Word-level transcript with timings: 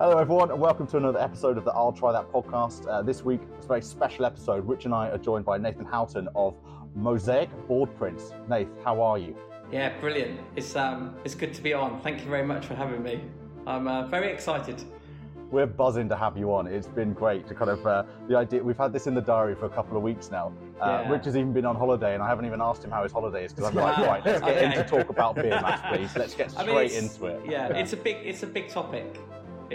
Hello, 0.00 0.18
everyone, 0.18 0.50
and 0.50 0.60
welcome 0.60 0.86
to 0.88 0.96
another 0.96 1.20
episode 1.20 1.56
of 1.56 1.64
the 1.64 1.70
I'll 1.72 1.92
Try 1.92 2.10
That 2.12 2.30
podcast. 2.32 2.86
Uh, 2.88 3.02
this 3.02 3.24
week, 3.24 3.40
it's 3.56 3.64
a 3.64 3.68
very 3.68 3.82
special 3.82 4.24
episode. 4.24 4.66
Rich 4.66 4.84
and 4.86 4.94
I 4.94 5.08
are 5.08 5.18
joined 5.18 5.44
by 5.44 5.56
Nathan 5.56 5.84
Houghton 5.84 6.28
of 6.34 6.56
Mosaic 6.96 7.48
Board 7.68 7.94
Prints. 7.96 8.32
Nathan, 8.48 8.72
how 8.84 9.00
are 9.00 9.18
you? 9.18 9.36
Yeah, 9.70 9.98
brilliant. 10.00 10.40
It's 10.56 10.74
um, 10.76 11.14
it's 11.24 11.34
good 11.34 11.54
to 11.54 11.62
be 11.62 11.72
on. 11.72 12.00
Thank 12.00 12.20
you 12.22 12.28
very 12.28 12.44
much 12.44 12.66
for 12.66 12.74
having 12.74 13.02
me. 13.02 13.20
I'm 13.66 13.86
uh, 13.88 14.06
very 14.08 14.30
excited. 14.32 14.82
We're 15.50 15.66
buzzing 15.66 16.08
to 16.08 16.16
have 16.16 16.36
you 16.36 16.52
on. 16.52 16.66
It's 16.66 16.88
been 16.88 17.12
great 17.12 17.46
to 17.46 17.54
kind 17.54 17.70
of 17.70 17.86
uh, 17.86 18.02
the 18.28 18.36
idea. 18.36 18.62
We've 18.62 18.76
had 18.76 18.92
this 18.92 19.06
in 19.06 19.14
the 19.14 19.20
diary 19.20 19.54
for 19.54 19.66
a 19.66 19.70
couple 19.70 19.96
of 19.96 20.02
weeks 20.02 20.30
now. 20.30 20.52
Uh, 20.80 21.02
Yeah. 21.04 21.12
Rich 21.12 21.26
has 21.26 21.36
even 21.36 21.52
been 21.52 21.64
on 21.64 21.76
holiday, 21.76 22.14
and 22.14 22.22
I 22.22 22.28
haven't 22.28 22.46
even 22.46 22.60
asked 22.60 22.82
him 22.84 22.90
how 22.90 23.04
his 23.04 23.12
holiday 23.12 23.44
is 23.44 23.52
because 23.52 23.70
I'm 23.70 23.76
like, 23.76 23.96
right, 24.06 24.24
let's 24.26 24.40
get 24.40 24.56
Okay. 24.56 24.74
to 24.74 24.84
talk 24.84 25.08
about 25.08 25.36
beer 25.36 25.50
mats, 25.50 25.82
please. 25.88 26.16
Let's 26.16 26.34
get 26.34 26.48
I 26.58 26.62
straight 26.64 26.92
mean, 26.92 27.04
into 27.04 27.26
it. 27.26 27.42
Yeah, 27.48 27.68
it's 27.68 27.92
a 27.92 27.96
big 27.96 28.16
it's 28.24 28.42
a 28.42 28.48
big 28.48 28.68
topic. 28.68 29.16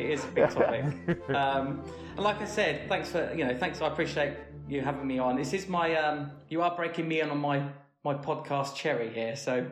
It 0.06 0.12
is 0.12 0.24
a 0.24 0.28
big 0.28 0.50
topic. 0.50 0.84
um, 1.30 1.84
and 2.16 2.20
like 2.20 2.42
I 2.42 2.46
said, 2.46 2.88
thanks 2.88 3.10
for 3.10 3.34
you 3.34 3.46
know 3.46 3.56
thanks. 3.56 3.82
I 3.82 3.88
appreciate 3.88 4.34
you 4.68 4.82
having 4.82 5.08
me 5.08 5.20
on. 5.20 5.36
This 5.36 5.54
is 5.54 5.68
my 5.68 5.96
um, 5.96 6.32
you 6.50 6.62
are 6.62 6.76
breaking 6.76 7.08
me 7.08 7.22
in 7.22 7.30
on 7.30 7.40
my 7.40 7.64
my 8.04 8.14
podcast 8.14 8.76
cherry 8.76 9.14
here. 9.14 9.36
So 9.36 9.70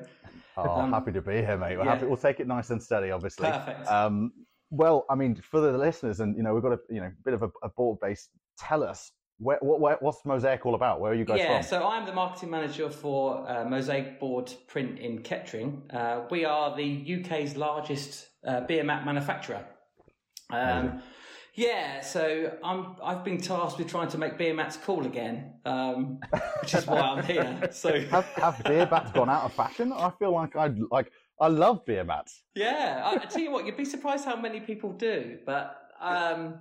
Oh, 0.58 0.70
Um, 0.70 0.91
happy 0.91 1.12
to 1.12 1.22
be 1.22 1.34
here, 1.34 1.58
mate. 1.58 1.77
We're 1.77 1.86
yeah. 1.86 1.94
happy. 1.94 2.08
We'll 2.08 2.17
take 2.17 2.40
it 2.40 2.48
nice 2.48 2.72
and 2.72 2.81
steady, 2.81 3.12
obviously. 3.12 3.50
Perfect. 3.50 3.88
Um, 3.88 4.31
well, 4.72 5.05
I 5.09 5.16
mean, 5.16 5.36
for 5.36 5.62
the 5.62 5.77
listeners, 5.77 6.20
and 6.20 6.36
you 6.36 6.44
know, 6.44 6.53
we've 6.53 6.64
got 6.64 6.73
a 6.73 6.80
you 6.89 7.00
know 7.00 7.12
bit 7.23 7.34
of 7.34 7.44
a, 7.44 7.50
a 7.64 7.70
board 7.70 8.00
base. 8.02 8.30
Tell 8.58 8.84
us 8.84 9.12
where, 9.38 9.59
what, 9.62 9.80
where, 9.80 9.98
what's 10.00 10.25
Mosaic 10.25 10.66
all 10.66 10.73
about? 10.73 11.00
Where 11.00 11.12
are 11.12 11.16
you 11.16 11.25
guys 11.25 11.39
from? 11.39 11.48
yeah, 11.52 11.62
from? 11.62 11.70
so 11.70 11.88
I'm 11.88 12.05
the 12.05 12.14
marketing 12.14 12.50
manager 12.50 12.89
for 12.89 13.48
uh, 13.48 13.66
Mosaic 13.66 14.20
Board 14.20 14.52
Print 14.67 14.98
in 14.98 15.22
Kettering. 15.22 15.84
Uh, 15.91 16.22
we 16.31 16.44
are 16.44 16.75
the 16.75 17.22
UK's 17.22 17.55
largest 17.55 18.28
uh, 18.45 18.62
beer 18.62 18.84
mat 18.84 19.05
manufacturer. 19.05 19.64
Um, 20.50 21.02
yeah, 21.54 22.02
so 22.02 22.56
I'm 22.64 22.95
I've 23.03 23.23
been 23.23 23.40
tasked 23.40 23.80
with 23.80 23.90
trying 23.90 24.09
to 24.09 24.17
make 24.20 24.38
beer 24.38 24.54
mats 24.54 24.78
cool 24.78 25.06
again, 25.06 25.54
um, 25.66 26.20
which 26.62 26.76
is 26.76 26.86
why 26.86 27.00
I'm 27.00 27.23
here. 27.23 27.70
So 27.72 28.00
have, 28.00 28.26
have 28.36 28.64
beer 28.64 28.88
mats 28.89 29.12
gone 29.12 29.30
out 29.30 29.44
of 29.44 29.54
fashion? 29.54 29.92
I 29.92 30.12
feel 30.20 30.31
like 30.31 30.56
I 30.56 30.67
would 30.67 30.92
like 30.92 31.12
I 31.39 31.48
love 31.48 31.84
beer 31.86 32.04
mats. 32.04 32.44
yeah, 32.56 33.02
I, 33.04 33.16
I 33.16 33.26
tell 33.26 33.42
you 33.42 33.52
what, 33.52 33.66
you'd 33.66 33.78
be 33.78 33.86
surprised 33.86 34.26
how 34.26 34.36
many 34.36 34.59
people 34.59 34.92
do, 34.94 35.39
but 35.45 35.89
um, 36.00 36.59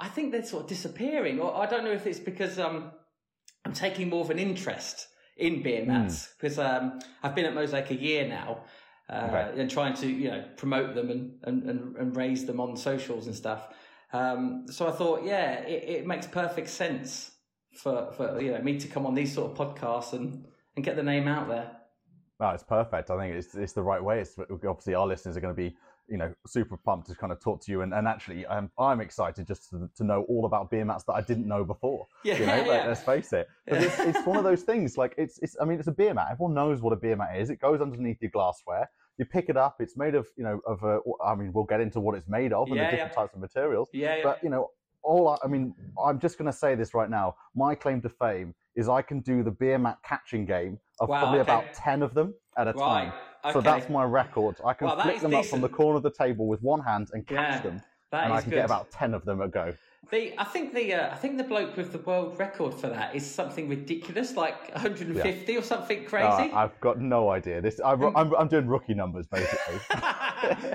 I 0.00 0.08
think 0.08 0.32
they're 0.32 0.44
sort 0.44 0.64
of 0.64 0.68
disappearing. 0.68 1.40
Or 1.40 1.54
I 1.54 1.66
don't 1.66 1.84
know 1.84 1.92
if 1.92 2.06
it's 2.06 2.18
because 2.18 2.58
um, 2.58 2.92
I'm 3.64 3.72
taking 3.72 4.08
more 4.08 4.22
of 4.22 4.30
an 4.30 4.38
interest 4.38 5.08
in 5.36 5.62
beer 5.62 5.84
mats 5.84 6.34
because 6.38 6.58
um, 6.58 6.98
I've 7.22 7.34
been 7.34 7.44
at 7.44 7.54
Mosaic 7.54 7.90
a 7.90 7.94
year 7.94 8.26
now. 8.26 8.64
Uh, 9.10 9.26
Okay. 9.30 9.60
and 9.62 9.70
trying 9.70 9.94
to 9.94 10.06
you 10.06 10.30
know 10.30 10.44
promote 10.56 10.94
them 10.94 11.10
and, 11.10 11.32
and, 11.44 11.62
and, 11.62 11.96
and 11.96 12.14
raise 12.16 12.44
them 12.44 12.60
on 12.60 12.76
socials 12.76 13.26
and 13.26 13.34
stuff. 13.34 13.68
Um, 14.12 14.66
so 14.70 14.86
I 14.86 14.90
thought, 14.90 15.24
yeah, 15.24 15.60
it, 15.60 15.88
it 15.88 16.06
makes 16.06 16.26
perfect 16.26 16.68
sense 16.68 17.30
for, 17.74 18.12
for 18.12 18.40
you 18.40 18.52
know 18.52 18.60
me 18.60 18.78
to 18.78 18.88
come 18.88 19.06
on 19.06 19.14
these 19.14 19.32
sort 19.34 19.50
of 19.50 19.56
podcasts 19.56 20.12
and, 20.12 20.44
and 20.76 20.84
get 20.84 20.96
the 20.96 21.02
name 21.02 21.26
out 21.26 21.48
there. 21.48 21.70
No, 22.40 22.50
it's 22.50 22.62
perfect. 22.62 23.10
I 23.10 23.18
think 23.18 23.34
it's 23.34 23.54
it's 23.54 23.72
the 23.72 23.82
right 23.82 24.02
way. 24.02 24.20
It's 24.20 24.38
obviously 24.38 24.94
our 24.94 25.06
listeners 25.06 25.36
are 25.36 25.40
going 25.40 25.54
to 25.54 25.60
be 25.60 25.74
you 26.08 26.16
know 26.16 26.32
super 26.46 26.76
pumped 26.76 27.08
to 27.08 27.14
kind 27.14 27.32
of 27.32 27.40
talk 27.40 27.60
to 27.64 27.72
you, 27.72 27.82
and, 27.82 27.92
and 27.92 28.06
actually 28.06 28.46
I'm 28.46 28.70
I'm 28.78 29.00
excited 29.00 29.46
just 29.46 29.70
to, 29.70 29.88
to 29.96 30.04
know 30.04 30.22
all 30.28 30.46
about 30.46 30.70
beer 30.70 30.84
mats 30.84 31.04
that 31.04 31.14
I 31.14 31.20
didn't 31.20 31.48
know 31.48 31.64
before. 31.64 32.06
Yeah, 32.24 32.38
you 32.38 32.46
know, 32.46 32.64
Let, 32.66 32.88
us 32.88 33.02
face 33.02 33.32
it. 33.32 33.48
But 33.66 33.82
it's, 33.82 33.98
it's 33.98 34.26
one 34.26 34.36
of 34.36 34.44
those 34.44 34.62
things. 34.62 34.96
Like 34.96 35.14
it's, 35.18 35.38
it's. 35.40 35.56
I 35.60 35.64
mean, 35.64 35.78
it's 35.78 35.88
a 35.88 35.92
beer 35.92 36.14
mat. 36.14 36.28
Everyone 36.30 36.54
knows 36.54 36.80
what 36.80 36.92
a 36.92 36.96
beer 36.96 37.16
mat 37.16 37.36
is. 37.36 37.50
It 37.50 37.60
goes 37.60 37.80
underneath 37.80 38.18
your 38.20 38.30
glassware. 38.30 38.88
You 39.18 39.24
pick 39.24 39.48
it 39.48 39.56
up. 39.56 39.76
It's 39.80 39.96
made 39.96 40.14
of, 40.14 40.28
you 40.36 40.44
know, 40.44 40.60
of. 40.66 40.82
A, 40.84 41.00
I 41.24 41.34
mean, 41.34 41.52
we'll 41.52 41.64
get 41.64 41.80
into 41.80 42.00
what 42.00 42.16
it's 42.16 42.28
made 42.28 42.52
of 42.52 42.68
and 42.68 42.76
Yeah, 42.76 42.84
the 42.84 42.90
different 42.92 43.12
yeah. 43.12 43.22
types 43.22 43.34
of 43.34 43.40
materials. 43.40 43.88
Yeah, 43.92 44.16
yeah. 44.16 44.22
But 44.22 44.42
you 44.42 44.48
know, 44.48 44.70
all. 45.02 45.28
I, 45.28 45.36
I 45.44 45.48
mean, 45.48 45.74
I'm 46.02 46.20
just 46.20 46.38
going 46.38 46.50
to 46.50 46.56
say 46.56 46.74
this 46.76 46.94
right 46.94 47.10
now. 47.10 47.34
My 47.54 47.74
claim 47.74 48.00
to 48.02 48.08
fame 48.08 48.54
is 48.76 48.88
I 48.88 49.02
can 49.02 49.20
do 49.20 49.42
the 49.42 49.50
beer 49.50 49.78
mat 49.78 49.98
catching 50.04 50.46
game 50.46 50.78
of 51.00 51.08
Wow, 51.08 51.20
probably 51.20 51.40
okay. 51.40 51.50
about 51.52 51.74
ten 51.74 52.02
of 52.02 52.14
them 52.14 52.32
at 52.56 52.68
a 52.68 52.72
time. 52.72 53.12
right. 53.44 53.52
So 53.52 53.60
that's 53.60 53.88
my 53.88 54.04
record. 54.04 54.56
I 54.64 54.72
can 54.72 54.86
Well, 54.86 54.96
that 54.96 55.02
flick 55.04 55.16
is 55.16 55.22
them 55.22 55.34
up 55.34 55.46
from 55.46 55.60
the 55.60 55.68
corner 55.68 55.96
of 55.96 56.02
the 56.02 56.10
table 56.10 56.46
with 56.46 56.60
one 56.62 56.80
hand 56.80 57.08
and 57.12 57.26
catch 57.26 57.62
them, 57.62 57.82
and 58.12 58.32
I 58.32 58.40
can 58.40 58.50
get 58.50 58.64
about 58.64 58.90
ten 58.90 59.14
of 59.14 59.24
them 59.24 59.40
a 59.40 59.48
go. 59.48 59.74
The 60.10 60.32
I 60.40 60.44
think 60.44 60.72
the 60.74 60.94
uh, 60.94 61.10
I 61.12 61.16
think 61.16 61.36
the 61.36 61.44
bloke 61.44 61.76
with 61.76 61.92
the 61.92 61.98
world 61.98 62.38
record 62.38 62.72
for 62.72 62.88
that 62.88 63.14
is 63.14 63.28
something 63.28 63.68
ridiculous, 63.68 64.36
like 64.36 64.72
150 64.72 65.56
or 65.56 65.62
something 65.62 66.06
Uh, 66.06 66.08
crazy. 66.08 66.52
I've 66.52 66.78
got 66.80 66.98
no 66.98 67.28
idea. 67.30 67.60
This 67.60 67.78
I'm, 67.84 68.16
I'm, 68.16 68.34
I'm 68.34 68.48
doing 68.48 68.68
rookie 68.68 68.94
numbers 68.94 69.26
basically. 69.26 69.80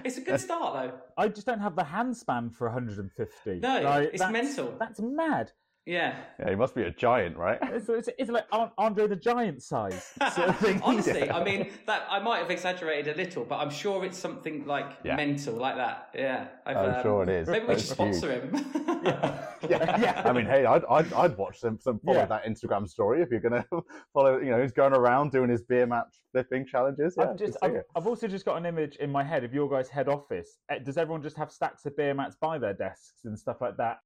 it's 0.06 0.18
a 0.18 0.22
good 0.22 0.40
start 0.40 0.74
though. 0.76 1.00
I 1.18 1.30
just 1.30 1.48
don't 1.48 1.62
have 1.62 1.76
the 1.76 1.84
hand 1.84 2.16
span 2.16 2.52
for 2.52 2.68
150. 2.68 3.60
No, 3.60 3.82
Like, 3.82 4.10
it's 4.14 4.20
that's- 4.22 4.32
mental. 4.32 4.76
That's 4.80 5.00
mad. 5.02 5.52
Yeah. 5.86 6.16
yeah, 6.40 6.50
he 6.50 6.56
must 6.56 6.76
be 6.76 6.84
a 6.84 6.92
giant, 6.92 7.36
right? 7.36 7.60
It's, 7.74 7.90
it's, 7.90 8.10
it's 8.18 8.30
like 8.32 8.46
Andre 8.78 9.08
the 9.08 9.16
Giant 9.18 9.62
size 9.62 10.14
sort 10.34 10.50
of 10.50 10.58
thing. 10.60 10.80
Honestly, 10.82 11.30
I 11.30 11.44
mean 11.44 11.72
that 11.88 12.06
I 12.10 12.20
might 12.20 12.38
have 12.40 12.52
exaggerated 12.52 13.14
a 13.16 13.18
little, 13.18 13.44
but 13.44 13.58
I'm 13.58 13.70
sure 13.70 14.06
it's 14.06 14.18
something 14.18 14.66
like 14.66 14.92
Yeah. 15.04 15.16
mental 15.18 15.56
like 15.56 15.76
that. 15.76 16.10
Yeah, 16.16 16.48
I've, 16.66 16.78
um, 16.78 16.86
I'm 16.96 17.02
sure 17.04 17.24
it 17.24 17.30
is. 17.30 17.50
Maybe 17.50 17.66
we 17.66 17.74
should 17.76 17.84
sponsor 17.84 18.32
huge. 18.32 18.44
him. 18.44 18.66
Yeah, 19.70 19.98
yeah. 20.02 20.22
I 20.26 20.34
mean, 20.34 20.46
hey, 20.46 20.66
I'd, 20.66 20.84
I'd, 20.90 21.12
I'd 21.14 21.38
watch 21.38 21.60
some, 21.60 21.80
some 21.80 21.98
follow 22.00 22.18
Yeah. 22.18 22.26
that 22.26 22.44
Instagram 22.46 22.88
story 22.88 23.22
if 23.22 23.30
you're 23.32 23.40
gonna 23.40 23.66
follow. 24.14 24.38
You 24.40 24.52
know, 24.52 24.62
he's 24.62 24.74
going 24.74 24.94
around 24.94 25.32
doing 25.32 25.50
his 25.50 25.62
beer 25.62 25.86
match 25.88 26.20
flipping 26.34 26.66
challenges. 26.66 27.16
Yeah, 27.18 27.30
I've, 27.30 27.38
just, 27.38 27.58
I 27.62 27.68
can 27.68 27.76
see 27.76 27.80
I've. 27.96 28.02
I've 28.04 28.08
also 28.08 28.28
just 28.28 28.44
got 28.46 28.58
an 28.58 28.66
image 28.66 28.98
in 28.98 29.10
my 29.10 29.24
head 29.24 29.44
of 29.46 29.54
your 29.54 29.70
guys' 29.70 29.88
head 29.90 30.10
office. 30.10 30.58
Uh, 30.70 30.80
Does 30.80 30.98
everyone 30.98 31.22
just 31.24 31.38
have 31.38 31.50
stacks 31.52 31.86
of 31.86 31.96
beer 31.96 32.14
mats 32.14 32.36
by 32.42 32.58
their 32.58 32.74
desks 32.74 33.22
and 33.26 33.38
stuff 33.40 33.58
like 33.62 33.78
that? 33.78 33.98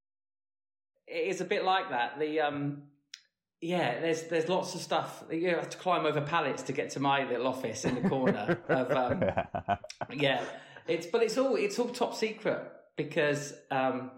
It 1.08 1.28
is 1.28 1.42
a 1.42 1.46
bit 1.46 1.64
like 1.64 1.90
that. 1.90 2.20
The 2.20 2.42
um, 2.42 2.84
yeah, 3.62 4.00
there's 4.00 4.24
there's 4.24 4.50
lots 4.50 4.76
of 4.76 4.82
stuff. 4.82 5.24
You 5.32 5.50
have 5.50 5.70
to 5.70 5.78
climb 5.78 6.06
over 6.06 6.22
pallets 6.22 6.64
to 6.64 6.74
get 6.74 6.92
to 6.92 7.00
my 7.00 7.28
little 7.28 7.48
office 7.48 7.86
in 7.86 7.96
the 8.02 8.10
corner 8.10 8.60
of 8.68 8.92
um, 8.92 9.24
yeah. 10.14 10.44
It's 10.88 11.08
but 11.08 11.24
it's 11.24 11.38
all 11.38 11.56
it's 11.56 11.80
all 11.80 11.90
top 11.90 12.16
secret 12.16 12.62
because 12.96 13.54
um, 13.72 14.12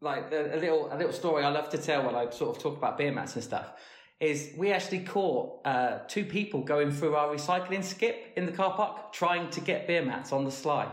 like 0.00 0.30
the, 0.30 0.54
a 0.54 0.58
little 0.58 0.88
a 0.92 0.96
little 0.96 1.12
story 1.12 1.44
I 1.44 1.50
love 1.50 1.70
to 1.70 1.78
tell 1.78 2.04
when 2.06 2.14
I 2.14 2.30
sort 2.30 2.56
of 2.56 2.62
talk 2.62 2.76
about 2.76 2.96
beer 2.98 3.12
mats 3.12 3.34
and 3.34 3.44
stuff 3.44 3.72
is 4.20 4.52
we 4.56 4.70
actually 4.72 5.00
caught 5.00 5.66
uh, 5.66 5.98
two 6.06 6.24
people 6.24 6.62
going 6.62 6.92
through 6.92 7.14
our 7.16 7.34
recycling 7.34 7.82
skip 7.82 8.32
in 8.36 8.46
the 8.46 8.52
car 8.52 8.72
park 8.74 9.12
trying 9.12 9.50
to 9.50 9.60
get 9.60 9.86
beer 9.86 10.04
mats 10.04 10.32
on 10.32 10.44
the 10.44 10.50
sly. 10.50 10.88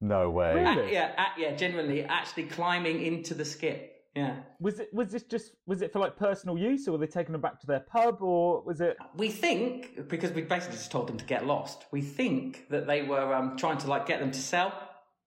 no 0.00 0.30
way. 0.30 0.54
Really? 0.54 0.88
A- 0.88 0.92
yeah, 0.92 1.24
a- 1.24 1.40
yeah, 1.40 1.54
genuinely 1.54 2.04
actually 2.04 2.44
climbing 2.44 3.02
into 3.02 3.34
the 3.34 3.44
skip. 3.44 3.97
Yeah. 4.18 4.34
Was 4.60 4.80
it 4.80 4.92
was 4.92 5.08
this 5.12 5.22
just 5.22 5.52
was 5.66 5.80
it 5.82 5.92
for 5.92 6.00
like 6.00 6.16
personal 6.16 6.58
use, 6.58 6.88
or 6.88 6.92
were 6.92 6.98
they 6.98 7.06
taking 7.06 7.32
them 7.32 7.40
back 7.40 7.60
to 7.60 7.66
their 7.66 7.80
pub, 7.80 8.20
or 8.20 8.62
was 8.62 8.80
it? 8.80 8.96
We 9.16 9.28
think 9.28 10.08
because 10.08 10.32
we 10.32 10.42
basically 10.42 10.76
just 10.76 10.90
told 10.90 11.08
them 11.08 11.18
to 11.18 11.24
get 11.24 11.46
lost. 11.46 11.86
We 11.92 12.02
think 12.02 12.68
that 12.70 12.86
they 12.86 13.02
were 13.02 13.32
um, 13.34 13.56
trying 13.56 13.78
to 13.78 13.86
like 13.86 14.06
get 14.06 14.18
them 14.20 14.32
to 14.32 14.40
sell. 14.40 14.72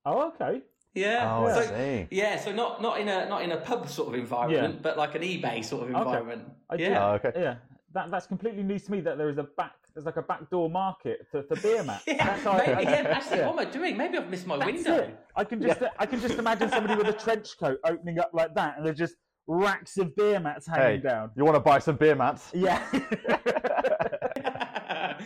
Oh, 0.06 0.28
okay. 0.30 0.62
Yeah. 0.94 1.34
Oh, 1.34 1.46
I 1.46 1.53
so, 1.53 1.62
see. 1.62 2.07
Yeah, 2.12 2.38
so 2.38 2.51
not 2.51 2.81
not 2.81 3.00
in 3.00 3.07
a 3.07 3.30
not 3.30 3.44
in 3.44 3.51
a 3.51 3.57
pub 3.57 3.88
sort 3.88 4.09
of 4.09 4.16
environment, 4.16 4.75
Yeah. 4.75 4.80
but 4.81 4.97
like 4.97 5.16
an 5.16 5.22
eBay 5.22 5.63
sort 5.63 5.84
of 5.84 5.96
environment. 5.96 6.44
I 6.69 6.75
yeah. 6.75 7.06
Oh, 7.06 7.13
okay. 7.13 7.31
Yeah, 7.35 7.56
that 7.94 8.12
that's 8.12 8.28
completely 8.28 8.63
new 8.63 8.78
to 8.78 8.91
me. 8.91 9.00
That 9.00 9.18
there 9.18 9.30
is 9.30 9.38
a 9.38 9.44
back 9.44 9.75
there's 9.94 10.06
like 10.06 10.18
a 10.18 10.22
backdoor 10.22 10.69
market 10.69 11.25
for, 11.31 11.44
for 11.44 11.56
beer 11.57 11.84
mats. 11.90 12.03
Yeah, 12.07 12.25
That's 12.25 12.44
how 12.44 12.52
I- 12.52 12.68
maybe, 12.68 12.84
yeah, 12.84 12.90
actually, 13.09 13.38
yeah. 13.38 13.47
what 13.47 13.59
am 13.59 13.68
I 13.68 13.72
doing? 13.72 13.97
Maybe 13.97 14.18
I've 14.18 14.29
missed 14.29 14.47
my 14.47 14.57
That's 14.57 14.72
window. 14.72 14.96
it. 14.97 15.19
I 15.35 15.44
can 15.44 15.62
just 15.62 15.81
I 16.00 16.06
can 16.06 16.22
just 16.22 16.38
imagine 16.40 16.69
somebody 16.69 16.96
with 16.96 17.07
a 17.07 17.13
trench 17.13 17.57
coat 17.59 17.79
opening 17.85 18.19
up 18.19 18.31
like 18.34 18.53
that, 18.56 18.78
and 18.78 18.85
there's 18.85 18.97
just 18.97 19.16
racks 19.47 19.97
of 19.97 20.16
beer 20.16 20.40
mats 20.40 20.68
hanging 20.68 21.01
Hey, 21.01 21.07
down. 21.09 21.31
you 21.35 21.44
want 21.44 21.56
to 21.56 21.59
buy 21.62 21.80
some 21.80 21.96
beer 21.97 22.16
mats? 22.16 22.50
Yeah. 22.53 22.81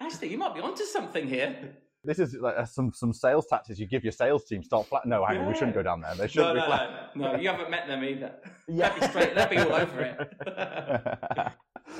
actually, 0.00 0.28
you 0.28 0.38
might 0.38 0.54
be 0.54 0.60
onto 0.60 0.84
something 0.84 1.26
here. 1.26 1.56
This 2.06 2.18
is 2.18 2.34
like 2.34 2.54
uh, 2.58 2.66
some 2.66 2.92
some 2.94 3.12
sales 3.14 3.46
tactics 3.48 3.78
you 3.78 3.86
give 3.86 4.04
your 4.04 4.12
sales 4.12 4.44
team. 4.44 4.62
Start 4.62 4.86
flat. 4.86 5.06
No, 5.06 5.24
hang 5.24 5.38
on, 5.38 5.46
we 5.46 5.54
shouldn't 5.54 5.72
go 5.74 5.82
down 5.82 6.02
there. 6.02 6.14
They 6.14 6.24
No, 6.24 6.28
shouldn't 6.28 6.56
no, 6.56 6.60
be 6.62 6.66
flat. 6.66 7.10
no, 7.16 7.32
no, 7.32 7.38
you 7.40 7.48
haven't 7.48 7.70
met 7.70 7.86
them 7.88 8.04
either. 8.04 8.32
Yeah. 8.68 8.90
They'll 8.90 9.00
be 9.00 9.06
straight. 9.08 9.34
They'll 9.34 9.48
be 9.48 9.56
all 9.58 9.72
over 9.72 10.00
it. 10.00 11.52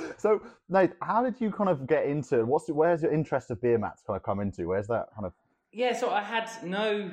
so, 0.17 0.41
Nate, 0.69 0.91
how 1.01 1.23
did 1.23 1.39
you 1.39 1.51
kind 1.51 1.69
of 1.69 1.87
get 1.87 2.05
into 2.05 2.45
what's 2.45 2.69
where's 2.69 3.01
your 3.03 3.11
interest 3.11 3.51
of 3.51 3.61
beer 3.61 3.77
mats 3.77 4.03
kind 4.05 4.17
of 4.17 4.23
come 4.23 4.39
into? 4.39 4.67
Where's 4.67 4.87
that 4.87 5.07
kind 5.15 5.25
of? 5.25 5.33
Yeah, 5.71 5.93
so 5.93 6.09
I 6.09 6.21
had 6.21 6.49
no, 6.63 7.11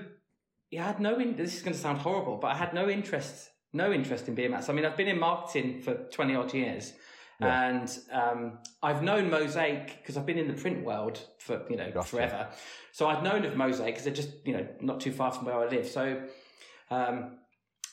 yeah, 0.71 0.85
I 0.85 0.87
had 0.89 1.01
no. 1.01 1.19
In, 1.19 1.37
this 1.37 1.55
is 1.57 1.63
going 1.63 1.75
to 1.75 1.79
sound 1.81 1.99
horrible, 1.99 2.37
but 2.37 2.49
I 2.49 2.57
had 2.57 2.73
no 2.75 2.89
interest, 2.89 3.51
no 3.73 3.93
interest 3.93 4.29
in 4.29 4.35
beer 4.35 4.49
mats. 4.49 4.69
I 4.69 4.73
mean, 4.73 4.85
I've 4.85 4.97
been 4.97 5.09
in 5.09 5.19
marketing 5.19 5.83
for 5.83 5.95
twenty 5.95 6.35
odd 6.37 6.55
years, 6.55 6.93
Yeah. 7.41 7.69
and 7.69 7.99
um, 8.13 8.59
I've 8.83 9.03
known 9.03 9.31
Mosaic 9.31 9.99
because 10.01 10.17
I've 10.17 10.27
been 10.27 10.39
in 10.39 10.47
the 10.49 10.55
print 10.55 10.85
world 10.85 11.19
for 11.39 11.65
you 11.69 11.77
know 11.77 11.91
Gotcha. 11.91 12.09
forever. 12.09 12.49
So 12.93 13.09
I'd 13.09 13.23
known 13.25 13.45
of 13.45 13.57
Mosaic 13.57 13.95
because 13.95 14.05
they're 14.05 14.15
just 14.15 14.31
you 14.45 14.53
know 14.53 14.67
not 14.81 15.01
too 15.01 15.13
far 15.13 15.33
from 15.33 15.47
where 15.47 15.57
I 15.57 15.67
live. 15.69 15.89
So, 15.89 16.23
um, 16.91 17.39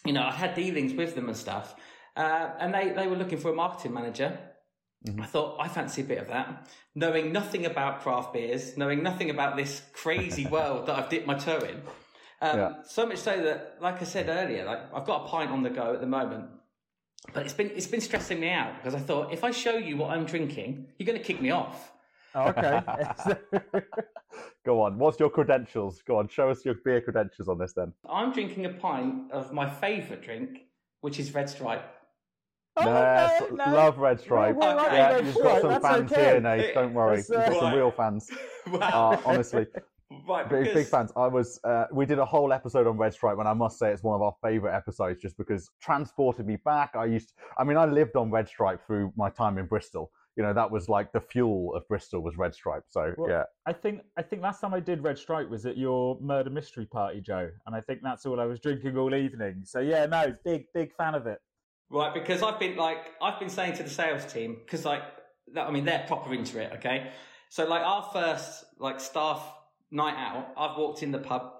you 0.05 0.13
know, 0.13 0.23
I 0.23 0.31
had 0.31 0.53
dealings 0.53 0.93
with 0.93 1.15
them 1.15 1.27
and 1.29 1.37
stuff, 1.37 1.75
uh, 2.15 2.51
and 2.59 2.73
they 2.73 2.89
they 2.89 3.07
were 3.07 3.15
looking 3.15 3.39
for 3.39 3.51
a 3.51 3.55
marketing 3.55 3.93
manager. 3.93 4.37
I 5.19 5.25
thought 5.25 5.57
I 5.59 5.67
fancy 5.69 6.01
a 6.01 6.05
bit 6.05 6.17
of 6.17 6.27
that, 6.27 6.67
knowing 6.93 7.31
nothing 7.31 7.65
about 7.65 8.01
craft 8.01 8.33
beers, 8.33 8.75
knowing 8.75 9.01
nothing 9.01 9.29
about 9.29 9.55
this 9.55 9.81
crazy 9.93 10.45
world 10.55 10.87
that 10.87 10.99
I've 10.99 11.09
dipped 11.09 11.25
my 11.25 11.35
toe 11.35 11.59
in. 11.59 11.81
Um, 12.41 12.59
Yeah. 12.59 12.73
So 12.83 13.05
much 13.05 13.19
so 13.19 13.41
that, 13.41 13.77
like 13.79 14.01
I 14.01 14.05
said 14.05 14.27
earlier, 14.27 14.65
like 14.65 14.93
I've 14.93 15.05
got 15.05 15.25
a 15.25 15.27
pint 15.29 15.51
on 15.51 15.63
the 15.63 15.69
go 15.69 15.93
at 15.93 16.01
the 16.01 16.07
moment, 16.07 16.49
but 17.33 17.43
it's 17.43 17.53
been 17.53 17.71
it's 17.75 17.87
been 17.87 18.01
stressing 18.01 18.39
me 18.39 18.49
out 18.49 18.75
because 18.77 18.93
I 18.93 18.99
thought 18.99 19.33
if 19.33 19.43
I 19.43 19.51
show 19.51 19.77
you 19.77 19.95
what 19.97 20.11
I'm 20.11 20.25
drinking, 20.25 20.87
you're 20.97 21.07
going 21.07 21.17
to 21.17 21.23
kick 21.23 21.41
me 21.41 21.51
off. 21.51 21.91
Oh, 22.35 22.49
okay. 22.49 22.81
Go 24.65 24.81
on. 24.83 24.99
What's 24.99 25.19
your 25.19 25.29
credentials? 25.29 26.01
Go 26.05 26.17
on. 26.17 26.27
Show 26.27 26.49
us 26.49 26.63
your 26.63 26.75
beer 26.85 27.01
credentials 27.01 27.47
on 27.47 27.57
this 27.57 27.73
then. 27.73 27.93
I'm 28.07 28.31
drinking 28.31 28.65
a 28.65 28.69
pint 28.69 29.31
of 29.31 29.51
my 29.51 29.67
favourite 29.67 30.21
drink, 30.21 30.67
which 31.01 31.19
is 31.19 31.33
Red 31.33 31.49
Stripe. 31.49 31.98
Oh, 32.79 32.85
Yes, 32.85 33.43
no, 33.51 33.65
no. 33.65 33.73
love 33.73 33.97
Red 33.97 34.19
Stripe. 34.19 34.55
Well, 34.55 34.75
yeah, 34.91 35.13
Red 35.13 35.25
you've 35.25 35.35
Stripe, 35.35 35.47
got 35.47 35.61
some 35.61 35.69
that's 35.71 35.85
fans 35.87 36.11
okay. 36.11 36.23
here, 36.23 36.39
Nate. 36.41 36.73
Don't 36.73 36.93
worry. 36.93 37.17
You've 37.17 37.27
got 37.27 37.53
some 37.53 37.73
uh, 37.73 37.75
real 37.75 37.91
fans. 37.91 38.29
Wow. 38.69 39.13
Uh, 39.13 39.21
honestly, 39.25 39.65
right, 40.27 40.47
big, 40.47 40.59
because, 40.59 40.73
big 40.75 40.87
fans. 40.87 41.11
I 41.15 41.25
was. 41.27 41.59
Uh, 41.63 41.85
we 41.91 42.05
did 42.05 42.19
a 42.19 42.25
whole 42.25 42.53
episode 42.53 42.85
on 42.85 42.97
Red 42.97 43.13
Stripe, 43.13 43.39
and 43.39 43.47
I 43.47 43.53
must 43.53 43.79
say 43.79 43.91
it's 43.91 44.03
one 44.03 44.13
of 44.15 44.21
our 44.21 44.33
favourite 44.43 44.75
episodes, 44.75 45.19
just 45.19 45.37
because 45.37 45.71
transported 45.81 46.45
me 46.45 46.57
back. 46.63 46.91
I 46.95 47.05
used. 47.05 47.29
To, 47.29 47.33
I 47.57 47.63
mean, 47.63 47.77
I 47.77 47.85
lived 47.85 48.15
on 48.15 48.29
Red 48.29 48.47
Stripe 48.47 48.85
through 48.85 49.11
my 49.15 49.31
time 49.31 49.57
in 49.57 49.65
Bristol. 49.65 50.11
You 50.35 50.43
know, 50.43 50.53
that 50.53 50.69
was 50.69 50.87
like 50.87 51.11
the 51.11 51.19
fuel 51.19 51.73
of 51.75 51.87
Bristol 51.87 52.21
was 52.21 52.37
Red 52.37 52.53
Stripe. 52.53 52.83
So 52.89 53.13
Well, 53.17 53.29
yeah, 53.29 53.43
I 53.65 53.73
think 53.73 54.01
I 54.17 54.21
think 54.21 54.41
last 54.43 54.61
time 54.61 54.73
I 54.73 54.79
did 54.79 55.03
Red 55.03 55.17
Stripe 55.17 55.49
was 55.49 55.65
at 55.65 55.77
your 55.77 56.17
murder 56.21 56.49
mystery 56.51 56.85
party, 56.85 57.21
Joe, 57.21 57.49
and 57.65 57.75
I 57.75 57.81
think 57.81 58.01
that's 58.03 58.25
all 58.25 58.39
I 58.39 58.45
was 58.45 58.59
drinking 58.59 58.97
all 58.97 59.15
evening. 59.15 59.63
So 59.65 59.79
yeah, 59.79 60.05
no, 60.05 60.35
big 60.45 60.65
big 60.75 60.93
fan 60.93 61.15
of 61.15 61.25
it. 61.25 61.39
Right, 61.91 62.13
because 62.13 62.43
I've 62.43 62.59
been 62.59 62.75
like 62.75 62.99
I've 63.21 63.39
been 63.39 63.49
saying 63.49 63.73
to 63.77 63.83
the 63.83 63.89
sales 63.89 64.31
team 64.31 64.57
because 64.63 64.85
like 64.85 65.01
that, 65.53 65.67
I 65.67 65.71
mean 65.71 65.85
they're 65.85 66.05
proper 66.07 66.33
into 66.33 66.59
it. 66.59 66.73
Okay, 66.75 67.11
so 67.49 67.67
like 67.67 67.81
our 67.81 68.07
first 68.13 68.63
like 68.77 68.99
staff 68.99 69.41
night 69.91 70.15
out, 70.15 70.49
I've 70.55 70.77
walked 70.77 71.01
in 71.01 71.11
the 71.11 71.17
pub. 71.17 71.51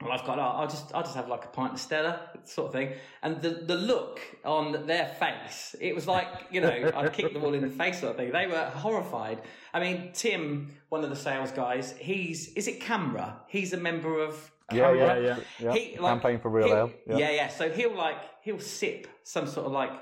and 0.00 0.10
I've 0.12 0.24
got. 0.26 0.40
Oh, 0.40 0.42
I'll 0.42 0.66
just. 0.66 0.92
I'll 0.92 1.04
just 1.04 1.14
have 1.14 1.28
like 1.28 1.44
a 1.44 1.48
pint 1.48 1.74
of 1.74 1.78
Stella, 1.78 2.30
sort 2.44 2.66
of 2.66 2.72
thing. 2.72 2.94
And 3.22 3.40
the 3.42 3.50
the 3.50 3.76
look 3.76 4.20
on 4.44 4.86
their 4.88 5.06
face, 5.20 5.76
it 5.80 5.94
was 5.94 6.08
like 6.08 6.26
you 6.50 6.60
know, 6.60 6.90
I'd 6.96 7.12
kick 7.12 7.32
them 7.32 7.44
all 7.44 7.54
in 7.54 7.62
the 7.62 7.70
face, 7.70 8.00
sort 8.00 8.10
of 8.10 8.16
thing. 8.16 8.32
They 8.32 8.48
were 8.48 8.64
horrified. 8.74 9.42
I 9.72 9.78
mean, 9.78 10.10
Tim, 10.14 10.72
one 10.88 11.04
of 11.04 11.10
the 11.10 11.16
sales 11.16 11.52
guys, 11.52 11.94
he's 11.98 12.48
is 12.54 12.66
it 12.66 12.80
CAMRA? 12.80 13.34
He's 13.46 13.72
a 13.72 13.78
member 13.78 14.18
of. 14.20 14.50
Yeah, 14.72 14.92
yeah, 14.92 15.18
yeah. 15.18 15.36
yeah. 15.58 15.72
He, 15.72 15.98
like, 15.98 16.12
Campaign 16.12 16.40
for 16.40 16.48
real 16.48 16.68
ale. 16.68 16.92
Yeah. 17.06 17.30
yeah, 17.30 17.48
So 17.48 17.70
he'll 17.70 17.94
like 17.94 18.16
he'll 18.42 18.60
sip 18.60 19.06
some 19.22 19.46
sort 19.46 19.66
of 19.66 19.72
like 19.72 19.92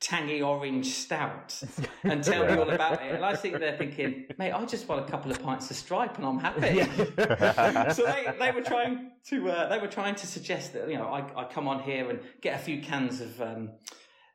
tangy 0.00 0.40
orange 0.40 0.86
stout 0.86 1.62
and 2.04 2.24
tell 2.24 2.46
me 2.46 2.54
all 2.54 2.70
about 2.70 3.02
it. 3.02 3.14
And 3.14 3.24
I 3.24 3.36
think 3.36 3.58
they're 3.58 3.76
thinking, 3.76 4.24
mate, 4.38 4.52
I 4.52 4.64
just 4.64 4.88
want 4.88 5.06
a 5.06 5.10
couple 5.10 5.30
of 5.30 5.42
pints 5.42 5.70
of 5.70 5.76
stripe 5.76 6.16
and 6.16 6.26
I'm 6.26 6.38
happy. 6.38 6.82
so 7.94 8.04
they, 8.04 8.32
they 8.38 8.50
were 8.50 8.62
trying 8.62 9.10
to 9.26 9.50
uh, 9.50 9.68
they 9.68 9.78
were 9.78 9.88
trying 9.88 10.14
to 10.14 10.26
suggest 10.26 10.72
that 10.72 10.88
you 10.88 10.96
know 10.96 11.08
I, 11.08 11.42
I 11.42 11.44
come 11.44 11.68
on 11.68 11.82
here 11.82 12.08
and 12.10 12.20
get 12.40 12.58
a 12.58 12.62
few 12.62 12.80
cans 12.80 13.20
of 13.20 13.40
um, 13.42 13.70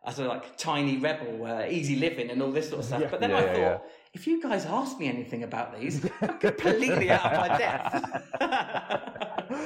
I 0.06 0.12
don't 0.12 0.27
know, 0.27 0.33
like 0.33 0.56
tiny 0.57 0.97
rebel, 0.97 1.45
uh, 1.47 1.65
easy 1.67 1.95
living, 1.95 2.29
and 2.29 2.41
all 2.41 2.51
this 2.51 2.69
sort 2.69 2.81
of 2.81 2.85
stuff. 2.85 3.01
Yeah. 3.01 3.07
But 3.09 3.21
then 3.21 3.31
Yeah, 3.31 3.38
I 3.38 3.45
yeah, 3.45 3.53
thought. 3.69 3.83
Yeah. 4.15 4.19
If 4.21 4.27
you 4.27 4.41
guys 4.41 4.65
ask 4.65 5.00
me 5.00 5.07
anything 5.07 5.44
about 5.44 5.77
these, 5.79 6.06
I'm 6.21 6.38
completely 6.39 7.12
out 7.12 7.25
of 7.33 7.50
my 7.50 7.57
depth. 7.57 8.23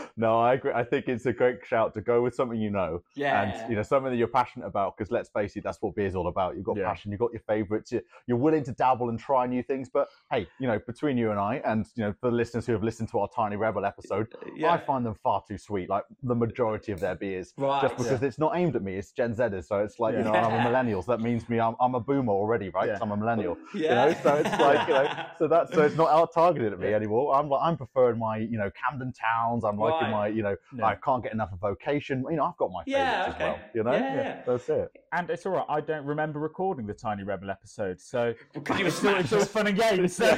no, 0.17 0.39
I 0.39 0.53
agree. 0.53 0.71
I 0.73 0.83
think 0.83 1.07
it's 1.07 1.25
a 1.25 1.33
great 1.33 1.59
shout 1.65 1.93
to 1.93 2.01
go 2.01 2.21
with 2.21 2.35
something 2.35 2.59
you 2.59 2.69
know. 2.69 3.01
yeah, 3.15 3.43
and 3.43 3.69
you 3.69 3.75
know 3.75 3.83
something 3.83 4.11
that 4.11 4.17
you're 4.17 4.27
passionate 4.27 4.65
about 4.65 4.97
because 4.97 5.11
let's 5.11 5.29
face 5.29 5.55
it 5.55 5.63
that's 5.63 5.81
what 5.81 5.95
beer's 5.95 6.15
all 6.15 6.27
about 6.27 6.55
you've 6.55 6.65
got 6.65 6.77
Yeah. 6.77 6.85
passion 6.87 7.11
you've 7.11 7.19
got 7.19 7.31
your 7.31 7.41
favorites 7.47 7.91
you're, 7.91 8.01
you're 8.27 8.37
willing 8.37 8.63
to 8.65 8.71
dabble 8.73 9.09
and 9.09 9.19
try 9.19 9.45
new 9.47 9.63
things 9.63 9.89
but 9.89 10.09
hey 10.31 10.47
you 10.59 10.67
know 10.67 10.79
between 10.85 11.17
you 11.17 11.31
and 11.31 11.39
i 11.39 11.61
and 11.65 11.85
you 11.95 12.03
know 12.03 12.13
for 12.19 12.29
the 12.29 12.35
listeners 12.35 12.65
who 12.65 12.73
have 12.73 12.83
listened 12.83 13.09
to 13.09 13.19
our 13.19 13.29
tiny 13.35 13.55
rebel 13.55 13.85
episode 13.85 14.27
uh, 14.35 14.49
yeah. 14.55 14.71
i 14.71 14.77
find 14.77 15.05
them 15.05 15.15
far 15.23 15.41
too 15.47 15.57
sweet 15.57 15.89
like 15.89 16.03
the 16.23 16.35
majority 16.35 16.91
of 16.91 16.99
their 16.99 17.15
beers 17.15 17.53
right. 17.57 17.81
just 17.83 17.97
because 17.97 18.21
it's 18.23 18.39
not 18.39 18.55
aimed 18.55 18.75
at 18.75 18.83
me 18.83 18.95
it's 18.95 19.11
gen 19.11 19.33
zers 19.33 19.65
so 19.65 19.79
it's 19.79 19.99
like 19.99 20.15
you 20.15 20.23
know 20.23 20.33
i'm 20.33 20.59
a 20.59 20.63
millennial 20.69 21.01
so 21.01 21.11
that 21.11 21.21
means 21.21 21.47
me 21.49 21.59
i'm, 21.59 21.75
I'm 21.79 21.95
a 21.95 21.99
boomer 21.99 22.33
already 22.33 22.69
right 22.69 22.87
Yeah. 22.87 22.93
'Cause 22.93 23.01
i'm 23.03 23.11
a 23.11 23.17
millennial 23.17 23.57
yeah. 23.73 24.07
you 24.07 24.13
know 24.13 24.19
so 24.23 24.38
it's 24.45 24.59
like 24.59 24.88
you 24.88 24.94
know 24.94 25.25
so 25.38 25.47
that's 25.47 25.74
so 25.74 25.83
it's 25.83 25.95
not 25.95 26.09
out 26.09 26.33
targeted 26.33 26.74
at 26.74 26.80
me 26.80 26.94
anymore 26.94 27.36
i'm 27.36 27.50
like 27.50 27.62
i'm 27.63 27.77
preferring 27.77 28.18
my 28.19 28.38
you 28.38 28.57
know 28.57 28.69
camden 28.71 29.13
towns 29.13 29.63
i'm 29.63 29.77
liking 29.77 30.00
Right. 30.01 30.12
my 30.12 30.27
you 30.27 30.44
know 30.44 30.56
Yeah. 30.77 30.86
i 30.86 30.95
can't 30.95 31.24
get 31.24 31.33
enough 31.33 31.51
of 31.53 31.59
vocation 31.59 32.25
you 32.30 32.36
know 32.38 32.45
i've 32.45 32.57
got 32.57 32.71
my 32.71 32.83
Yeah, 32.86 33.25
favorites 33.25 33.36
okay. 33.36 33.44
as 33.45 33.51
well 33.51 33.59
you 33.75 33.83
know 33.83 33.94
Yeah, 33.94 34.15
yeah. 34.15 34.41
that's 34.45 34.69
it 34.69 34.91
And 35.12 35.30
it's 35.30 35.45
all 35.45 35.53
right. 35.53 35.65
I 35.69 35.81
don't 35.81 36.06
remember 36.06 36.39
recording 36.39 36.86
the 36.86 36.94
Tiny 36.94 37.24
Rebel 37.24 37.50
episode, 37.50 38.00
so 38.00 38.33
Because 38.53 38.77
you 38.77 38.86
were 38.86 38.89
it's 38.89 39.03
all, 39.03 39.15
it's 39.15 39.33
all 39.33 39.45
fun 39.45 39.68
and 39.68 39.77
games. 39.77 40.15
So, 40.19 40.36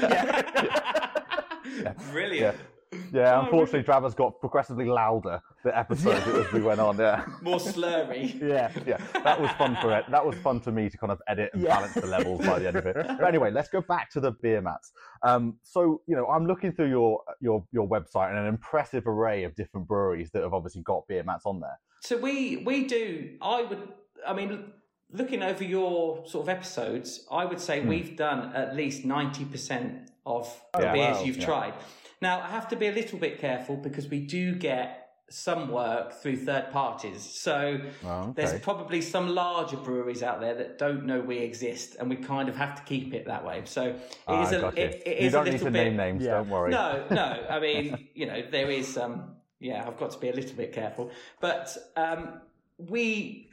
Brilliant. 2.11 2.57
Yeah, 3.13 3.37
Oh, 3.37 3.41
unfortunately, 3.43 3.83
Drabber's 3.83 4.13
got 4.15 4.39
progressively 4.39 4.85
louder 4.85 5.41
the 5.63 5.77
episodes 5.77 6.25
as 6.27 6.51
we 6.51 6.61
went 6.61 6.79
on. 6.79 6.97
Yeah, 6.97 7.25
More 7.41 7.57
slurry. 7.57 8.39
yeah. 8.41 8.71
yeah, 8.85 8.97
that 9.23 9.39
was 9.39 9.49
fun 9.51 9.77
for 9.81 9.95
it. 9.97 10.05
That 10.09 10.25
was 10.25 10.35
fun 10.37 10.59
for 10.59 10.71
me 10.71 10.89
to 10.89 10.97
kind 10.97 11.11
of 11.11 11.21
edit 11.27 11.51
and 11.53 11.61
Yeah. 11.63 11.75
balance 11.75 11.93
the 11.93 12.07
levels 12.07 12.45
by 12.45 12.59
the 12.59 12.67
end 12.67 12.77
of 12.77 12.85
it. 12.85 12.95
But 12.95 13.23
anyway, 13.23 13.51
let's 13.51 13.69
go 13.69 13.81
back 13.81 14.09
to 14.11 14.19
the 14.19 14.31
beer 14.31 14.61
mats. 14.61 14.91
Um, 15.23 15.57
so 15.63 16.01
you 16.07 16.15
know, 16.15 16.25
I'm 16.27 16.45
looking 16.45 16.71
through 16.71 16.89
your 16.89 17.21
your 17.39 17.65
your 17.71 17.87
website 17.87 18.29
and 18.29 18.39
an 18.39 18.47
impressive 18.47 19.07
array 19.07 19.43
of 19.43 19.55
different 19.55 19.87
breweries 19.87 20.31
that 20.31 20.43
have 20.43 20.53
obviously 20.53 20.81
got 20.81 21.07
beer 21.07 21.23
mats 21.23 21.45
on 21.45 21.59
there. 21.59 21.79
So 22.01 22.17
we 22.17 22.57
we 22.57 22.85
do. 22.87 23.37
I 23.41 23.61
would. 23.63 23.87
I 24.27 24.33
mean, 24.33 24.71
looking 25.11 25.43
over 25.43 25.63
your 25.63 26.25
sort 26.27 26.43
of 26.45 26.49
episodes, 26.49 27.25
I 27.31 27.45
would 27.45 27.59
say 27.59 27.81
Hmm. 27.81 27.87
we've 27.89 28.15
done 28.17 28.53
at 28.55 28.75
least 28.75 29.05
ninety 29.05 29.45
percent 29.45 30.09
of 30.25 30.45
the 30.73 30.81
Yeah. 30.83 30.93
beers 30.93 31.17
Wow. 31.17 31.23
you've 31.23 31.37
Yeah. 31.37 31.45
tried. 31.45 31.73
Now 32.21 32.41
I 32.41 32.47
have 32.49 32.67
to 32.69 32.75
be 32.75 32.87
a 32.87 32.91
little 32.91 33.17
bit 33.17 33.39
careful 33.39 33.75
because 33.77 34.07
we 34.07 34.19
do 34.19 34.53
get 34.55 34.97
some 35.29 35.69
work 35.69 36.11
through 36.21 36.35
third 36.37 36.71
parties. 36.71 37.21
So 37.23 37.79
Oh, 38.05 38.33
there's 38.35 38.59
probably 38.59 39.01
some 39.01 39.29
larger 39.33 39.77
breweries 39.77 40.21
out 40.23 40.41
there 40.41 40.53
that 40.55 40.77
don't 40.77 41.05
know 41.05 41.21
we 41.21 41.37
exist, 41.37 41.95
and 41.99 42.09
we 42.09 42.17
kind 42.17 42.49
of 42.49 42.55
have 42.57 42.75
to 42.75 42.83
keep 42.83 43.13
it 43.13 43.25
that 43.25 43.45
way. 43.45 43.61
So 43.65 43.83
it 43.87 44.01
Ah, 44.27 44.43
is 44.43 44.51
a 44.51 44.59
got 44.61 44.77
you. 44.77 44.83
it, 44.83 45.03
it 45.05 45.21
you 45.21 45.27
is 45.27 45.31
don't 45.31 45.47
a 45.47 45.51
need 45.51 45.59
to 45.59 45.63
bit 45.65 45.73
name 45.73 45.95
names. 45.95 46.23
Yeah. 46.23 46.31
Don't 46.35 46.49
worry. 46.49 46.71
no, 46.71 47.05
no. 47.11 47.45
I 47.49 47.59
mean, 47.59 48.09
you 48.13 48.25
know, 48.27 48.43
there 48.51 48.69
is 48.69 48.97
um 48.97 49.35
yeah, 49.59 49.85
I've 49.87 49.97
got 49.97 50.11
to 50.11 50.19
be 50.19 50.29
a 50.29 50.33
little 50.33 50.55
bit 50.55 50.73
careful. 50.73 51.11
But 51.39 51.75
um 51.95 52.41
we 52.77 53.47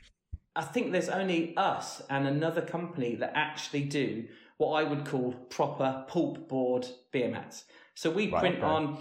I 0.56 0.62
think 0.62 0.90
there's 0.92 1.08
only 1.08 1.56
us 1.56 2.02
and 2.10 2.26
another 2.26 2.62
company 2.62 3.14
that 3.16 3.32
actually 3.36 3.82
do 3.84 4.26
what 4.56 4.72
I 4.72 4.82
would 4.82 5.04
call 5.06 5.32
proper 5.50 6.04
pulp 6.08 6.48
board 6.48 6.86
beer 7.12 7.28
mats. 7.30 7.64
So 7.98 8.10
we 8.10 8.30
Right, 8.30 8.38
print 8.40 8.56
okay. 8.58 8.64
on 8.64 8.98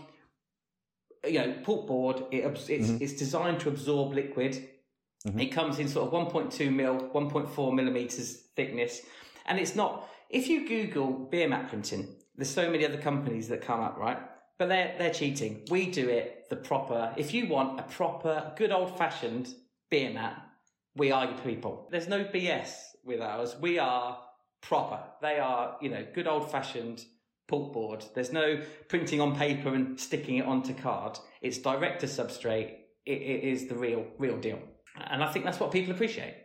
you 1.23 1.39
know, 1.39 1.53
pulp 1.63 1.87
board, 1.87 2.23
it, 2.31 2.45
it's, 2.45 2.67
Mhm. 2.69 3.01
it's 3.01 3.13
designed 3.13 3.59
to 3.61 3.69
absorb 3.69 4.13
liquid. 4.13 4.53
Mhm. 5.27 5.41
It 5.41 5.47
comes 5.47 5.77
in 5.77 5.87
sort 5.87 6.07
of 6.07 6.13
1.2 6.13 6.71
mil, 6.71 6.95
1.4 7.13 7.71
millimeters 7.73 8.47
thickness. 8.55 9.01
And 9.45 9.59
it's 9.59 9.75
not, 9.75 10.09
if 10.29 10.47
you 10.47 10.67
Google 10.67 11.11
beer 11.11 11.47
mat 11.47 11.69
printing, 11.69 12.15
there's 12.35 12.49
so 12.49 12.69
many 12.71 12.85
other 12.85 12.97
companies 12.97 13.49
that 13.49 13.61
come 13.61 13.81
up, 13.81 13.97
right? 13.97 14.19
But 14.57 14.69
they're, 14.69 14.95
they're 14.97 15.13
cheating. 15.13 15.63
We 15.69 15.91
do 15.91 16.09
it 16.09 16.49
the 16.49 16.55
proper, 16.55 17.13
if 17.17 17.33
you 17.33 17.47
want 17.47 17.79
a 17.79 17.83
proper, 17.83 18.53
good 18.55 18.71
old 18.71 18.97
fashioned 18.97 19.53
beer 19.91 20.11
mat, 20.11 20.41
we 20.95 21.11
are 21.11 21.25
your 21.25 21.37
people. 21.39 21.87
There's 21.91 22.07
no 22.07 22.23
BS 22.23 22.95
with 23.03 23.21
ours. 23.21 23.55
We 23.59 23.77
are 23.77 24.17
proper. 24.61 24.99
They 25.21 25.37
are, 25.39 25.77
you 25.81 25.89
know, 25.89 26.03
good 26.13 26.27
old 26.27 26.49
fashioned 26.49 27.05
pulp 27.47 27.73
board. 27.73 28.05
There's 28.13 28.31
no 28.31 28.61
printing 28.89 29.21
on 29.21 29.35
paper 29.35 29.73
and 29.73 29.99
sticking 29.99 30.37
it 30.37 30.45
onto 30.45 30.73
card. 30.73 31.17
It's 31.41 31.57
direct 31.57 32.01
to 32.01 32.07
substrate. 32.07 32.73
It, 33.05 33.21
it 33.21 33.43
is 33.43 33.67
the 33.67 33.75
real, 33.75 34.05
real 34.17 34.37
deal. 34.37 34.59
And 35.09 35.23
I 35.23 35.31
think 35.31 35.45
that's 35.45 35.59
what 35.59 35.71
people 35.71 35.93
appreciate. 35.93 36.35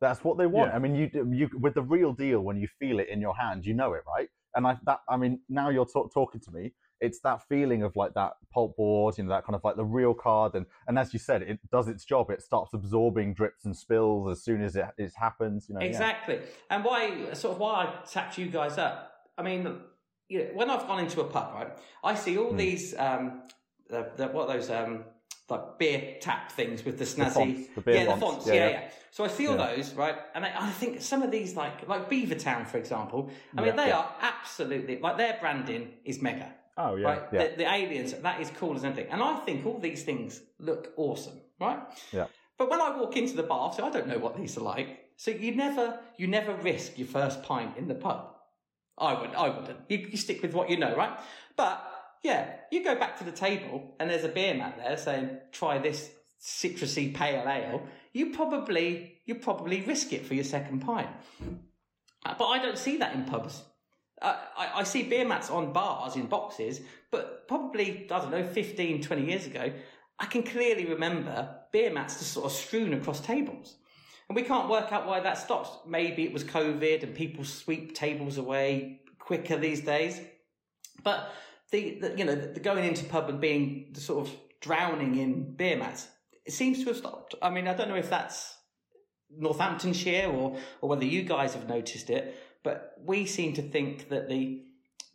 That's 0.00 0.22
what 0.22 0.36
they 0.36 0.46
want. 0.46 0.70
Yeah. 0.70 0.76
I 0.76 0.78
mean, 0.80 0.94
you 0.94 1.08
you 1.32 1.48
with 1.58 1.74
the 1.74 1.82
real 1.82 2.12
deal 2.12 2.40
when 2.40 2.56
you 2.56 2.68
feel 2.78 2.98
it 2.98 3.08
in 3.08 3.20
your 3.20 3.36
hand, 3.36 3.64
you 3.64 3.74
know 3.74 3.94
it, 3.94 4.02
right? 4.06 4.28
And 4.54 4.66
I 4.66 4.76
that 4.84 5.00
I 5.08 5.16
mean, 5.16 5.40
now 5.48 5.70
you're 5.70 5.86
talk, 5.86 6.12
talking 6.12 6.40
to 6.42 6.50
me. 6.50 6.72
It's 7.00 7.20
that 7.20 7.42
feeling 7.48 7.82
of 7.82 7.96
like 7.96 8.14
that 8.14 8.32
pulp 8.52 8.76
board, 8.76 9.16
you 9.18 9.24
know, 9.24 9.30
that 9.30 9.44
kind 9.44 9.54
of 9.54 9.62
like 9.64 9.76
the 9.76 9.84
real 9.84 10.12
card, 10.12 10.54
and 10.56 10.66
and 10.88 10.98
as 10.98 11.12
you 11.12 11.18
said, 11.18 11.42
it 11.42 11.58
does 11.70 11.88
its 11.88 12.04
job. 12.04 12.30
It 12.30 12.42
starts 12.42 12.74
absorbing 12.74 13.34
drips 13.34 13.64
and 13.64 13.76
spills 13.76 14.30
as 14.30 14.42
soon 14.42 14.62
as 14.62 14.76
it, 14.76 14.86
it 14.98 15.12
happens. 15.16 15.68
You 15.68 15.76
know, 15.76 15.80
yeah. 15.80 15.88
Exactly. 15.88 16.40
And 16.70 16.84
why, 16.84 17.32
sort 17.32 17.54
of, 17.54 17.60
why 17.60 17.84
I 17.84 18.06
tapped 18.06 18.36
you 18.36 18.46
guys 18.46 18.78
up. 18.78 19.12
I 19.38 19.42
mean, 19.42 19.80
you 20.28 20.38
know, 20.38 20.50
when 20.54 20.70
I've 20.70 20.86
gone 20.86 21.00
into 21.00 21.20
a 21.20 21.24
pub, 21.24 21.52
right, 21.54 21.68
I 22.02 22.14
see 22.14 22.38
all 22.38 22.50
Hmm. 22.50 22.56
these, 22.56 22.94
um, 22.98 23.42
the, 23.88 24.10
the, 24.16 24.28
what 24.28 24.48
are 24.48 24.56
those, 24.56 24.70
um, 24.70 25.04
like 25.50 25.78
beer 25.78 26.16
tap 26.20 26.50
things 26.52 26.84
with 26.86 26.98
the 26.98 27.04
snazzy, 27.04 27.34
fonts, 27.34 27.68
the 27.74 27.80
beer 27.82 27.94
yeah, 27.96 28.04
the 28.04 28.10
fonts. 28.12 28.22
fonts, 28.24 28.46
Yeah, 28.46 28.54
yeah, 28.54 28.64
yeah. 28.64 28.70
yeah. 28.70 28.90
So 29.10 29.24
I 29.24 29.28
see 29.28 29.46
all 29.46 29.56
Yeah. 29.56 29.74
those, 29.74 29.92
right, 29.94 30.16
and 30.34 30.44
I, 30.44 30.52
I 30.68 30.70
think 30.70 31.02
some 31.02 31.22
of 31.22 31.30
these, 31.30 31.54
like 31.54 31.86
like 31.86 32.08
Beavertown, 32.10 32.66
for 32.66 32.78
example. 32.78 33.30
I 33.56 33.60
mean, 33.62 33.76
they 33.76 33.90
are 33.92 34.10
absolutely 34.22 34.98
like 35.00 35.18
their 35.18 35.36
branding 35.40 35.92
is 36.04 36.22
mega. 36.22 36.54
Oh 36.76 36.96
yeah. 36.96 37.06
Right, 37.08 37.22
Yeah. 37.32 37.48
The, 37.48 37.56
the 37.58 37.72
aliens, 37.72 38.14
that 38.14 38.40
is 38.40 38.50
cool 38.58 38.74
as 38.74 38.84
anything. 38.84 39.06
And 39.10 39.22
I 39.22 39.36
think 39.40 39.64
all 39.66 39.78
these 39.78 40.02
things 40.02 40.40
look 40.58 40.92
awesome, 40.96 41.40
right? 41.60 41.78
Yeah. 42.12 42.26
But 42.58 42.70
when 42.70 42.80
I 42.80 42.96
walk 42.96 43.16
into 43.16 43.36
the 43.36 43.42
bar, 43.44 43.72
so 43.72 43.84
I 43.86 43.90
don't 43.90 44.08
know 44.08 44.18
what 44.18 44.36
these 44.36 44.56
are 44.56 44.62
like. 44.62 45.10
So 45.16 45.30
you 45.30 45.54
never, 45.54 46.00
you 46.16 46.26
never 46.26 46.54
risk 46.54 46.98
your 46.98 47.06
first 47.06 47.42
pint 47.44 47.76
in 47.76 47.86
the 47.86 47.94
pub. 47.94 48.33
I 48.98 49.20
would, 49.20 49.34
I 49.34 49.48
wouldn't. 49.48 49.78
You, 49.88 50.08
you 50.10 50.16
stick 50.16 50.42
with 50.42 50.54
what 50.54 50.70
you 50.70 50.76
know, 50.76 50.94
right? 50.96 51.18
But 51.56 51.84
yeah, 52.22 52.50
you 52.70 52.84
go 52.84 52.94
back 52.94 53.18
to 53.18 53.24
the 53.24 53.32
table 53.32 53.94
and 53.98 54.08
there's 54.08 54.24
a 54.24 54.28
beer 54.28 54.54
mat 54.54 54.76
there 54.78 54.96
saying, 54.96 55.38
try 55.52 55.78
this 55.78 56.10
citrusy 56.40 57.14
pale 57.14 57.48
ale. 57.48 57.82
You 58.12 58.32
probably, 58.32 59.20
you 59.26 59.36
probably 59.36 59.82
risk 59.82 60.12
it 60.12 60.24
for 60.26 60.34
your 60.34 60.44
second 60.44 60.80
pint. 60.80 61.08
Uh, 62.24 62.34
But 62.38 62.46
I 62.46 62.58
don't 62.58 62.78
see 62.78 62.98
that 62.98 63.14
in 63.14 63.24
pubs. 63.24 63.62
Uh, 64.22 64.36
I, 64.56 64.80
I 64.80 64.82
see 64.84 65.02
beer 65.02 65.26
mats 65.26 65.50
on 65.50 65.72
bars 65.72 66.16
in 66.16 66.26
boxes, 66.26 66.80
but 67.10 67.48
probably, 67.48 68.06
I 68.10 68.18
don't 68.20 68.30
know, 68.30 68.46
15, 68.46 69.02
20 69.02 69.26
years 69.26 69.46
ago, 69.46 69.72
I 70.18 70.26
can 70.26 70.44
clearly 70.44 70.86
remember 70.86 71.56
beer 71.72 71.92
mats 71.92 72.18
just 72.18 72.32
sort 72.32 72.46
of 72.46 72.52
strewn 72.52 72.94
across 72.94 73.20
tables. 73.20 73.76
And 74.28 74.36
we 74.36 74.42
can't 74.42 74.68
work 74.68 74.90
out 74.92 75.06
why 75.06 75.20
that 75.20 75.38
stopped. 75.38 75.86
Maybe 75.86 76.24
it 76.24 76.32
was 76.32 76.44
COVID 76.44 77.02
and 77.02 77.14
people 77.14 77.44
sweep 77.44 77.94
tables 77.94 78.38
away 78.38 79.00
quicker 79.18 79.56
these 79.56 79.80
days. 79.80 80.20
But 81.02 81.32
the, 81.70 81.98
the 82.00 82.14
you 82.16 82.24
know, 82.24 82.34
the, 82.34 82.60
going 82.60 82.84
into 82.84 83.04
pub 83.04 83.28
and 83.28 83.40
being 83.40 83.90
the 83.92 84.00
sort 84.00 84.26
of 84.26 84.34
drowning 84.60 85.16
in 85.16 85.54
beer 85.56 85.76
mats, 85.76 86.08
it 86.44 86.52
seems 86.52 86.78
to 86.80 86.86
have 86.86 86.96
stopped. 86.96 87.34
I 87.42 87.50
mean, 87.50 87.68
I 87.68 87.74
don't 87.74 87.88
know 87.88 87.96
if 87.96 88.10
that's 88.10 88.56
Northamptonshire 89.30 90.28
or, 90.28 90.56
or 90.80 90.88
whether 90.88 91.04
you 91.04 91.22
guys 91.22 91.54
have 91.54 91.68
noticed 91.68 92.10
it, 92.10 92.36
but 92.62 92.94
we 93.04 93.26
seem 93.26 93.54
to 93.54 93.62
think 93.62 94.08
that 94.08 94.28
the 94.28 94.62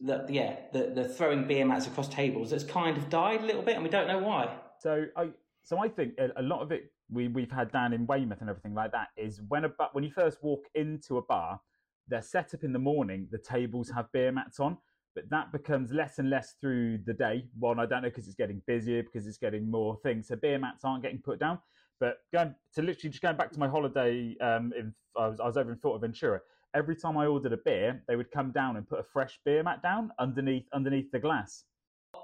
that 0.02 0.30
yeah, 0.30 0.56
the, 0.72 0.92
the 0.96 1.10
throwing 1.10 1.46
beer 1.46 1.66
mats 1.66 1.86
across 1.86 2.08
tables 2.08 2.52
has 2.52 2.64
kind 2.64 2.96
of 2.96 3.10
died 3.10 3.42
a 3.42 3.46
little 3.46 3.62
bit, 3.62 3.76
and 3.76 3.84
we 3.84 3.90
don't 3.90 4.08
know 4.08 4.20
why. 4.20 4.56
So 4.80 5.06
I 5.16 5.30
so 5.64 5.78
I 5.78 5.90
think 5.90 6.14
a 6.38 6.42
lot 6.42 6.62
of 6.62 6.72
it 6.72 6.92
we 7.12 7.28
we've 7.28 7.52
had 7.52 7.72
down 7.72 7.94
in 7.94 8.06
Weymouth 8.06 8.42
and 8.42 8.50
everything 8.50 8.74
like 8.74 8.92
that 8.92 9.10
is 9.18 9.42
when 9.48 9.66
a 9.66 9.72
when 9.94 10.04
you 10.04 10.12
first 10.12 10.44
walk 10.44 10.66
into 10.76 11.18
a 11.18 11.22
bar, 11.22 11.60
they're 12.08 12.22
set 12.22 12.54
up 12.54 12.64
in 12.64 12.74
the 12.74 12.80
morning. 12.80 13.28
The 13.32 13.38
tables 13.38 13.90
have 13.90 14.12
beer 14.12 14.32
mats 14.32 14.60
on, 14.60 14.78
but 15.16 15.30
that 15.30 15.52
becomes 15.52 15.92
less 15.92 16.20
and 16.20 16.30
less 16.30 16.56
through 16.62 17.00
the 17.06 17.14
day. 17.14 17.46
One, 17.58 17.80
I 17.80 17.86
don't 17.86 18.04
know 18.04 18.10
because 18.10 18.28
it's 18.28 18.36
getting 18.36 18.62
busier 18.68 19.04
because 19.04 19.28
it's 19.28 19.38
getting 19.38 19.70
more 19.70 19.98
things. 20.04 20.28
So 20.28 20.36
beer 20.36 20.60
mats 20.60 20.84
aren't 20.84 21.04
getting 21.04 21.22
put 21.22 21.40
down. 21.40 21.60
But 22.00 22.18
going 22.32 22.56
to 22.76 22.82
literally 22.82 23.10
just 23.10 23.22
going 23.22 23.36
back 23.36 23.52
to 23.52 23.60
my 23.60 23.68
holiday, 23.68 24.36
um, 24.40 24.72
in 24.78 24.94
I 25.18 25.28
was, 25.28 25.40
I 25.40 25.46
was 25.46 25.58
over 25.58 25.72
in 25.72 25.78
Fuerteventura. 25.78 26.40
Every 26.76 26.96
time 26.96 27.18
I 27.18 27.26
ordered 27.26 27.52
a 27.52 27.58
beer, 27.58 28.02
they 28.08 28.16
would 28.16 28.32
come 28.32 28.52
down 28.52 28.78
and 28.78 28.88
put 28.88 29.00
a 29.00 29.04
fresh 29.04 29.40
beer 29.44 29.64
mat 29.64 29.82
down 29.82 30.12
underneath 30.20 30.68
underneath 30.74 31.12
the 31.12 31.20
glass. 31.20 31.64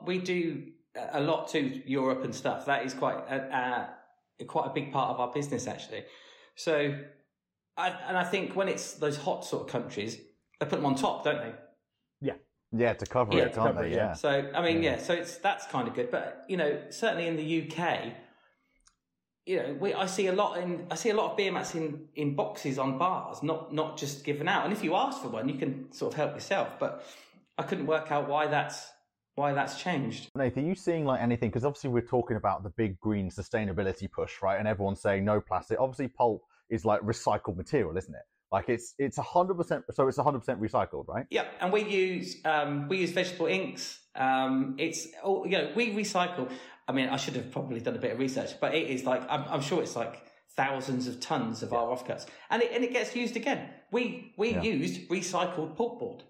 We 0.05 0.19
do 0.19 0.71
a 1.11 1.19
lot 1.19 1.47
to 1.49 1.81
Europe 1.89 2.23
and 2.23 2.33
stuff. 2.33 2.65
That 2.65 2.85
is 2.85 2.93
quite 2.93 3.17
a, 3.29 3.35
a 3.35 3.94
quite 4.43 4.67
a 4.67 4.73
big 4.73 4.91
part 4.91 5.11
of 5.11 5.19
our 5.19 5.31
business, 5.31 5.67
actually. 5.67 6.03
So, 6.55 6.97
I, 7.77 7.89
and 8.07 8.17
I 8.17 8.23
think 8.23 8.55
when 8.55 8.67
it's 8.67 8.93
those 8.93 9.17
hot 9.17 9.45
sort 9.45 9.63
of 9.63 9.69
countries, 9.69 10.17
they 10.59 10.65
put 10.65 10.75
them 10.77 10.85
on 10.85 10.95
top, 10.95 11.23
don't 11.23 11.39
they? 11.39 11.53
Yeah, 12.21 12.33
Yeah, 12.71 12.93
to 12.93 13.05
cover 13.05 13.33
Yeah, 13.33 13.43
it, 13.45 13.53
to 13.53 13.59
can't 13.61 13.75
cover 13.75 13.83
they? 13.83 13.91
it, 13.91 13.95
yeah. 13.95 14.07
Yeah. 14.07 14.13
So, 14.13 14.51
I 14.53 14.61
mean, 14.61 14.83
Yeah. 14.83 14.91
yeah. 14.91 14.97
So 14.97 15.13
it's 15.13 15.37
that's 15.37 15.65
kind 15.67 15.87
of 15.87 15.93
good, 15.93 16.11
but 16.11 16.43
you 16.49 16.57
know, 16.57 16.81
certainly 16.89 17.27
in 17.27 17.35
the 17.37 17.61
UK, 17.71 18.13
you 19.45 19.57
know, 19.57 19.77
we 19.79 19.93
I 19.93 20.05
see 20.07 20.27
a 20.27 20.33
lot 20.33 20.57
in 20.57 20.87
I 20.89 20.95
see 20.95 21.09
a 21.11 21.13
lot 21.13 21.31
of 21.31 21.37
beer 21.37 21.51
mats 21.51 21.75
in 21.75 22.07
in 22.15 22.35
boxes 22.35 22.79
on 22.79 22.97
bars, 22.97 23.43
not 23.43 23.73
not 23.73 23.97
just 23.97 24.23
given 24.23 24.47
out. 24.47 24.63
And 24.65 24.73
if 24.73 24.83
you 24.83 24.95
ask 24.95 25.21
for 25.21 25.27
one, 25.29 25.47
you 25.47 25.55
can 25.55 25.91
sort 25.91 26.13
of 26.13 26.17
help 26.17 26.33
yourself. 26.33 26.79
But 26.79 27.05
I 27.57 27.63
couldn't 27.63 27.85
work 27.85 28.11
out 28.11 28.27
why 28.27 28.47
that's 28.47 28.91
why 29.35 29.53
that's 29.53 29.81
changed. 29.81 30.29
Nathan, 30.35 30.63
are 30.63 30.67
you 30.67 30.75
seeing 30.75 31.05
like 31.05 31.21
anything? 31.21 31.49
Because 31.49 31.65
obviously 31.65 31.89
we're 31.89 32.01
talking 32.01 32.37
about 32.37 32.63
the 32.63 32.69
big 32.71 32.99
green 32.99 33.29
sustainability 33.29 34.09
push, 34.11 34.41
right? 34.41 34.57
And 34.57 34.67
everyone's 34.67 35.01
saying 35.01 35.25
no 35.25 35.39
plastic. 35.41 35.79
Obviously, 35.79 36.07
pulp 36.07 36.41
is 36.69 36.85
like 36.85 37.01
recycled 37.01 37.57
material, 37.57 37.95
isn't 37.97 38.13
it? 38.13 38.21
Like 38.51 38.69
it's 38.69 38.93
it's 38.97 39.17
hundred 39.17 39.55
percent. 39.55 39.83
So 39.93 40.07
it's 40.07 40.17
hundred 40.17 40.39
percent 40.39 40.61
recycled, 40.61 41.07
right? 41.07 41.25
Yep, 41.29 41.47
and 41.59 41.73
we 41.73 41.83
use 41.83 42.37
um, 42.45 42.87
we 42.87 42.97
use 42.99 43.11
vegetable 43.11 43.47
inks. 43.47 43.99
Um, 44.15 44.75
it's 44.77 45.07
all 45.23 45.45
you 45.45 45.57
know. 45.57 45.71
We 45.75 45.91
recycle. 45.93 46.49
I 46.87 46.91
mean, 46.91 47.09
I 47.09 47.17
should 47.17 47.35
have 47.35 47.51
probably 47.51 47.79
done 47.81 47.95
a 47.95 47.99
bit 47.99 48.11
of 48.11 48.19
research, 48.19 48.51
but 48.61 48.73
it 48.75 48.89
is 48.89 49.03
like 49.03 49.23
I'm, 49.29 49.43
I'm 49.49 49.61
sure 49.61 49.81
it's 49.81 49.95
like 49.95 50.21
thousands 50.55 51.07
of 51.07 51.19
tons 51.19 51.63
of 51.63 51.73
our 51.73 51.87
offcuts, 51.87 52.27
and 52.49 52.61
it 52.61 52.71
and 52.71 52.83
it 52.83 52.93
gets 52.93 53.13
used 53.15 53.35
again. 53.35 53.67
We 53.91 54.33
we 54.37 54.53
Yeah. 54.53 54.61
used 54.61 55.09
recycled 55.09 55.75
pulpboard. 55.75 56.21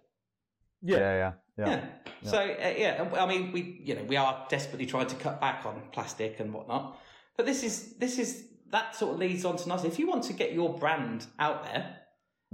Yeah, 0.82 0.98
yeah, 0.98 1.14
yeah. 1.16 1.32
Yeah. 1.58 1.86
Yeah. 2.22 2.32
So 2.32 2.40
uh, 2.40 2.74
yeah, 2.78 3.10
I 3.18 3.26
mean, 3.26 3.52
we 3.52 3.82
you 3.84 3.96
know 3.96 4.04
we 4.04 4.18
are 4.18 4.46
desperately 4.50 4.86
trying 4.86 5.08
to 5.08 5.16
cut 5.16 5.40
back 5.40 5.66
on 5.66 5.82
plastic 5.92 6.40
and 6.40 6.54
whatnot, 6.54 7.00
but 7.38 7.46
this 7.46 7.64
is 7.64 7.94
this 7.98 8.20
is 8.20 8.48
that 8.72 8.96
sort 8.96 9.14
of 9.14 9.20
leads 9.20 9.46
on 9.46 9.58
to 9.58 9.70
nothing. 9.70 9.92
If 9.92 10.00
you 10.00 10.08
want 10.08 10.24
to 10.26 10.34
get 10.34 10.54
your 10.54 10.78
brand 10.78 11.26
out 11.40 11.64
there, 11.64 11.98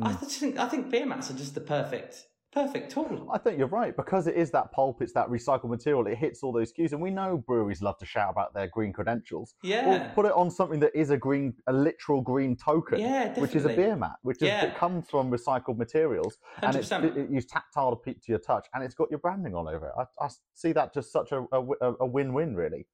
I 0.01 0.13
think 0.13 0.58
I 0.58 0.67
think 0.67 0.89
beer 0.89 1.05
mats 1.05 1.31
are 1.31 1.38
just 1.38 1.55
the 1.55 1.62
perfect 1.62 2.25
perfect 2.51 2.91
tool. 2.91 3.29
I 3.34 3.38
think 3.38 3.58
you're 3.58 3.67
right 3.67 3.96
because 3.96 4.27
it 4.27 4.36
is 4.36 4.51
that 4.51 4.72
pulp, 4.72 5.01
it's 5.01 5.13
that 5.13 5.27
recycled 5.29 5.70
material. 5.70 6.05
It 6.08 6.17
hits 6.17 6.43
all 6.43 6.51
those 6.51 6.72
cues, 6.72 6.93
and 6.93 7.01
we 7.01 7.10
know 7.12 7.38
breweries 7.38 7.81
love 7.81 7.98
to 8.00 8.05
shout 8.05 8.29
about 8.29 8.53
their 8.53 8.67
green 8.67 8.91
credentials. 8.93 9.55
Yeah. 9.63 9.88
Well, 9.88 10.12
put 10.15 10.25
it 10.25 10.34
on 10.34 10.51
something 10.51 10.79
that 10.81 10.96
is 10.96 11.10
a 11.10 11.17
green, 11.17 11.53
a 11.67 11.74
literal 11.74 12.22
green 12.22 12.55
token, 12.55 13.00
Yeah, 13.00 13.39
which 13.39 13.55
is 13.55 13.65
a 13.65 13.70
beer 13.70 13.96
mat, 13.96 14.15
which 14.22 14.38
is, 14.38 14.50
Yeah. 14.50 14.65
it 14.65 14.75
comes 14.75 15.10
from 15.10 15.31
recycled 15.31 15.77
materials, 15.77 16.38
and 16.62 16.75
it's 16.75 16.89
100%. 16.89 17.03
it, 17.05 17.17
it, 17.17 17.29
you 17.29 17.41
tactile 17.41 17.96
to, 17.96 18.13
to 18.13 18.20
your 18.27 18.39
touch, 18.39 18.67
and 18.74 18.84
it's 18.84 18.96
got 18.96 19.10
your 19.10 19.20
branding 19.20 19.55
all 19.55 19.67
over 19.67 19.88
it. 19.88 19.93
I, 19.98 20.25
I 20.25 20.29
see 20.53 20.74
that 20.74 20.93
just 20.93 21.12
such 21.12 21.31
a, 21.31 21.46
a, 21.51 21.93
a 22.01 22.05
win-win, 22.05 22.55
really. 22.55 22.88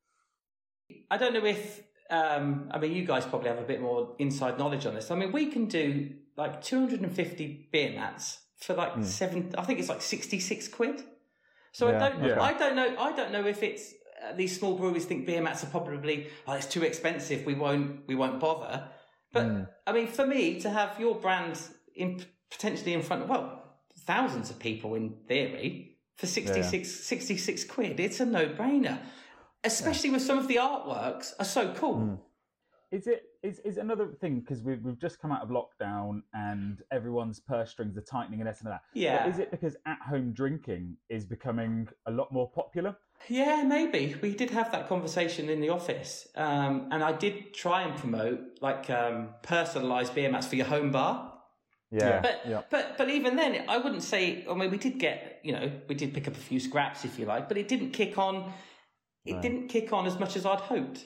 I 1.12 1.18
don't 1.18 1.34
know 1.34 1.44
if 1.46 1.84
um, 2.10 2.70
I 2.72 2.80
mean 2.80 2.94
you 2.94 3.04
guys 3.06 3.26
probably 3.26 3.50
have 3.50 3.58
a 3.58 3.64
bit 3.64 3.82
more 3.82 4.16
inside 4.20 4.58
knowledge 4.58 4.86
on 4.86 4.94
this. 4.94 5.12
I 5.12 5.16
mean, 5.16 5.32
we 5.32 5.48
can 5.48 5.66
do 5.66 6.12
like 6.38 6.62
250 6.62 7.70
beer 7.72 7.92
mats 7.94 8.40
for 8.58 8.74
like 8.74 8.94
hmm. 8.94 9.04
seven. 9.04 9.54
I 9.58 9.64
think 9.64 9.80
it's 9.80 9.90
like 9.90 10.02
66 10.02 10.68
quid. 10.70 11.04
So 11.72 11.90
Yeah, 11.90 12.06
I 12.06 12.10
don't. 12.10 12.24
okay. 12.24 12.40
I 12.40 12.54
don't 12.54 12.76
know. 12.76 12.96
I 12.98 13.12
don't 13.16 13.32
know 13.32 13.46
if 13.46 13.64
it's 13.64 13.94
uh, 14.24 14.34
these 14.36 14.58
small 14.58 14.76
breweries 14.76 15.06
think 15.06 15.26
beer 15.26 15.42
mats 15.42 15.64
are 15.64 15.68
probably 15.68 16.28
oh 16.48 16.54
it's 16.54 16.66
too 16.66 16.84
expensive. 16.84 17.46
We 17.46 17.54
won't. 17.54 18.08
We 18.08 18.16
won't 18.16 18.40
bother. 18.40 18.90
But 19.32 19.46
hmm. 19.46 19.64
I 19.86 19.92
mean, 19.92 20.08
for 20.08 20.26
me 20.26 20.60
to 20.62 20.70
have 20.70 21.00
your 21.00 21.16
brand 21.16 21.60
in 21.96 22.24
potentially 22.50 22.94
in 22.94 23.02
front 23.02 23.24
of 23.24 23.30
well 23.30 23.64
thousands 24.06 24.50
of 24.50 24.60
people 24.60 24.96
in 24.96 25.16
theory 25.28 25.98
for 26.16 26.26
66, 26.26 27.06
66 27.06 27.64
quid, 27.66 28.00
it's 28.00 28.20
a 28.20 28.26
no 28.26 28.48
brainer. 28.48 29.00
Especially 29.64 30.10
with 30.10 30.22
some 30.22 30.38
of 30.38 30.48
the 30.48 30.56
artworks 30.56 31.34
are 31.40 31.46
so 31.46 31.74
cool. 31.74 32.00
Hmm. 32.00 32.16
Is 32.90 33.06
it 33.08 33.24
is 33.44 33.60
is 33.60 33.78
another 33.78 34.08
thing 34.08 34.40
because 34.40 34.64
we've 34.64 34.82
we've 34.82 35.00
just 35.00 35.20
come 35.20 35.32
out 35.32 35.42
of 35.42 35.50
lockdown 35.50 36.22
and 36.34 36.82
everyone's 36.90 37.40
purse 37.42 37.70
strings 37.70 37.98
are 37.98 38.02
tightening 38.02 38.40
and 38.40 38.48
this 38.48 38.62
and 38.62 38.72
that. 38.72 38.82
But 38.94 39.00
Yeah. 39.00 39.28
is 39.30 39.40
it 39.40 39.52
because 39.52 39.76
at 39.86 40.00
home 40.02 40.32
drinking 40.32 40.96
is 41.10 41.26
becoming 41.26 41.90
a 42.06 42.12
lot 42.12 42.32
more 42.32 42.50
popular? 42.50 42.96
Yeah, 43.28 43.64
maybe. 43.64 44.16
We 44.22 44.34
did 44.36 44.52
have 44.52 44.72
that 44.72 44.88
conversation 44.88 45.50
in 45.50 45.60
the 45.60 45.70
office. 45.70 46.28
Um, 46.36 46.88
and 46.92 47.04
I 47.04 47.12
did 47.12 47.54
try 47.54 47.82
and 47.82 47.98
promote 47.98 48.40
like 48.62 48.90
um, 48.90 49.30
personalized 49.42 50.16
beer 50.16 50.32
mats 50.32 50.48
for 50.48 50.56
your 50.56 50.68
home 50.68 50.92
bar. 50.92 51.34
Yeah, 51.92 52.22
But 52.22 52.42
yeah. 52.48 52.62
but 52.70 52.98
but 52.98 53.10
even 53.10 53.36
then, 53.36 53.66
I 53.68 53.78
wouldn't 53.80 54.04
say. 54.04 54.46
I 54.50 54.54
mean, 54.54 54.72
we 54.72 54.78
did 54.78 54.98
get 54.98 55.42
you 55.44 55.52
know 55.52 55.72
we 55.90 55.96
did 55.96 56.14
pick 56.14 56.28
up 56.28 56.36
a 56.36 56.40
few 56.40 56.60
scraps 56.62 57.04
if 57.04 57.20
you 57.20 57.26
like, 57.26 57.50
but 57.50 57.58
it 57.58 57.68
didn't 57.68 57.92
kick 57.92 58.18
on. 58.18 58.54
It 59.26 59.42
didn't 59.42 59.68
kick 59.68 59.92
on 59.92 60.06
as 60.06 60.18
much 60.18 60.38
as 60.38 60.46
I'd 60.46 60.62
hoped. 60.62 61.06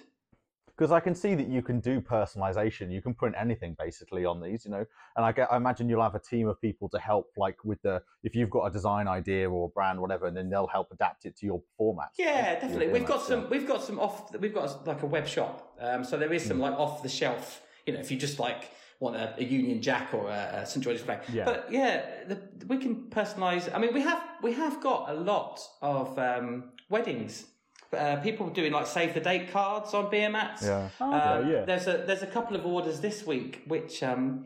Because 0.76 0.92
I 0.92 1.00
can 1.00 1.16
see 1.16 1.36
that 1.36 1.48
you 1.48 1.62
can 1.62 1.80
do 1.80 2.02
personalization. 2.02 2.92
You 2.92 3.02
can 3.02 3.14
print 3.14 3.36
anything 3.38 3.76
basically 3.78 4.26
on 4.26 4.42
these, 4.42 4.66
you 4.66 4.72
know. 4.72 4.86
And 5.16 5.26
I, 5.26 5.32
get, 5.32 5.52
I 5.52 5.58
imagine 5.58 5.90
you'll 5.90 6.02
have 6.02 6.16
a 6.16 6.20
team 6.20 6.48
of 6.48 6.60
people 6.62 6.90
to 6.90 7.00
help, 7.00 7.32
like 7.38 7.64
with 7.64 7.82
the 7.82 8.02
if 8.24 8.36
you've 8.36 8.50
got 8.50 8.66
a 8.66 8.72
design 8.72 9.08
idea 9.08 9.50
or 9.50 9.66
a 9.66 9.70
brand, 9.70 10.00
whatever, 10.00 10.28
and 10.28 10.36
then 10.36 10.50
they'll 10.50 10.68
help 10.68 10.92
adapt 10.92 11.26
it 11.26 11.36
to 11.38 11.46
your 11.46 11.62
format. 11.78 12.10
Yeah, 12.18 12.60
definitely. 12.60 12.90
We've 12.90 13.06
got 13.06 13.22
some. 13.22 13.50
We've 13.50 13.68
got 13.68 13.84
some 13.84 14.00
off. 14.00 14.36
We've 14.36 14.54
got 14.54 14.88
like 14.88 15.04
a 15.04 15.08
web 15.08 15.28
shop. 15.28 15.76
Um, 15.80 16.04
so 16.04 16.18
there 16.18 16.34
is 16.34 16.46
some 16.46 16.60
like 16.60 16.74
off 16.74 17.04
the 17.04 17.10
shelf. 17.10 17.62
You 17.86 17.94
know, 17.94 18.00
if 18.00 18.12
you 18.12 18.18
just 18.18 18.40
like 18.40 18.70
want 19.02 19.16
a, 19.16 19.34
a 19.38 19.44
Union 19.44 19.82
Jack 19.82 20.14
or 20.14 20.30
a, 20.30 20.62
a 20.62 20.66
St 20.66 20.84
George's 20.84 21.02
flag. 21.02 21.22
Yeah. 21.34 21.44
But 21.44 21.68
yeah, 21.70 22.06
the, 22.28 22.40
we 22.68 22.78
can 22.78 23.08
personalise. 23.10 23.74
I 23.74 23.80
mean, 23.80 23.94
we 23.94 24.02
have 24.02 24.24
we 24.42 24.54
have 24.54 24.82
got 24.82 25.10
a 25.10 25.14
lot 25.14 25.60
of 25.82 26.18
um, 26.18 26.72
weddings. 26.90 27.46
Uh, 27.94 28.16
people 28.22 28.48
doing 28.50 28.72
like 28.72 28.88
save 28.88 29.14
the 29.14 29.20
date 29.20 29.52
cards 29.52 29.94
on 29.94 30.10
beer 30.10 30.30
mats. 30.30 30.64
Yeah. 30.64 30.88
Oh, 31.02 31.12
Um, 31.12 31.14
okay, 31.44 31.52
yeah. 31.52 31.66
There's 31.66 31.88
a 31.88 32.04
there's 32.08 32.22
a 32.24 32.28
couple 32.28 32.56
of 32.56 32.66
orders 32.66 33.02
this 33.02 33.26
week 33.28 33.64
which 33.68 34.02
um, 34.02 34.46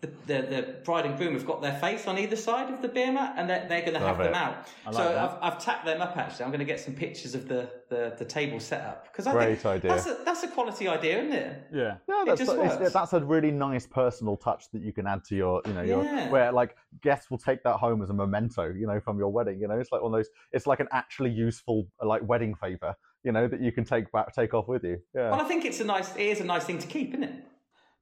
the, 0.00 0.06
the 0.26 0.42
the 0.42 0.74
bride 0.84 1.04
and 1.04 1.16
groom 1.18 1.34
have 1.34 1.44
got 1.46 1.60
their 1.60 1.78
face 1.78 2.06
on 2.06 2.18
either 2.18 2.36
side 2.36 2.72
of 2.72 2.80
the 2.80 2.88
beer 2.88 3.12
mat 3.12 3.34
and 3.36 3.50
they're, 3.50 3.66
they're 3.68 3.82
going 3.82 3.92
to 3.92 3.98
have 4.00 4.18
Love 4.18 4.26
them 4.26 4.34
out. 4.34 4.66
I 4.86 4.92
so. 4.92 5.38
I've, 5.42 5.52
I've 5.52 5.58
tacked 5.62 5.84
them 5.84 6.00
up 6.00 6.16
actually. 6.16 6.44
I'm 6.44 6.50
going 6.50 6.60
to 6.60 6.64
get 6.64 6.80
some 6.80 6.94
pictures 6.94 7.34
of 7.34 7.48
the, 7.48 7.68
the, 7.90 8.14
the 8.18 8.24
table 8.24 8.60
set 8.60 8.80
up 8.80 9.04
because 9.04 9.26
I 9.26 9.32
Great 9.32 9.58
think 9.60 9.66
idea. 9.66 9.90
that's 9.90 10.06
a 10.06 10.18
that's 10.24 10.42
a 10.42 10.48
quality 10.48 10.88
idea, 10.88 11.18
isn't 11.22 11.32
it? 11.32 11.66
Yeah. 11.72 11.96
Yeah, 12.08 12.22
that's, 12.26 12.38
just 12.40 12.52
it's- 12.52 12.78
works. 12.80 12.92
that's 12.94 13.12
a 13.12 13.20
really 13.24 13.50
nice 13.50 13.86
personal 13.86 14.36
touch 14.38 14.70
that 14.72 14.80
you 14.80 14.92
can 14.92 15.06
add 15.06 15.22
to 15.24 15.36
your, 15.36 15.60
you 15.66 15.72
know, 15.74 15.82
your 15.82 16.02
Yeah. 16.02 16.30
where 16.30 16.50
like 16.50 16.76
guests 17.02 17.30
will 17.30 17.38
take 17.38 17.62
that 17.64 17.76
home 17.76 18.00
as 18.02 18.08
a 18.08 18.14
memento, 18.14 18.72
you 18.72 18.86
know, 18.86 19.00
from 19.00 19.18
your 19.18 19.28
wedding. 19.28 19.60
You 19.60 19.68
know, 19.68 19.78
it's 19.78 19.92
like 19.92 20.00
one 20.02 20.14
of 20.14 20.18
those. 20.18 20.30
It's 20.52 20.66
like 20.66 20.80
an 20.80 20.88
actually 20.92 21.30
useful 21.30 21.86
like 22.02 22.26
wedding 22.26 22.54
favor, 22.54 22.94
you 23.22 23.32
know, 23.32 23.48
that 23.48 23.60
you 23.60 23.70
can 23.70 23.84
take 23.84 24.10
back, 24.12 24.34
take 24.34 24.54
off 24.54 24.66
with 24.66 24.82
you. 24.82 24.98
Yeah. 25.14 25.30
Well, 25.30 25.40
I 25.42 25.44
think 25.44 25.66
it's 25.66 25.80
a 25.80 25.84
nice 25.84 26.16
it 26.16 26.22
is 26.22 26.40
a 26.40 26.44
nice 26.44 26.64
thing 26.64 26.78
to 26.78 26.86
keep, 26.86 27.10
isn't 27.10 27.24
it? 27.24 27.34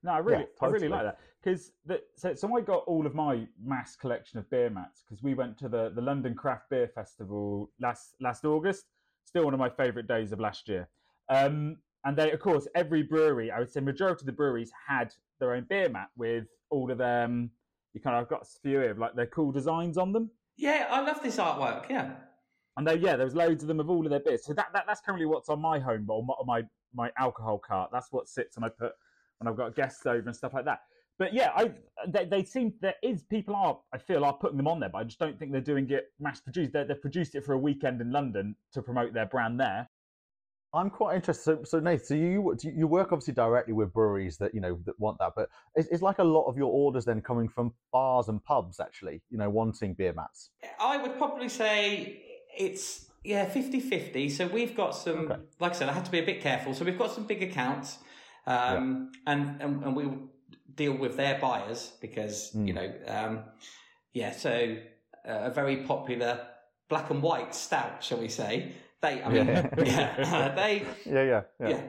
No, 0.04 0.12
I 0.12 0.18
really, 0.18 0.42
Yeah, 0.42 0.66
I 0.68 0.70
really 0.70 0.86
like 0.88 1.02
that 1.02 1.18
because 1.48 1.72
so, 2.16 2.34
so 2.34 2.56
I 2.56 2.60
got 2.60 2.84
all 2.86 3.06
of 3.06 3.14
my 3.14 3.46
mass 3.62 3.96
collection 3.96 4.38
of 4.38 4.48
beer 4.50 4.70
mats 4.70 5.02
because 5.02 5.22
we 5.22 5.34
went 5.34 5.58
to 5.58 5.68
the, 5.68 5.92
the 5.94 6.00
London 6.00 6.34
Craft 6.34 6.70
Beer 6.70 6.88
Festival 6.94 7.70
last 7.80 8.14
last 8.20 8.44
August. 8.44 8.84
Still 9.24 9.44
one 9.44 9.54
of 9.54 9.60
my 9.60 9.68
favourite 9.68 10.08
days 10.08 10.32
of 10.32 10.40
last 10.40 10.68
year. 10.68 10.88
Um, 11.28 11.76
and 12.04 12.16
they, 12.16 12.30
of 12.30 12.40
course, 12.40 12.66
every 12.74 13.02
brewery, 13.02 13.50
I 13.50 13.58
would 13.58 13.70
say, 13.70 13.80
majority 13.80 14.22
of 14.22 14.26
the 14.26 14.32
breweries 14.32 14.70
had 14.86 15.12
their 15.40 15.54
own 15.54 15.66
beer 15.68 15.88
mat 15.88 16.08
with 16.16 16.46
all 16.70 16.90
of 16.90 16.98
them. 16.98 17.50
You 17.92 18.00
kind 18.00 18.16
of 18.16 18.22
I've 18.22 18.30
got 18.30 18.42
a 18.42 18.60
few 18.62 18.80
of, 18.80 18.98
like 18.98 19.14
their 19.14 19.26
cool 19.26 19.52
designs 19.52 19.98
on 19.98 20.12
them. 20.12 20.30
Yeah, 20.56 20.86
I 20.90 21.00
love 21.00 21.22
this 21.22 21.36
artwork. 21.36 21.90
Yeah. 21.90 22.12
And 22.76 22.86
they, 22.86 22.96
yeah, 22.96 23.16
there 23.16 23.26
was 23.26 23.34
loads 23.34 23.62
of 23.62 23.68
them 23.68 23.80
of 23.80 23.90
all 23.90 24.04
of 24.04 24.10
their 24.10 24.20
beers. 24.20 24.44
So 24.44 24.54
that, 24.54 24.68
that 24.72 24.84
that's 24.86 25.00
currently 25.00 25.26
what's 25.26 25.48
on 25.48 25.60
my 25.60 25.78
home 25.78 26.06
or 26.08 26.24
my, 26.24 26.34
my 26.46 26.62
my 26.94 27.10
alcohol 27.18 27.58
cart. 27.58 27.90
That's 27.92 28.08
what 28.10 28.28
sits 28.28 28.56
and 28.56 28.64
I 28.64 28.68
put 28.68 28.92
when 29.38 29.48
I've 29.48 29.56
got 29.56 29.76
guests 29.76 30.06
over 30.06 30.26
and 30.26 30.34
stuff 30.34 30.54
like 30.54 30.64
that. 30.64 30.80
But 31.18 31.34
yeah, 31.34 31.50
I 31.54 31.72
they, 32.06 32.24
they 32.24 32.44
seem 32.44 32.74
there 32.80 32.94
is 33.02 33.24
people 33.24 33.56
are 33.56 33.78
I 33.92 33.98
feel 33.98 34.24
are 34.24 34.32
putting 34.32 34.56
them 34.56 34.68
on 34.68 34.80
there, 34.80 34.88
but 34.88 34.98
I 34.98 35.04
just 35.04 35.18
don't 35.18 35.38
think 35.38 35.52
they're 35.52 35.60
doing 35.60 35.90
it 35.90 36.12
mass 36.20 36.40
produced. 36.40 36.72
They, 36.72 36.84
they've 36.84 37.00
produced 37.00 37.34
it 37.34 37.44
for 37.44 37.54
a 37.54 37.58
weekend 37.58 38.00
in 38.00 38.12
London 38.12 38.54
to 38.72 38.82
promote 38.82 39.12
their 39.12 39.26
brand 39.26 39.58
there. 39.58 39.88
I'm 40.74 40.90
quite 40.90 41.16
interested. 41.16 41.42
So, 41.42 41.64
so 41.64 41.80
Nate, 41.80 42.04
so 42.04 42.14
you 42.14 42.56
you 42.62 42.86
work 42.86 43.12
obviously 43.12 43.34
directly 43.34 43.72
with 43.72 43.92
breweries 43.92 44.36
that 44.38 44.54
you 44.54 44.60
know 44.60 44.78
that 44.84 44.98
want 45.00 45.18
that, 45.18 45.32
but 45.34 45.48
it's, 45.74 45.88
is 45.88 46.02
like 46.02 46.18
a 46.18 46.24
lot 46.24 46.44
of 46.44 46.56
your 46.56 46.70
orders 46.70 47.04
then 47.04 47.20
coming 47.20 47.48
from 47.48 47.72
bars 47.92 48.28
and 48.28 48.42
pubs 48.44 48.78
actually, 48.78 49.22
you 49.30 49.38
know, 49.38 49.48
wanting 49.48 49.94
beer 49.94 50.12
mats? 50.12 50.50
I 50.78 50.98
would 50.98 51.16
probably 51.16 51.48
say 51.48 52.22
it's 52.56 53.06
yeah 53.24 53.46
50-50. 53.46 54.30
So 54.30 54.46
we've 54.46 54.76
got 54.76 54.94
some, 54.94 55.30
Okay. 55.30 55.40
like 55.58 55.72
I 55.72 55.74
said, 55.74 55.88
I 55.88 55.92
had 55.92 56.04
to 56.04 56.10
be 56.10 56.18
a 56.18 56.26
bit 56.26 56.40
careful. 56.42 56.74
So 56.74 56.84
we've 56.84 56.98
got 56.98 57.12
some 57.12 57.24
big 57.24 57.42
accounts, 57.42 57.98
um, 58.46 59.10
and, 59.26 59.60
and 59.60 59.82
and 59.84 59.96
we 59.96 60.04
deal 60.78 60.94
with 61.04 61.14
their 61.16 61.38
buyers 61.46 61.80
because 62.00 62.36
Mm. 62.54 62.66
you 62.68 62.72
know, 62.78 62.88
um, 63.16 63.32
yeah. 64.20 64.32
So 64.32 64.52
uh, 65.28 65.50
a 65.50 65.52
very 65.60 65.78
popular 65.92 66.32
black 66.88 67.10
and 67.10 67.20
white 67.22 67.54
stout, 67.54 68.02
shall 68.02 68.20
we 68.26 68.28
say? 68.28 68.72
They, 69.02 69.22
I 69.22 69.28
mean, 69.28 69.46
Yeah. 69.46 69.68
yeah, 69.94 70.48
they 70.62 70.72
Yeah, 71.04 71.24
yeah, 71.32 71.42
yeah. 71.60 71.68
yeah. 71.68 71.82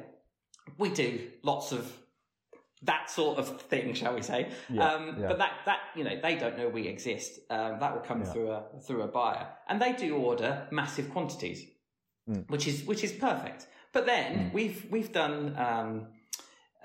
we 0.77 0.89
do 0.89 1.09
lots 1.43 1.71
of 1.71 1.83
that 2.83 3.09
sort 3.09 3.37
of 3.39 3.61
thing, 3.71 3.93
shall 3.93 4.13
we 4.15 4.21
say? 4.21 4.41
Yeah, 4.69 4.89
um. 4.93 5.03
But 5.29 5.37
that 5.43 5.53
that 5.65 5.79
you 5.97 6.03
know 6.05 6.15
they 6.25 6.35
don't 6.41 6.57
know 6.57 6.69
we 6.69 6.87
exist. 6.95 7.31
Um, 7.49 7.79
that 7.81 7.91
will 7.93 8.05
come 8.11 8.23
through 8.23 8.51
a 8.51 8.61
through 8.85 9.01
a 9.03 9.07
buyer, 9.07 9.45
and 9.67 9.81
they 9.81 9.93
do 9.93 10.09
order 10.15 10.51
massive 10.71 11.07
quantities, 11.15 11.59
Mm. 12.29 12.43
which 12.53 12.65
is 12.67 12.77
which 12.89 13.03
is 13.03 13.11
perfect. 13.11 13.61
But 13.95 14.05
then 14.05 14.29
Mm. 14.37 14.53
we've 14.53 14.79
we've 14.93 15.11
done. 15.21 15.37
Um, 15.67 15.89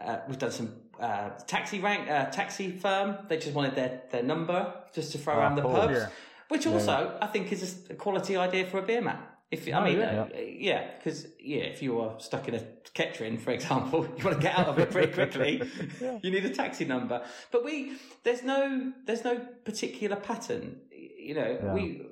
uh, 0.06 0.18
we've 0.28 0.38
done 0.40 0.50
some 0.50 0.70
uh, 1.00 1.30
taxi 1.46 1.80
rank, 1.80 2.08
uh, 2.10 2.26
taxi 2.30 2.70
firm. 2.70 3.16
They 3.28 3.36
just 3.36 3.54
wanted 3.54 3.74
their, 3.74 4.02
their 4.10 4.22
number 4.22 4.72
just 4.94 5.12
to 5.12 5.18
throw 5.18 5.34
Ah, 5.34 5.38
around 5.40 5.56
the 5.56 5.62
pubs, 5.62 5.92
Yeah. 5.94 6.08
which 6.48 6.66
also 6.66 7.16
I 7.20 7.26
think 7.26 7.52
is 7.52 7.86
a 7.90 7.94
quality 7.94 8.36
idea 8.36 8.66
for 8.66 8.78
a 8.78 8.82
beer 8.82 9.00
mat. 9.00 9.30
If 9.50 9.68
I 9.68 9.72
Oh, 9.72 9.84
mean, 9.84 9.98
yeah. 9.98 10.22
uh, 10.22 10.28
yeah, 10.40 10.90
because 10.96 11.26
yeah, 11.38 11.62
if 11.62 11.80
you 11.82 12.00
are 12.00 12.18
stuck 12.18 12.48
in 12.48 12.54
a 12.56 12.62
Kettering, 12.94 13.38
for 13.38 13.50
example, 13.50 14.06
you 14.16 14.24
want 14.24 14.36
to 14.36 14.42
get 14.42 14.56
out 14.58 14.68
of 14.68 14.78
it 14.78 14.90
pretty 14.90 15.12
quickly. 15.12 15.62
Yeah. 16.00 16.18
You 16.22 16.30
need 16.30 16.44
a 16.44 16.50
taxi 16.54 16.84
number. 16.84 17.22
But 17.52 17.64
we 17.64 17.92
there's 18.24 18.42
no 18.42 18.92
there's 19.06 19.24
no 19.24 19.36
particular 19.64 20.16
pattern. 20.16 20.80
You 20.90 21.34
know, 21.34 21.58
Yeah. 21.62 21.72
we 21.74 22.06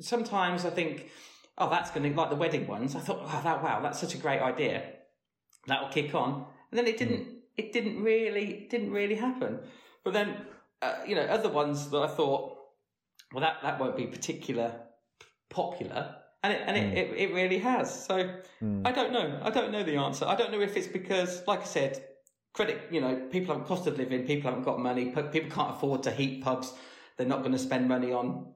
sometimes 0.00 0.64
I 0.64 0.70
think, 0.70 1.10
oh, 1.58 1.70
that's 1.70 1.90
going 1.90 2.10
to 2.10 2.18
like 2.18 2.30
the 2.30 2.36
wedding 2.36 2.66
ones. 2.66 2.96
I 2.96 3.00
thought, 3.00 3.20
oh, 3.22 3.40
that 3.44 3.62
wow, 3.62 3.80
that's 3.80 4.00
such 4.00 4.14
a 4.14 4.18
great 4.18 4.40
idea. 4.40 4.82
That 5.66 5.82
will 5.82 5.90
kick 5.90 6.14
on, 6.14 6.46
and 6.70 6.78
then 6.78 6.86
it 6.86 6.98
didn't. 6.98 7.28
It 7.56 7.72
didn't 7.72 8.02
really 8.02 8.66
didn't 8.70 8.92
really 8.92 9.14
happen. 9.14 9.60
But 10.04 10.12
then, 10.14 10.36
uh, 10.80 10.96
you 11.06 11.14
know, 11.14 11.22
other 11.22 11.48
ones 11.48 11.90
that 11.90 12.02
I 12.02 12.08
thought, 12.08 12.58
well, 13.32 13.42
that 13.42 13.58
that 13.62 13.78
won't 13.78 13.96
be 13.96 14.06
particular 14.06 14.72
popular, 15.50 16.16
and 16.42 16.52
it 16.52 16.62
and 16.66 16.76
it, 16.76 16.98
it, 16.98 17.16
it 17.16 17.34
really 17.34 17.58
has. 17.58 18.04
So 18.06 18.40
Mm. 18.62 18.86
I 18.86 18.92
don't 18.92 19.12
know. 19.12 19.40
I 19.42 19.50
don't 19.50 19.72
know 19.72 19.82
the 19.82 19.96
answer. 19.96 20.24
I 20.24 20.36
don't 20.36 20.52
know 20.52 20.60
if 20.60 20.76
it's 20.76 20.86
because, 20.86 21.42
like 21.46 21.62
I 21.62 21.64
said, 21.64 22.04
credit. 22.52 22.80
You 22.90 23.00
know, 23.00 23.16
people 23.30 23.56
have 23.56 23.66
cost 23.66 23.86
of 23.86 23.98
living. 23.98 24.24
People 24.24 24.50
haven't 24.50 24.64
got 24.64 24.78
money. 24.78 25.06
People 25.06 25.50
can't 25.50 25.74
afford 25.76 26.04
to 26.04 26.10
heat 26.10 26.42
pubs. 26.44 26.72
They're 27.16 27.26
not 27.26 27.40
going 27.40 27.52
to 27.52 27.58
spend 27.58 27.88
money 27.88 28.12
on, 28.12 28.52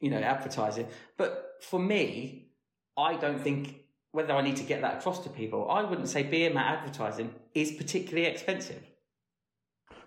you 0.00 0.10
know, 0.10 0.18
advertising. 0.18 0.86
But 1.16 1.56
for 1.60 1.80
me, 1.80 2.50
I 2.96 3.16
don't 3.16 3.40
think 3.40 3.80
whether 4.12 4.32
I 4.34 4.42
need 4.42 4.56
to 4.56 4.64
get 4.64 4.80
that 4.82 4.98
across 4.98 5.22
to 5.24 5.30
people. 5.30 5.70
I 5.70 5.82
wouldn't 5.82 6.08
say 6.08 6.22
beer 6.22 6.52
mat 6.52 6.78
advertising 6.78 7.34
is 7.54 7.72
particularly 7.72 8.26
expensive. 8.26 8.82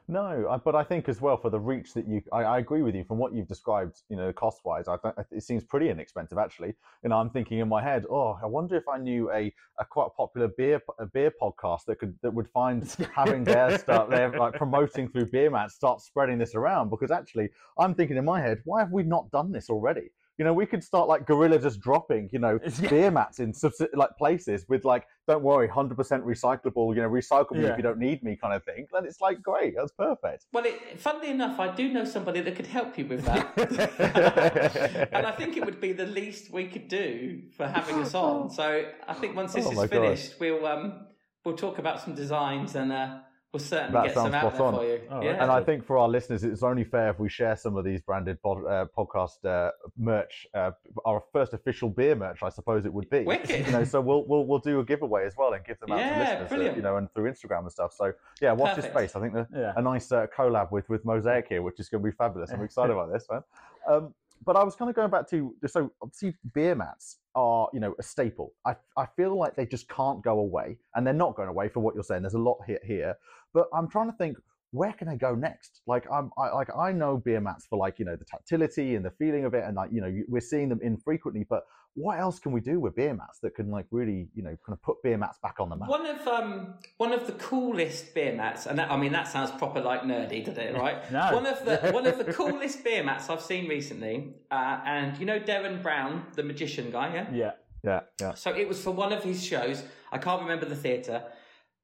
No, 0.08 0.60
but 0.66 0.76
I 0.76 0.84
think 0.84 1.08
as 1.08 1.22
well 1.22 1.38
for 1.38 1.50
the 1.50 1.60
reach 1.60 1.94
that 1.94 2.06
you, 2.06 2.22
I, 2.34 2.44
I 2.44 2.60
agree 2.60 2.82
with 2.82 2.96
you 2.96 3.06
from 3.06 3.18
what 3.18 3.34
you've 3.34 3.48
described. 3.48 4.02
You 4.10 4.18
know, 4.18 4.34
cost 4.34 4.60
wise, 4.66 4.90
I 4.90 4.98
think 4.98 5.16
it 5.32 5.42
seems 5.42 5.64
pretty 5.64 5.90
inexpensive 5.90 6.38
actually. 6.38 6.74
You 7.02 7.10
know, 7.10 7.18
I'm 7.18 7.30
thinking 7.30 7.60
in 7.60 7.70
my 7.70 7.82
head, 7.82 8.06
oh, 8.10 8.38
I 8.44 8.46
wonder 8.46 8.76
if 8.76 8.90
I 8.90 8.98
knew 8.98 9.32
a, 9.32 9.54
a 9.80 9.86
quite 9.86 10.10
popular 10.18 10.50
beer 10.58 10.82
a 11.00 11.06
beer 11.06 11.32
podcast 11.42 11.86
that 11.86 12.00
could 12.00 12.18
that 12.24 12.34
would 12.34 12.50
find 12.50 12.84
having 13.16 13.46
their 13.46 13.78
stuff, 13.78 14.10
they're 14.10 14.38
like 14.38 14.56
promoting 14.56 15.08
through 15.08 15.28
beer 15.28 15.50
mats, 15.50 15.76
start 15.76 16.02
spreading 16.02 16.38
this 16.38 16.56
around. 16.56 16.90
Because 16.90 17.12
actually, 17.12 17.50
I'm 17.78 17.96
thinking 17.96 18.18
in 18.18 18.26
my 18.26 18.42
head, 18.42 18.60
why 18.66 18.82
have 18.82 18.92
we 18.92 19.04
not 19.04 19.32
done 19.32 19.54
this 19.54 19.70
already? 19.70 20.10
You 20.38 20.46
know, 20.46 20.54
we 20.54 20.66
could 20.66 20.84
start 20.84 21.08
like 21.08 21.28
guerrilla 21.28 21.60
just 21.60 21.80
dropping, 21.82 22.30
you 22.32 22.40
know, 22.40 22.58
Yeah. 22.82 22.90
beer 22.90 23.12
mats 23.12 23.40
in 23.40 23.54
like 23.94 24.12
places 24.18 24.66
with 24.68 24.86
like, 24.86 25.06
don't 25.28 25.44
worry, 25.44 25.68
hundred 25.68 25.98
percent 25.98 26.26
recyclable. 26.26 26.96
You 26.96 27.02
know, 27.04 27.10
recycle 27.10 27.52
me 27.52 27.64
Yeah. 27.64 27.72
if 27.72 27.78
you 27.78 27.84
don't 27.84 28.00
need 28.00 28.24
me, 28.24 28.38
kind 28.42 28.54
of 28.54 28.64
thing. 28.64 28.88
And 28.94 29.06
it's 29.06 29.22
like 29.22 29.42
great, 29.44 29.76
that's 29.78 29.92
perfect. 29.92 30.46
Well, 30.52 30.66
it, 30.66 31.00
funnily 31.00 31.30
enough, 31.30 31.60
I 31.60 31.76
do 31.76 31.92
know 31.94 32.06
somebody 32.06 32.42
that 32.42 32.56
could 32.56 32.66
help 32.68 32.98
you 32.98 33.06
with 33.06 33.24
that. 33.26 35.10
and 35.14 35.26
I 35.28 35.32
think 35.32 35.58
it 35.58 35.66
would 35.66 35.80
be 35.82 35.92
the 35.94 36.06
least 36.08 36.52
we 36.52 36.66
could 36.68 36.88
do 36.88 37.44
for 37.56 37.68
having 37.68 37.96
us 37.96 38.16
on. 38.16 38.50
So 38.62 38.86
I 39.08 39.14
think 39.14 39.36
once 39.36 39.54
this 39.54 39.66
Oh 39.68 39.72
is 39.72 39.78
God. 39.78 39.90
finished, 39.90 40.40
we'll 40.40 40.66
um, 40.66 41.08
we'll 41.46 41.56
talk 41.58 41.78
about 41.78 42.02
some 42.02 42.16
designs 42.16 42.76
and 42.76 42.92
uh, 42.92 43.20
we'll 43.54 43.60
certainly 43.60 43.94
That 43.94 44.06
get 44.06 44.14
some 44.14 44.32
sounds 44.32 44.36
out 44.36 44.56
spot 44.56 44.58
there 44.58 44.66
on. 44.68 44.76
for 44.76 44.86
you. 44.86 45.02
Oh, 45.10 45.22
yeah. 45.22 45.42
And 45.44 45.52
I 45.52 45.62
think 45.64 45.84
for 45.86 45.98
our 45.98 46.08
listeners, 46.08 46.44
it's 46.44 46.64
only 46.64 46.84
fair 46.84 47.10
if 47.10 47.20
we 47.20 47.28
share 47.30 47.56
some 47.56 47.76
of 47.76 47.84
these 47.84 48.02
branded 48.02 48.42
pod, 48.42 48.66
uh, 48.66 48.86
podcast 48.98 49.44
uh, 49.46 49.72
merch, 49.98 50.48
uh, 50.54 50.72
our 51.06 51.22
first 51.34 51.54
official 51.54 51.90
beer 51.90 52.16
merch, 52.16 52.44
I 52.44 52.50
suppose 52.50 52.86
it 52.86 52.94
would 52.94 53.10
be. 53.10 53.24
Wicked. 53.24 53.66
You 53.66 53.72
know, 53.74 53.84
so 53.84 54.00
we'll 54.02 54.26
we'll 54.26 54.46
we'll 54.46 54.60
do 54.60 54.80
a 54.80 54.86
giveaway 54.86 55.26
as 55.26 55.36
well 55.38 55.54
and 55.54 55.64
give 55.66 55.80
them 55.80 55.92
out 55.92 56.00
Yeah, 56.00 56.14
to 56.14 56.20
listeners, 56.20 56.42
uh, 56.46 56.48
brilliant. 56.50 56.76
you 56.78 56.84
know, 56.84 56.96
and 56.98 57.12
through 57.14 57.30
Instagram 57.32 57.60
and 57.62 57.72
stuff. 57.72 57.94
So 57.94 58.14
yeah, 58.42 58.54
watch 58.54 58.76
this 58.76 58.86
Perfect. 58.86 59.12
space. 59.12 59.16
I 59.16 59.20
think 59.22 59.34
the, 59.34 59.48
Yeah. 59.54 59.74
a 59.76 59.82
nice 59.82 60.12
uh, 60.12 60.28
collab 60.36 60.72
with 60.72 60.88
with 60.90 61.04
Mosaic 61.04 61.48
here, 61.50 61.62
which 61.62 61.80
is 61.80 61.90
going 61.90 62.04
to 62.04 62.10
be 62.10 62.16
fabulous. 62.16 62.52
I'm 62.52 62.64
excited 62.70 62.92
about 62.94 63.12
this, 63.12 63.26
man. 63.30 63.44
Um, 63.90 64.14
but 64.46 64.56
I 64.56 64.64
was 64.64 64.76
kind 64.76 64.90
of 64.90 64.96
going 64.96 65.10
back 65.12 65.30
to 65.30 65.54
so 65.68 65.92
obviously 66.02 66.36
beer 66.54 66.76
mats 66.76 67.18
are 67.36 67.70
you 67.74 67.80
know 67.80 67.96
a 68.00 68.04
staple. 68.04 68.54
I 68.66 68.76
I 68.98 69.06
feel 69.16 69.38
like 69.38 69.56
they 69.56 69.66
just 69.66 69.88
can't 69.90 70.24
go 70.24 70.40
away, 70.40 70.78
and 70.96 71.06
they're 71.06 71.14
not 71.14 71.36
going 71.36 71.50
away 71.50 71.70
for 71.70 71.80
what 71.80 71.96
you're 71.96 72.04
saying. 72.04 72.24
There's 72.24 72.34
a 72.34 72.40
lot 72.40 72.60
here 72.66 72.80
here, 72.84 73.16
but 73.54 73.68
I'm 73.74 73.88
trying 73.88 74.12
to 74.12 74.18
think 74.18 74.38
where 74.72 74.94
can 74.94 75.08
I 75.08 75.16
go 75.16 75.36
next? 75.36 75.82
Like 75.86 76.06
I'm 76.12 76.32
I, 76.38 76.50
like 76.50 76.70
I 76.76 76.92
know 76.92 77.18
beer 77.18 77.42
mats 77.42 77.68
for 77.70 77.78
like 77.78 78.00
you 78.00 78.06
know 78.06 78.16
the 78.16 78.26
tactility 78.26 78.96
and 78.96 79.06
the 79.06 79.12
feeling 79.12 79.46
of 79.46 79.54
it, 79.54 79.64
and 79.66 79.76
like 79.76 79.92
you 79.92 80.02
know 80.02 80.14
we're 80.28 80.42
seeing 80.42 80.70
them 80.70 80.80
infrequently, 80.82 81.46
but 81.50 81.66
what 81.96 82.20
else 82.20 82.40
can 82.40 82.54
we 82.54 82.62
do 82.62 82.80
with 82.80 82.96
beer 82.96 83.14
mats 83.14 83.40
that 83.44 83.54
can 83.54 83.70
like 83.70 83.86
really 83.92 84.30
you 84.34 84.42
know 84.42 84.56
kind 84.66 84.74
of 84.74 84.82
put 84.82 85.04
beer 85.04 85.18
mats 85.18 85.38
back 85.44 85.56
on 85.60 85.70
the 85.70 85.76
map? 85.76 85.90
One 85.90 86.06
of 86.06 86.26
um 86.28 86.76
one 86.98 87.12
of 87.12 87.28
the 87.28 87.34
coolest 87.34 88.14
beer 88.14 88.34
mats, 88.34 88.66
and 88.66 88.80
that, 88.80 88.90
I 88.90 88.98
mean 88.98 89.12
that 89.12 89.28
sounds 89.28 89.52
proper 89.52 89.82
like 89.82 90.04
nerdy, 90.04 90.44
doesn't 90.46 90.64
it? 90.64 90.76
Right? 90.76 91.00
No. 91.12 91.34
One 91.34 91.46
of 91.46 91.66
the 91.66 91.78
one 91.92 92.08
of 92.08 92.18
the 92.18 92.32
coolest 92.32 92.84
beer 92.84 93.04
mats 93.04 93.30
I've 93.30 93.42
seen 93.42 93.68
recently, 93.68 94.36
uh, 94.50 94.80
and 94.86 95.18
you 95.18 95.26
know 95.26 95.40
Derren 95.40 95.82
Brown, 95.84 96.26
the 96.36 96.44
magician 96.44 96.92
guy, 96.92 97.14
yeah. 97.14 97.30
Yeah. 97.34 97.52
Yeah, 97.84 98.02
yeah. 98.20 98.34
So 98.36 98.56
it 98.56 98.68
was 98.68 98.82
for 98.82 98.92
one 98.92 99.12
of 99.12 99.24
his 99.24 99.44
shows. 99.44 99.84
I 100.12 100.20
can't 100.20 100.42
remember 100.42 100.66
the 100.66 100.76
theatre. 100.76 101.24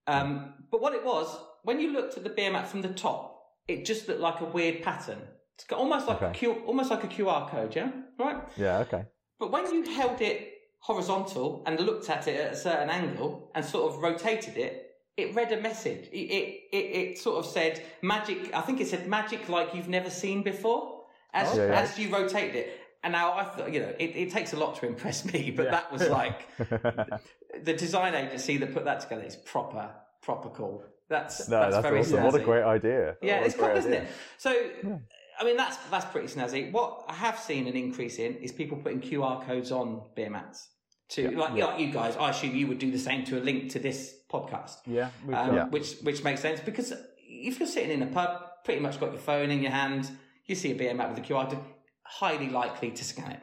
Um, 0.05 0.53
but 0.71 0.81
what 0.81 0.93
it 0.93 1.03
was, 1.03 1.37
when 1.63 1.79
you 1.79 1.91
looked 1.93 2.17
at 2.17 2.23
the 2.23 2.29
beer 2.29 2.51
mat 2.51 2.67
from 2.67 2.81
the 2.81 2.89
top, 2.89 3.41
it 3.67 3.85
just 3.85 4.07
looked 4.07 4.21
like 4.21 4.41
a 4.41 4.45
weird 4.45 4.81
pattern. 4.83 5.19
It's 5.55 5.65
got 5.65 5.79
almost 5.79 6.07
like 6.07 6.21
a 6.21 6.27
Okay. 6.27 6.39
Q, 6.39 6.53
almost 6.65 6.89
like 6.91 7.03
a 7.03 7.07
QR 7.07 7.49
code, 7.49 7.75
yeah, 7.75 7.91
right. 8.19 8.37
Yeah, 8.57 8.79
okay. 8.79 9.05
But 9.39 9.51
when 9.51 9.71
you 9.73 9.83
held 9.83 10.21
it 10.21 10.53
horizontal 10.79 11.63
and 11.65 11.79
looked 11.79 12.09
at 12.09 12.27
it 12.27 12.39
at 12.39 12.53
a 12.53 12.55
certain 12.55 12.89
angle 12.89 13.51
and 13.55 13.65
sort 13.65 13.91
of 13.91 14.01
rotated 14.01 14.57
it, 14.57 14.83
it 15.17 15.33
read 15.35 15.51
a 15.51 15.59
message. 15.59 16.07
It 16.11 16.15
it, 16.39 16.59
it, 16.71 16.77
it 16.77 17.17
sort 17.17 17.43
of 17.43 17.51
said 17.51 17.81
magic. 18.03 18.53
I 18.53 18.61
think 18.61 18.79
it 18.79 18.87
said 18.87 19.07
magic 19.07 19.49
like 19.49 19.73
you've 19.73 19.89
never 19.89 20.09
seen 20.11 20.43
before 20.43 21.03
as 21.33 21.49
Oh, 21.53 21.57
yeah, 21.57 21.67
yeah. 21.67 21.79
as 21.81 21.97
you 21.99 22.09
rotated 22.13 22.55
it. 22.55 22.79
And 23.03 23.13
now 23.13 23.33
I 23.33 23.43
thought, 23.45 23.71
you 23.73 23.79
know, 23.79 23.93
it, 23.99 24.15
it 24.15 24.31
takes 24.31 24.53
a 24.53 24.57
lot 24.57 24.75
to 24.79 24.85
impress 24.87 25.25
me, 25.25 25.51
but 25.51 25.65
Yeah. 25.65 25.71
that 25.71 25.91
was 25.91 26.07
like 26.09 26.47
the 27.63 27.73
design 27.73 28.13
agency 28.15 28.57
that 28.57 28.73
put 28.73 28.85
that 28.85 28.99
together 29.01 29.23
is 29.23 29.35
proper, 29.35 29.89
proper 30.21 30.49
cool. 30.49 30.83
That's 31.09 31.47
no, 31.47 31.59
that's, 31.59 31.75
that's, 31.75 31.83
very 31.87 31.99
awesome. 31.99 32.19
snazzy. 32.19 32.23
What 32.23 32.35
a 32.41 32.43
great 32.43 32.63
idea. 32.63 33.15
Yeah, 33.21 33.37
What 33.37 33.45
it's 33.47 33.55
cool, 33.55 33.67
isn't 33.69 33.93
it? 33.93 34.07
So, 34.37 34.53
I 35.39 35.43
mean, 35.45 35.55
that's 35.57 35.77
that's 35.89 36.05
pretty 36.05 36.27
snazzy. 36.27 36.71
What 36.71 37.05
I 37.07 37.13
have 37.13 37.39
seen 37.39 37.67
an 37.67 37.75
increase 37.75 38.17
in 38.19 38.35
is 38.35 38.51
people 38.51 38.77
putting 38.77 38.99
QR 39.01 39.45
codes 39.45 39.71
on 39.71 40.01
beer 40.15 40.29
mats. 40.29 40.69
To 41.11 41.31
like, 41.31 41.55
Yeah. 41.55 41.65
like 41.67 41.79
you 41.79 41.89
guys, 41.93 42.17
I 42.17 42.31
assume 42.31 42.53
you 42.53 42.67
would 42.67 42.79
do 42.79 42.91
the 42.91 42.99
same 42.99 43.23
to 43.25 43.39
a 43.39 43.41
link 43.41 43.71
to 43.71 43.79
this 43.79 44.13
podcast, 44.29 44.75
Yeah. 44.85 45.09
Um, 45.33 45.55
Yeah. 45.55 45.65
which 45.69 45.95
which 46.03 46.21
makes 46.23 46.41
sense 46.41 46.59
because 46.59 46.91
if 47.19 47.59
you're 47.59 47.67
sitting 47.67 47.91
in 47.91 48.01
a 48.03 48.07
pub, 48.07 48.41
pretty 48.65 48.81
much 48.81 48.99
got 48.99 49.11
your 49.11 49.21
phone 49.21 49.49
in 49.49 49.61
your 49.61 49.71
hand, 49.71 50.09
you 50.47 50.55
see 50.55 50.71
a 50.71 50.75
beer 50.75 50.93
mat 50.93 51.09
with 51.09 51.19
a 51.19 51.21
QR 51.21 51.49
code, 51.49 51.63
highly 52.03 52.49
likely 52.49 52.91
to 52.91 53.03
scan 53.05 53.31
it. 53.31 53.39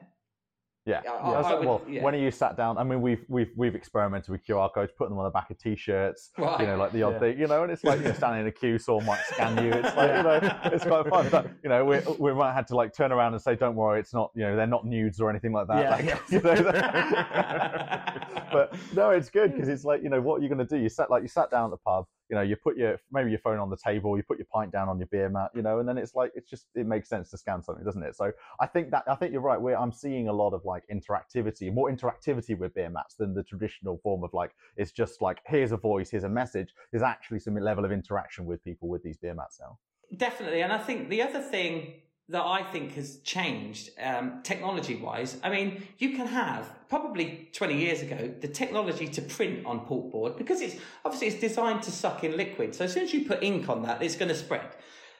Yeah. 0.87 0.99
I- 0.99 1.03
yeah. 1.31 1.39
I 1.39 1.43
so- 1.43 1.59
would- 1.59 1.67
well, 1.67 1.83
yeah. 1.89 2.03
when 2.03 2.15
are 2.15 2.19
you 2.19 2.31
sat 2.31 2.57
down? 2.59 2.77
I 2.77 2.85
mean, 2.85 3.01
we've 3.01 3.25
we've 3.29 3.51
we've 3.57 3.75
experimented 3.75 4.29
with 4.31 4.45
QR 4.47 4.71
codes, 4.73 4.93
put 4.97 5.09
them 5.09 5.17
on 5.19 5.25
the 5.25 5.31
back 5.31 5.51
of 5.51 5.57
T-shirts, 5.59 6.31
Right. 6.37 6.61
you 6.61 6.67
know, 6.67 6.77
like 6.77 6.93
the 6.93 7.03
odd 7.03 7.15
Yeah. 7.15 7.19
thing, 7.21 7.39
you 7.39 7.47
know, 7.47 7.63
and 7.63 7.73
it's 7.73 7.85
like 7.85 8.01
you 8.01 8.05
know, 8.07 8.13
standing 8.13 8.43
in 8.43 8.47
a 8.49 8.53
queue, 8.53 8.79
someone 8.79 9.07
might 9.07 9.21
scan 9.21 9.57
you. 9.65 9.73
It's 9.73 9.97
like 9.97 10.11
you 10.17 10.23
know, 10.23 10.59
it's 10.75 10.85
quite 10.85 11.07
fun. 11.09 11.29
But 11.31 11.47
you 11.63 11.71
know, 11.71 11.85
we 11.87 12.01
we 12.19 12.35
might 12.35 12.53
have 12.53 12.67
to 12.67 12.77
like 12.77 12.93
turn 12.95 13.13
around 13.13 13.33
and 13.33 13.41
say, 13.43 13.57
"Don't 13.57 13.77
worry, 13.77 13.99
it's 14.01 14.13
not 14.13 14.31
you 14.35 14.43
know, 14.43 14.57
they're 14.57 14.67
not 14.67 14.85
nudes 14.87 15.21
or 15.21 15.31
anything 15.31 15.53
like 15.53 15.69
that." 15.69 15.79
Yeah, 15.83 15.91
Like, 15.91 16.05
yeah. 16.05 16.19
you 16.29 16.41
know, 16.43 16.55
but 18.53 18.75
no, 18.95 19.11
it's 19.11 19.31
good 19.31 19.53
because 19.53 19.69
it's 19.69 19.85
like 19.85 20.03
you 20.03 20.11
know 20.11 20.21
what 20.21 20.37
are 20.37 20.41
you're 20.41 20.55
going 20.55 20.67
to 20.67 20.77
do. 20.77 20.81
You 20.83 20.89
sat 20.91 21.11
like 21.11 21.23
you 21.23 21.29
sat 21.29 21.51
down 21.51 21.65
at 21.65 21.71
the 21.71 21.77
pub. 21.79 22.07
You 22.31 22.37
know, 22.37 22.43
you 22.43 22.57
put 22.57 22.77
your 22.77 22.99
maybe 23.13 23.31
your 23.31 23.39
phone 23.39 23.59
on 23.59 23.71
the 23.71 23.77
table, 23.77 24.17
you 24.17 24.23
put 24.23 24.39
your 24.39 24.47
pint 24.53 24.73
down 24.73 24.89
on 24.89 24.99
your 24.99 25.09
beer 25.09 25.29
mat, 25.29 25.51
you 25.55 25.63
know, 25.63 25.79
and 25.79 25.89
then 25.89 25.99
it's 25.99 26.15
like 26.15 26.33
it's 26.35 26.49
just 26.49 26.67
it 26.75 26.87
makes 26.87 27.09
sense 27.09 27.31
to 27.31 27.39
scan 27.39 27.63
something, 27.63 27.85
doesn't 27.85 28.03
it? 28.03 28.17
So 28.17 28.33
I 28.61 28.67
think 28.67 28.91
that 28.93 29.05
I 29.07 29.15
think 29.15 29.33
you're 29.33 29.43
right. 29.43 29.61
We're, 29.61 29.77
I'm 29.77 29.93
seeing 29.93 30.29
a 30.29 30.33
lot 30.33 30.53
of 30.53 30.65
like 30.65 30.85
interactivity, 30.93 31.73
more 31.73 31.91
interactivity 31.91 32.57
with 32.59 32.75
beer 32.75 32.91
mats 32.91 33.17
than 33.17 33.35
the 33.35 33.43
traditional 33.43 33.99
form 33.99 34.25
of 34.25 34.33
like 34.33 34.53
it's 34.77 34.93
just 34.93 35.21
like 35.21 35.41
here's 35.47 35.73
a 35.73 35.77
voice, 35.77 36.11
here's 36.11 36.25
a 36.25 36.29
message. 36.29 36.75
There's 36.93 37.03
actually 37.03 37.41
some 37.41 37.55
level 37.57 37.85
of 37.85 37.93
interaction 37.93 38.47
with 38.47 38.63
people 38.65 38.89
with 38.89 39.03
these 39.03 39.17
beer 39.17 39.35
mats 39.35 39.59
now. 39.61 39.79
Definitely, 40.17 40.63
and 40.63 40.73
I 40.73 40.79
think 40.79 41.09
the 41.09 41.23
other 41.23 41.41
thing 41.41 41.95
that 42.29 42.43
I 42.43 42.63
think 42.63 42.95
has 42.95 43.19
changed 43.19 43.91
um, 44.03 44.41
technology-wise. 44.43 45.37
I 45.43 45.51
mean, 45.51 45.87
you 45.99 46.17
can 46.17 46.27
have 46.27 46.71
probably 46.89 47.51
20 47.53 47.79
years 47.79 48.01
ago 48.01 48.33
the 48.41 48.49
technology 48.49 49.09
to 49.09 49.23
print 49.23 49.67
on 49.67 49.81
pulpboard 49.87 50.39
because 50.39 50.63
it's 50.63 50.77
obviously 51.05 51.29
it's 51.29 51.41
designed 51.41 51.83
to 51.83 51.91
suck 51.91 52.25
in 52.25 52.37
liquid. 52.37 52.75
So 52.75 52.85
as 52.85 52.95
soon 52.95 53.05
as 53.05 53.13
you 53.13 53.27
put 53.27 53.43
ink 53.43 53.69
on 53.69 53.83
that, 53.83 54.03
it's 54.03 54.17
going 54.17 54.31
to 54.31 54.35
spread. 54.35 54.75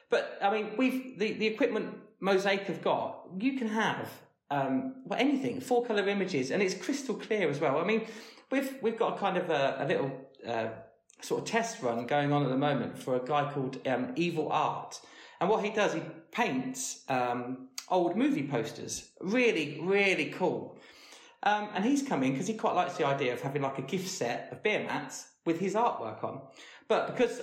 But 0.09 0.39
I 0.41 0.51
mean, 0.51 0.71
we've 0.77 1.19
the, 1.19 1.33
the 1.33 1.45
equipment 1.45 1.95
Mosaic 2.19 2.63
have 2.63 2.81
got. 2.81 3.27
You 3.39 3.57
can 3.57 3.67
have 3.67 4.09
um, 4.51 4.95
well, 5.05 5.19
anything, 5.19 5.59
four 5.59 5.85
color 5.85 6.07
images, 6.07 6.51
and 6.51 6.61
it's 6.61 6.73
crystal 6.73 7.15
clear 7.15 7.49
as 7.49 7.59
well. 7.59 7.79
I 7.79 7.83
mean, 7.83 8.05
we've 8.51 8.77
we've 8.81 8.97
got 8.97 9.15
a 9.15 9.19
kind 9.19 9.37
of 9.37 9.49
a, 9.49 9.77
a 9.79 9.85
little 9.85 10.11
uh, 10.47 10.67
sort 11.21 11.41
of 11.41 11.47
test 11.47 11.81
run 11.81 12.05
going 12.05 12.31
on 12.31 12.43
at 12.43 12.49
the 12.49 12.57
moment 12.57 12.97
for 12.97 13.15
a 13.15 13.25
guy 13.25 13.51
called 13.51 13.79
um, 13.87 14.13
Evil 14.15 14.51
Art, 14.51 14.99
and 15.39 15.49
what 15.49 15.63
he 15.63 15.71
does, 15.71 15.93
he 15.93 16.01
paints 16.35 17.03
um, 17.09 17.69
old 17.89 18.15
movie 18.17 18.47
posters. 18.47 19.09
Really, 19.21 19.79
really 19.81 20.27
cool. 20.31 20.77
Um, 21.43 21.69
and 21.75 21.85
he's 21.85 22.01
coming 22.03 22.31
because 22.33 22.47
he 22.47 22.55
quite 22.55 22.75
likes 22.75 22.97
the 22.97 23.05
idea 23.05 23.33
of 23.33 23.41
having 23.41 23.61
like 23.61 23.77
a 23.77 23.83
gift 23.83 24.09
set 24.09 24.49
of 24.51 24.61
beer 24.63 24.83
mats 24.83 25.27
with 25.45 25.59
his 25.59 25.75
artwork 25.75 26.23
on. 26.23 26.41
But 26.87 27.07
because, 27.07 27.39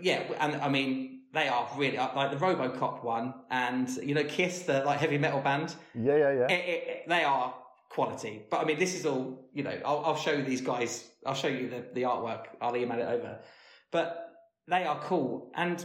yeah, 0.00 0.22
and 0.40 0.56
I 0.56 0.68
mean, 0.68 1.22
they 1.32 1.48
are 1.48 1.68
really 1.76 1.96
like 1.96 2.30
the 2.30 2.36
RoboCop 2.36 3.02
one, 3.02 3.34
and 3.50 3.88
you 3.96 4.14
know, 4.14 4.24
Kiss, 4.24 4.62
the 4.62 4.84
like 4.84 4.98
heavy 5.00 5.18
metal 5.18 5.40
band. 5.40 5.74
Yeah, 5.94 6.16
yeah, 6.16 6.32
yeah. 6.32 6.46
It, 6.54 6.68
it, 6.68 6.88
it- 6.88 7.08
they 7.08 7.24
are 7.24 7.54
quality. 7.90 8.42
But 8.50 8.60
I 8.60 8.64
mean, 8.64 8.78
this 8.78 8.94
is 8.94 9.06
all 9.06 9.48
you 9.52 9.62
know. 9.62 9.78
I'll, 9.84 10.02
I'll 10.04 10.16
show 10.16 10.32
you 10.32 10.44
these 10.44 10.60
guys. 10.60 11.08
I'll 11.24 11.34
show 11.34 11.48
you 11.48 11.68
the 11.68 11.84
the 11.94 12.02
artwork. 12.02 12.46
I'll 12.60 12.76
email 12.76 12.98
it 12.98 13.04
over. 13.16 13.38
But 13.90 14.32
they 14.68 14.84
are 14.84 15.00
cool, 15.00 15.50
and 15.54 15.84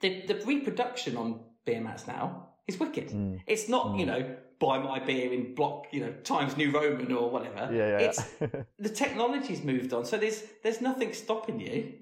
the 0.00 0.24
the 0.26 0.42
reproduction 0.46 1.16
on 1.16 1.40
beer 1.64 1.80
mats 1.80 2.06
now 2.06 2.48
is 2.66 2.78
wicked. 2.78 3.08
Mm. 3.10 3.40
It's 3.46 3.68
not 3.68 3.96
you 3.98 4.04
Mm. 4.04 4.08
know 4.08 4.36
buy 4.58 4.78
my 4.78 4.98
beer 4.98 5.32
in 5.32 5.54
block 5.54 5.86
you 5.90 6.00
know 6.00 6.12
Times 6.22 6.56
New 6.56 6.70
Roman 6.70 7.12
or 7.12 7.30
whatever. 7.30 7.70
Yeah, 7.72 7.98
yeah, 7.98 8.06
It's 8.06 8.22
the 8.78 8.88
technology's 8.90 9.62
moved 9.62 9.92
on, 9.92 10.04
so 10.04 10.18
there's 10.18 10.42
there's 10.62 10.80
nothing 10.80 11.12
stopping 11.12 11.60
you 11.60 11.94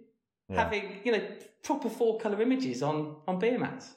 Yeah. 0.48 0.64
having 0.64 1.00
you 1.04 1.12
know 1.12 1.22
proper 1.62 1.88
four 1.88 2.18
color 2.18 2.40
images 2.42 2.82
on 2.82 3.16
on 3.28 3.38
beer 3.38 3.58
mats. 3.58 3.94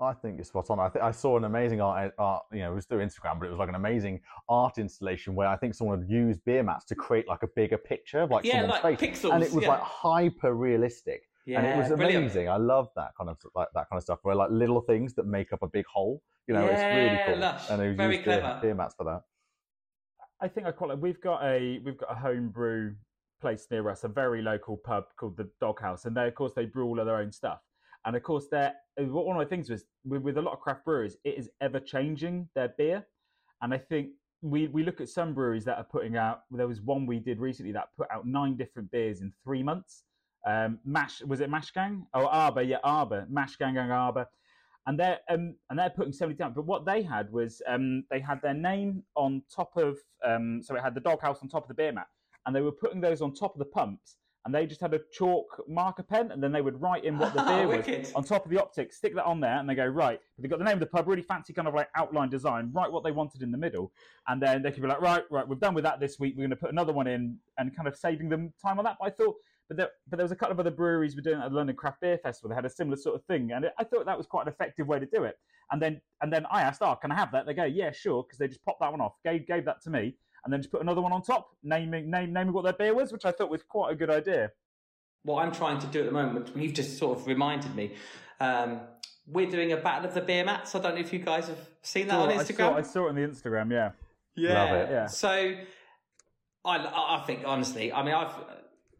I 0.00 0.12
think 0.12 0.38
it's 0.38 0.48
spot 0.50 0.70
on. 0.70 0.78
I 0.78 0.88
think 0.90 1.04
I 1.04 1.10
saw 1.10 1.36
an 1.36 1.42
amazing 1.44 1.80
art, 1.80 2.14
art, 2.18 2.44
you 2.52 2.60
know, 2.60 2.70
it 2.70 2.74
was 2.76 2.84
through 2.86 3.04
Instagram, 3.04 3.40
but 3.40 3.46
it 3.46 3.50
was 3.50 3.58
like 3.58 3.68
an 3.68 3.74
amazing 3.74 4.20
art 4.48 4.78
installation 4.78 5.34
where 5.34 5.48
I 5.48 5.56
think 5.56 5.74
someone 5.74 6.00
had 6.00 6.08
used 6.08 6.44
beer 6.44 6.62
mats 6.62 6.84
to 6.84 6.94
create 6.94 7.26
like 7.26 7.42
a 7.42 7.48
bigger 7.48 7.76
picture 7.78 8.20
of 8.20 8.30
like 8.30 8.44
yeah, 8.44 8.60
someone's 8.60 8.84
like 8.84 9.00
face, 9.00 9.20
pixels. 9.24 9.32
and 9.34 9.42
it 9.42 9.52
was 9.52 9.64
yeah. 9.64 9.70
like 9.70 9.80
hyper 9.80 10.54
realistic, 10.54 11.22
yeah, 11.48 11.58
and 11.58 11.66
it 11.66 11.76
was 11.76 11.88
brilliant. 11.88 12.24
amazing. 12.24 12.48
I 12.48 12.58
love 12.58 12.90
that 12.96 13.12
kind 13.16 13.30
of 13.30 13.38
like 13.54 13.68
that 13.74 13.88
kind 13.88 13.96
of 13.98 14.02
stuff 14.02 14.18
where 14.22 14.34
like 14.34 14.50
little 14.50 14.82
things 14.82 15.14
that 15.14 15.26
make 15.26 15.52
up 15.52 15.62
a 15.62 15.66
big 15.68 15.86
whole. 15.86 16.22
You 16.46 16.54
know, 16.54 16.66
it's 16.66 16.80
really 16.80 17.20
cool. 17.26 17.38
lush. 17.38 17.70
And 17.70 17.82
it 17.82 17.88
was 17.88 17.96
Very 17.96 18.14
used 18.16 18.24
beer, 18.26 18.40
clever. 18.40 18.58
beer 18.60 18.74
mats 18.74 18.94
for 18.96 19.04
that. 19.04 19.22
I 20.40 20.48
think 20.48 20.66
I 20.66 20.72
quite 20.72 20.90
like. 20.90 20.98
We've 21.00 21.20
got 21.20 21.42
a 21.42 21.80
we've 21.84 21.96
got 21.96 22.12
a 22.12 22.14
home 22.14 22.50
brew 22.50 22.94
place 23.40 23.66
near 23.70 23.88
us, 23.88 24.04
a 24.04 24.08
very 24.08 24.42
local 24.42 24.76
pub 24.76 25.04
called 25.16 25.36
the 25.36 25.48
Doghouse, 25.60 26.04
and 26.04 26.14
they 26.16 26.28
of 26.28 26.34
course 26.34 26.52
they 26.54 26.66
brew 26.66 26.86
all 26.86 27.00
of 27.00 27.06
their 27.06 27.16
own 27.16 27.32
stuff. 27.32 27.60
And 28.04 28.14
of 28.14 28.22
course, 28.22 28.46
they're 28.50 28.74
uh, 29.00 29.04
one 29.04 29.36
of 29.36 29.40
my 29.40 29.44
things 29.48 29.70
was 29.70 29.84
with, 30.04 30.22
with 30.22 30.36
a 30.38 30.42
lot 30.42 30.52
of 30.52 30.60
craft 30.60 30.84
breweries, 30.84 31.16
it 31.24 31.38
is 31.38 31.48
ever 31.60 31.80
changing 31.80 32.48
their 32.54 32.68
beer. 32.76 33.06
And 33.62 33.72
I 33.72 33.78
think 33.78 34.10
we 34.42 34.68
we 34.68 34.84
look 34.84 35.00
at 35.00 35.08
some 35.08 35.34
breweries 35.34 35.64
that 35.64 35.78
are 35.78 35.84
putting 35.84 36.16
out. 36.16 36.42
There 36.50 36.68
was 36.68 36.80
one 36.82 37.06
we 37.06 37.18
did 37.18 37.40
recently 37.40 37.72
that 37.72 37.88
put 37.96 38.08
out 38.10 38.26
nine 38.26 38.56
different 38.56 38.90
beers 38.90 39.20
in 39.20 39.32
three 39.44 39.62
months. 39.62 40.04
Um, 40.48 40.78
Mash 40.84 41.20
was 41.22 41.40
it 41.40 41.50
Mash 41.50 41.70
Gang? 41.72 42.06
Oh, 42.14 42.26
Arbor, 42.26 42.62
yeah, 42.62 42.78
Arbor, 42.82 43.26
Mash 43.28 43.56
Gang 43.56 43.74
Gang 43.74 43.90
Arbor 43.90 44.26
and 44.88 44.98
they're 44.98 45.18
um, 45.28 45.54
and 45.68 45.78
they're 45.78 45.90
putting 45.90 46.14
seventy 46.14 46.36
down. 46.36 46.54
But 46.54 46.64
what 46.64 46.86
they 46.86 47.02
had 47.02 47.30
was 47.30 47.60
um, 47.68 48.04
they 48.10 48.20
had 48.20 48.40
their 48.40 48.54
name 48.54 49.02
on 49.16 49.42
top 49.54 49.76
of 49.76 49.98
um, 50.24 50.62
so 50.62 50.74
it 50.74 50.82
had 50.82 50.94
the 50.94 51.00
doghouse 51.00 51.40
on 51.42 51.48
top 51.48 51.64
of 51.64 51.68
the 51.68 51.74
beer 51.74 51.92
mat, 51.92 52.06
and 52.46 52.56
they 52.56 52.62
were 52.62 52.72
putting 52.72 53.00
those 53.00 53.20
on 53.20 53.34
top 53.34 53.54
of 53.54 53.58
the 53.58 53.66
pumps, 53.66 54.16
and 54.46 54.54
they 54.54 54.64
just 54.64 54.80
had 54.80 54.94
a 54.94 55.00
chalk 55.12 55.62
marker 55.68 56.02
pen, 56.02 56.32
and 56.32 56.42
then 56.42 56.52
they 56.52 56.62
would 56.62 56.80
write 56.80 57.04
in 57.04 57.18
what 57.18 57.34
the 57.34 57.42
beer 57.44 57.68
was 57.68 58.12
on 58.14 58.24
top 58.24 58.46
of 58.46 58.50
the 58.50 58.58
optic, 58.58 58.90
stick 58.90 59.14
that 59.14 59.26
on 59.26 59.40
there, 59.40 59.58
and 59.58 59.68
they 59.68 59.74
go 59.74 59.84
right. 59.84 60.18
But 60.36 60.42
they 60.42 60.48
got 60.48 60.58
the 60.58 60.64
name 60.64 60.74
of 60.74 60.80
the 60.80 60.86
pub, 60.86 61.06
really 61.06 61.20
fancy 61.20 61.52
kind 61.52 61.68
of 61.68 61.74
like 61.74 61.90
outline 61.94 62.30
design, 62.30 62.70
write 62.72 62.90
what 62.90 63.04
they 63.04 63.12
wanted 63.12 63.42
in 63.42 63.52
the 63.52 63.58
middle, 63.58 63.92
and 64.26 64.40
then 64.40 64.62
they 64.62 64.70
could 64.72 64.82
be 64.82 64.88
like, 64.88 65.02
right, 65.02 65.24
right, 65.30 65.46
we've 65.46 65.60
done 65.60 65.74
with 65.74 65.84
that 65.84 66.00
this 66.00 66.18
week. 66.18 66.32
We're 66.34 66.44
going 66.44 66.50
to 66.50 66.56
put 66.56 66.72
another 66.72 66.94
one 66.94 67.06
in, 67.06 67.36
and 67.58 67.76
kind 67.76 67.88
of 67.88 67.94
saving 67.94 68.30
them 68.30 68.54
time 68.62 68.78
on 68.78 68.86
that. 68.86 68.96
But 68.98 69.08
I 69.08 69.10
thought. 69.10 69.36
But 69.68 69.76
there, 69.76 69.88
but 70.08 70.16
there 70.16 70.24
was 70.24 70.32
a 70.32 70.36
couple 70.36 70.52
of 70.52 70.60
other 70.60 70.70
breweries 70.70 71.14
we 71.14 71.20
were 71.20 71.24
doing 71.24 71.40
it 71.40 71.44
at 71.44 71.50
the 71.50 71.56
London 71.56 71.76
Craft 71.76 72.00
Beer 72.00 72.18
Festival. 72.18 72.48
They 72.48 72.54
had 72.54 72.64
a 72.64 72.70
similar 72.70 72.96
sort 72.96 73.16
of 73.16 73.24
thing, 73.24 73.52
and 73.52 73.66
it, 73.66 73.72
I 73.78 73.84
thought 73.84 74.06
that 74.06 74.16
was 74.16 74.26
quite 74.26 74.46
an 74.46 74.52
effective 74.52 74.86
way 74.86 74.98
to 74.98 75.06
do 75.06 75.24
it. 75.24 75.36
And 75.70 75.82
then, 75.82 76.00
and 76.22 76.32
then 76.32 76.46
I 76.50 76.62
asked, 76.62 76.80
"Oh, 76.80 76.96
can 76.96 77.12
I 77.12 77.16
have 77.16 77.30
that?" 77.32 77.44
They 77.44 77.52
go, 77.52 77.64
"Yeah, 77.64 77.92
sure," 77.92 78.22
because 78.22 78.38
they 78.38 78.48
just 78.48 78.64
popped 78.64 78.80
that 78.80 78.90
one 78.90 79.00
off, 79.02 79.12
gave 79.24 79.46
gave 79.46 79.66
that 79.66 79.82
to 79.82 79.90
me, 79.90 80.16
and 80.44 80.52
then 80.52 80.60
just 80.60 80.72
put 80.72 80.80
another 80.80 81.02
one 81.02 81.12
on 81.12 81.22
top, 81.22 81.50
naming 81.62 82.10
name 82.10 82.32
naming 82.32 82.54
what 82.54 82.64
their 82.64 82.72
beer 82.72 82.94
was, 82.94 83.12
which 83.12 83.26
I 83.26 83.32
thought 83.32 83.50
was 83.50 83.62
quite 83.62 83.92
a 83.92 83.94
good 83.94 84.08
idea. 84.10 84.50
what 85.24 85.44
I'm 85.44 85.52
trying 85.52 85.78
to 85.80 85.86
do 85.88 86.00
at 86.00 86.06
the 86.06 86.12
moment, 86.12 86.50
you've 86.56 86.72
just 86.72 86.96
sort 86.98 87.18
of 87.18 87.26
reminded 87.26 87.74
me. 87.74 87.92
Um, 88.40 88.80
we're 89.26 89.50
doing 89.50 89.72
a 89.72 89.76
battle 89.76 90.06
of 90.08 90.14
the 90.14 90.22
beer 90.22 90.44
mats. 90.44 90.74
I 90.74 90.78
don't 90.80 90.94
know 90.94 91.00
if 91.00 91.12
you 91.12 91.18
guys 91.18 91.48
have 91.48 91.58
seen 91.82 92.06
that 92.08 92.18
on 92.18 92.30
I 92.30 92.36
Instagram. 92.36 92.56
saw, 92.56 92.76
I 92.76 92.82
saw 92.82 93.06
it 93.06 93.08
on 93.10 93.14
the 93.16 93.20
Instagram. 93.22 93.70
Yeah, 93.70 93.90
yeah. 94.34 94.62
Love 94.62 94.72
it. 94.72 94.90
Yeah. 94.90 95.06
So, 95.06 95.54
I, 96.64 96.76
I 96.76 97.24
think 97.26 97.42
honestly, 97.44 97.92
I 97.92 98.02
mean, 98.02 98.14
I've 98.14 98.32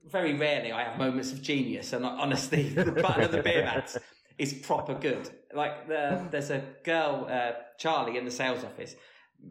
very 0.07 0.35
rarely 0.35 0.73
I 0.73 0.85
have 0.85 0.99
moments 0.99 1.33
of 1.33 1.43
genius, 1.43 1.93
and 1.93 2.05
honestly, 2.05 2.69
the 2.71 2.93
battle 2.93 3.25
of 3.25 3.33
the 3.33 3.43
beer 3.43 3.65
mats 3.65 3.97
is 4.39 4.53
proper 4.55 4.95
good. 4.95 5.29
Like 5.55 5.89
the, 5.89 6.27
there's 6.31 6.51
a 6.51 6.63
girl, 6.85 7.27
uh, 7.31 7.53
Charlie, 7.79 8.17
in 8.19 8.25
the 8.25 8.31
sales 8.31 8.65
office. 8.65 8.95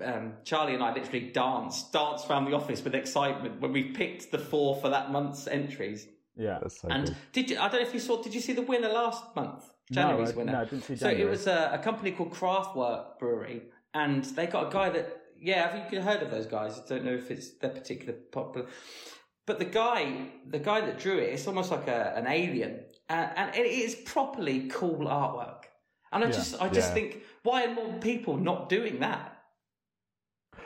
Um, 0.03 0.33
Charlie 0.43 0.73
and 0.73 0.83
I 0.83 0.93
literally 0.93 1.31
danced, 1.31 1.93
danced 1.93 2.29
around 2.29 2.45
the 2.45 2.53
office 2.53 2.83
with 2.83 2.93
excitement 2.93 3.61
when 3.61 3.71
we 3.71 3.83
picked 3.83 4.31
the 4.31 4.37
four 4.39 4.75
for 4.81 4.89
that 4.89 5.11
month's 5.11 5.47
entries. 5.47 6.07
yeah. 6.35 6.59
That's 6.61 6.81
so 6.81 6.89
And 6.89 7.07
good. 7.07 7.15
did 7.33 7.49
you? 7.49 7.57
I 7.59 7.69
don't 7.69 7.81
know 7.81 7.87
if 7.87 7.93
you 7.93 7.99
saw. 8.01 8.21
Did 8.21 8.33
you 8.33 8.41
see 8.41 8.53
the 8.53 8.61
winner 8.63 8.89
last 8.89 9.23
month? 9.35 9.63
No, 9.91 10.01
January's 10.01 10.31
I- 10.31 10.35
winner. 10.35 10.51
no, 10.53 10.61
I 10.61 10.65
didn't 10.65 10.83
see 10.83 10.95
So 10.97 11.09
it 11.09 11.23
was 11.29 11.47
a, 11.47 11.71
a 11.73 11.77
company 11.79 12.11
called 12.11 12.31
Craftwork 12.33 13.17
Brewery, 13.19 13.61
and 13.93 14.23
they 14.25 14.47
got 14.47 14.67
a 14.67 14.71
guy 14.71 14.89
that. 14.89 15.21
Yeah, 15.39 15.69
have 15.69 15.93
you 15.93 16.01
heard 16.01 16.23
of 16.23 16.31
those 16.31 16.47
guys? 16.47 16.79
I 16.79 16.89
don't 16.89 17.05
know 17.05 17.13
if 17.13 17.29
it's 17.29 17.51
their 17.59 17.69
particular 17.69 18.13
popular. 18.31 18.67
But 19.47 19.59
the 19.59 19.65
guy, 19.65 20.27
the 20.45 20.59
guy 20.59 20.81
that 20.81 20.99
drew 20.99 21.17
it, 21.17 21.33
it's 21.33 21.47
almost 21.47 21.71
like 21.71 21.87
a, 21.87 22.13
an 22.17 22.27
alien, 22.27 22.81
uh, 23.09 23.29
and 23.35 23.55
it 23.55 23.65
is 23.65 23.95
properly 23.95 24.67
cool 24.67 25.07
artwork. 25.07 25.63
And 26.11 26.23
I 26.23 26.27
Yeah. 26.27 26.33
just, 26.35 26.61
I 26.61 26.67
just 26.67 26.89
Yeah. 26.89 26.93
think, 26.93 27.23
why 27.43 27.65
are 27.65 27.73
more 27.73 27.93
people 27.99 28.37
not 28.37 28.67
doing 28.69 28.99
that? 28.99 29.33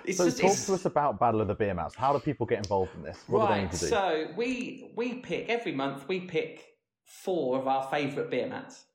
It's 0.03 0.17
So 0.17 0.25
just, 0.25 0.39
talk 0.39 0.51
it's, 0.51 0.65
to 0.65 0.73
us 0.73 0.85
about 0.85 1.19
Battle 1.19 1.41
of 1.41 1.47
the 1.47 1.53
Beer 1.53 1.75
Mats. 1.75 1.95
How 1.95 2.11
do 2.11 2.17
people 2.19 2.47
get 2.47 2.57
involved 2.57 2.95
in 2.95 3.03
this? 3.03 3.23
What 3.27 3.41
do 3.41 3.47
they 3.53 3.61
need 3.61 3.69
right, 3.69 3.71
to 3.71 3.77
do? 3.77 3.85
so 3.87 4.27
we 4.35 4.91
we 4.95 5.13
pick 5.15 5.47
every 5.47 5.73
month. 5.73 6.07
We 6.07 6.21
pick 6.21 6.65
four 7.05 7.59
of 7.59 7.67
our 7.67 7.83
favourite 7.91 8.31
beer 8.31 8.47
mats, 8.47 8.85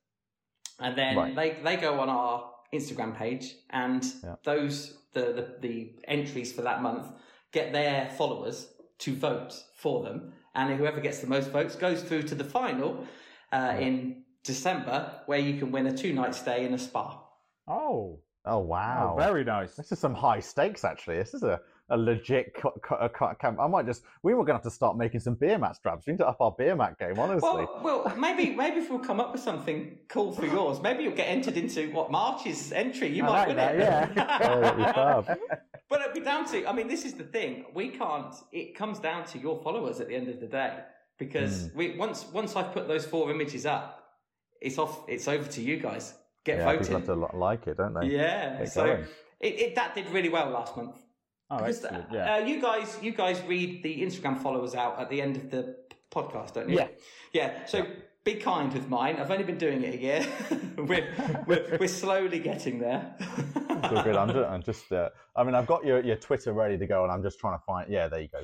and 0.79 0.97
then 0.97 1.15
Right. 1.15 1.35
they 1.35 1.59
they 1.63 1.77
go 1.77 2.01
on 2.01 2.09
our 2.09 2.51
Instagram 2.73 3.15
page, 3.15 3.55
and 3.69 4.03
Yeah. 4.21 4.35
those 4.43 4.97
the, 5.13 5.21
the 5.21 5.67
the 5.67 5.95
entries 6.09 6.51
for 6.51 6.63
that 6.63 6.81
month 6.81 7.07
get 7.53 7.71
their 7.71 8.09
followers 8.17 8.73
to 8.99 9.15
vote 9.15 9.53
for 9.75 10.03
them, 10.03 10.33
and 10.55 10.77
whoever 10.77 10.99
gets 10.99 11.19
the 11.19 11.27
most 11.27 11.49
votes 11.51 11.75
goes 11.75 12.01
through 12.01 12.23
to 12.23 12.35
the 12.35 12.43
final 12.43 13.05
uh, 13.51 13.75
in 13.79 14.23
December, 14.43 15.21
where 15.25 15.39
you 15.39 15.59
can 15.59 15.71
win 15.71 15.87
a 15.87 15.95
two 15.95 16.13
night 16.13 16.33
stay 16.33 16.65
in 16.65 16.73
a 16.73 16.77
spa. 16.79 17.21
Oh, 17.67 18.19
oh 18.45 18.59
wow, 18.59 19.13
oh, 19.13 19.19
very 19.19 19.43
nice. 19.43 19.75
This 19.75 19.91
is 19.91 19.99
some 19.99 20.13
high 20.13 20.39
stakes, 20.39 20.83
actually. 20.83 21.17
This 21.17 21.33
is 21.33 21.43
a 21.43 21.61
a 21.89 21.97
legit 21.97 22.53
co- 22.55 22.77
co- 22.83 23.09
co- 23.09 23.33
camp. 23.39 23.59
I 23.59 23.67
might 23.67 23.85
just. 23.85 24.03
We 24.23 24.33
were 24.33 24.43
going 24.43 24.57
to 24.59 24.63
have 24.63 24.63
to 24.63 24.71
start 24.71 24.97
making 24.97 25.21
some 25.21 25.35
beer 25.35 25.57
mat 25.57 25.75
straps. 25.75 26.05
We 26.05 26.13
need 26.13 26.17
to 26.19 26.27
up 26.27 26.41
our 26.41 26.51
beer 26.51 26.75
mat 26.75 26.97
game, 26.99 27.17
honestly. 27.17 27.41
Well, 27.49 27.79
well, 27.83 28.13
maybe 28.17 28.51
maybe 28.55 28.77
if 28.77 28.89
we'll 28.89 28.99
come 28.99 29.19
up 29.19 29.31
with 29.31 29.41
something 29.41 29.97
cool 30.09 30.31
for 30.33 30.45
yours, 30.45 30.81
maybe 30.81 31.03
you'll 31.03 31.15
get 31.15 31.25
entered 31.29 31.57
into 31.57 31.89
what 31.91 32.11
March's 32.11 32.71
entry. 32.71 33.07
You 33.09 33.23
I 33.23 33.27
might 33.27 33.47
win 33.47 33.57
that, 33.57 33.75
it. 33.75 33.79
yeah. 33.79 34.39
Oh, 34.49 34.61
that'd 34.61 34.77
be 34.77 34.83
fab. 34.83 35.39
But 35.89 36.01
it'd 36.01 36.13
be 36.13 36.19
down 36.19 36.45
to. 36.51 36.67
I 36.67 36.73
mean, 36.73 36.87
this 36.89 37.05
is 37.05 37.13
the 37.13 37.23
thing. 37.23 37.65
We 37.73 37.89
can't. 37.89 38.35
It 38.51 38.75
comes 38.75 38.99
down 38.99 39.25
to 39.27 39.39
your 39.39 39.61
followers 39.63 40.01
at 40.01 40.09
the 40.09 40.15
end 40.15 40.27
of 40.27 40.39
the 40.41 40.47
day, 40.47 40.79
because 41.17 41.67
Hmm. 41.67 41.77
we 41.77 41.97
once 41.97 42.25
once 42.33 42.55
I've 42.57 42.73
put 42.73 42.87
those 42.89 43.05
four 43.05 43.31
images 43.31 43.65
up, 43.65 44.03
it's 44.61 44.77
off. 44.77 45.05
It's 45.07 45.27
over 45.29 45.47
to 45.49 45.61
you 45.61 45.77
guys. 45.77 46.13
Get 46.43 46.59
yeah, 46.59 46.71
people 46.77 46.93
have 46.95 47.05
to 47.05 47.15
like 47.37 47.67
it, 47.67 47.77
don't 47.77 47.93
they? 47.93 48.07
Yeah. 48.07 48.59
Get 48.59 48.71
So 48.71 48.85
it, 48.85 49.05
it 49.59 49.75
that 49.75 49.95
did 49.95 50.09
really 50.11 50.29
well 50.29 50.49
last 50.49 50.75
month. 50.77 50.95
Oh, 51.49 51.57
Because, 51.57 51.85
uh, 51.85 52.03
Yeah. 52.11 52.35
uh, 52.35 52.37
you 52.39 52.61
guys, 52.61 52.97
you 53.01 53.11
guys 53.11 53.41
read 53.43 53.83
the 53.83 54.01
Instagram 54.01 54.37
followers 54.41 54.75
out 54.75 54.99
at 54.99 55.09
the 55.09 55.21
end 55.21 55.37
of 55.37 55.49
the 55.49 55.77
podcast, 56.11 56.53
don't 56.53 56.69
you? 56.69 56.77
Yeah. 56.77 56.87
Yeah. 57.33 57.65
So 57.65 57.85
be 58.23 58.35
kind 58.35 58.73
with 58.73 58.89
mine. 58.89 59.15
I've 59.17 59.31
only 59.31 59.45
been 59.45 59.57
doing 59.57 59.81
it 59.83 59.95
a 59.95 59.97
year. 59.97 60.27
we're, 60.77 61.07
we're 61.47 61.77
we're 61.79 61.87
slowly 61.87 62.39
getting 62.39 62.79
there. 62.79 63.15
It's 63.19 64.03
good. 64.03 64.15
I'm 64.17 64.27
just, 64.27 64.49
I'm 64.49 64.63
just 64.63 64.91
uh, 64.91 65.09
I 65.35 65.43
mean, 65.43 65.55
I've 65.55 65.67
got 65.67 65.85
your, 65.85 66.03
your 66.03 66.17
Twitter 66.17 66.51
ready 66.51 66.77
to 66.77 66.87
go, 66.87 67.03
and 67.03 67.11
I'm 67.11 67.21
just 67.23 67.39
trying 67.39 67.57
to 67.57 67.63
find. 67.63 67.89
Yeah, 67.89 68.07
there 68.09 68.21
you 68.21 68.27
go. 68.27 68.41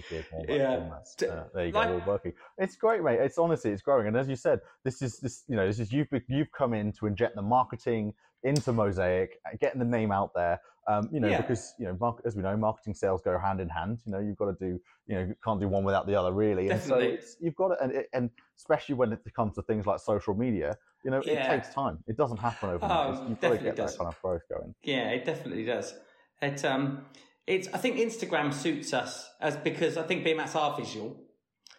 Yeah. 0.47 0.87
That's, 0.91 1.21
uh, 1.23 1.45
there 1.53 1.65
you 1.65 1.71
like- 1.73 1.87
go. 1.89 1.95
All 1.95 2.03
working. 2.07 2.31
It's 2.59 2.75
great, 2.77 3.03
mate. 3.03 3.19
It's 3.19 3.37
honestly, 3.37 3.71
it's 3.71 3.81
growing. 3.81 4.07
And 4.07 4.15
as 4.15 4.29
you 4.29 4.35
said, 4.37 4.59
this 4.85 5.01
is 5.01 5.19
this. 5.19 5.43
You 5.49 5.57
know, 5.57 5.65
this 5.67 5.79
is 5.79 5.91
you've 5.91 6.07
you've 6.29 6.51
come 6.51 6.73
in 6.73 6.93
to 6.93 7.07
inject 7.07 7.35
the 7.35 7.41
marketing 7.41 8.13
into 8.43 8.71
Mosaic, 8.73 9.39
getting 9.59 9.79
the 9.79 9.85
name 9.85 10.11
out 10.11 10.33
there. 10.33 10.59
Um, 10.85 11.07
you 11.13 11.21
know, 11.21 11.29
Yeah. 11.29 11.39
because 11.41 11.73
you 11.79 11.85
know, 11.85 12.17
as 12.25 12.35
we 12.35 12.41
know, 12.41 12.57
marketing 12.57 12.93
sales 12.93 13.21
go 13.21 13.37
hand 13.37 13.61
in 13.61 13.69
hand. 13.69 13.99
You 14.05 14.11
know, 14.11 14.19
you've 14.19 14.35
got 14.35 14.47
to 14.47 14.57
do. 14.59 14.81
You 15.07 15.15
know, 15.15 15.21
you 15.21 15.35
can't 15.43 15.59
do 15.61 15.67
one 15.69 15.85
without 15.85 16.07
the 16.07 16.15
other, 16.15 16.33
really. 16.33 16.69
And 16.69 16.81
so 16.81 16.95
it's, 16.97 17.37
you've 17.39 17.55
got 17.55 17.69
to, 17.69 17.81
and, 17.81 17.93
it- 17.93 18.09
and 18.13 18.29
especially 18.57 18.95
when 18.95 19.13
it 19.13 19.19
comes 19.33 19.55
to 19.55 19.61
things 19.61 19.85
like 19.85 19.99
social 20.01 20.33
media, 20.33 20.77
you 21.05 21.11
know, 21.11 21.21
Yeah. 21.25 21.45
it 21.53 21.55
takes 21.61 21.73
time. 21.73 22.03
It 22.07 22.17
doesn't 22.17 22.37
happen 22.37 22.69
overnight. 22.69 23.17
Oh, 23.17 23.27
you've 23.29 23.39
got 23.39 23.49
to 23.51 23.57
get 23.59 23.75
does. 23.77 23.91
that 23.93 23.97
kind 23.97 24.13
of 24.13 24.21
growth 24.21 24.41
going. 24.49 24.75
Yeah, 24.83 25.09
it 25.11 25.23
definitely 25.23 25.63
does. 25.65 25.93
It 26.41 26.65
um, 26.65 27.05
it's 27.47 27.69
I 27.73 27.77
think 27.77 27.95
Instagram 27.97 28.53
suits 28.53 28.93
us 28.93 29.29
as 29.39 29.55
because 29.55 29.95
I 29.97 30.03
think 30.03 30.25
beer 30.25 30.35
mats 30.35 30.53
are 30.55 30.75
visual. 30.77 31.15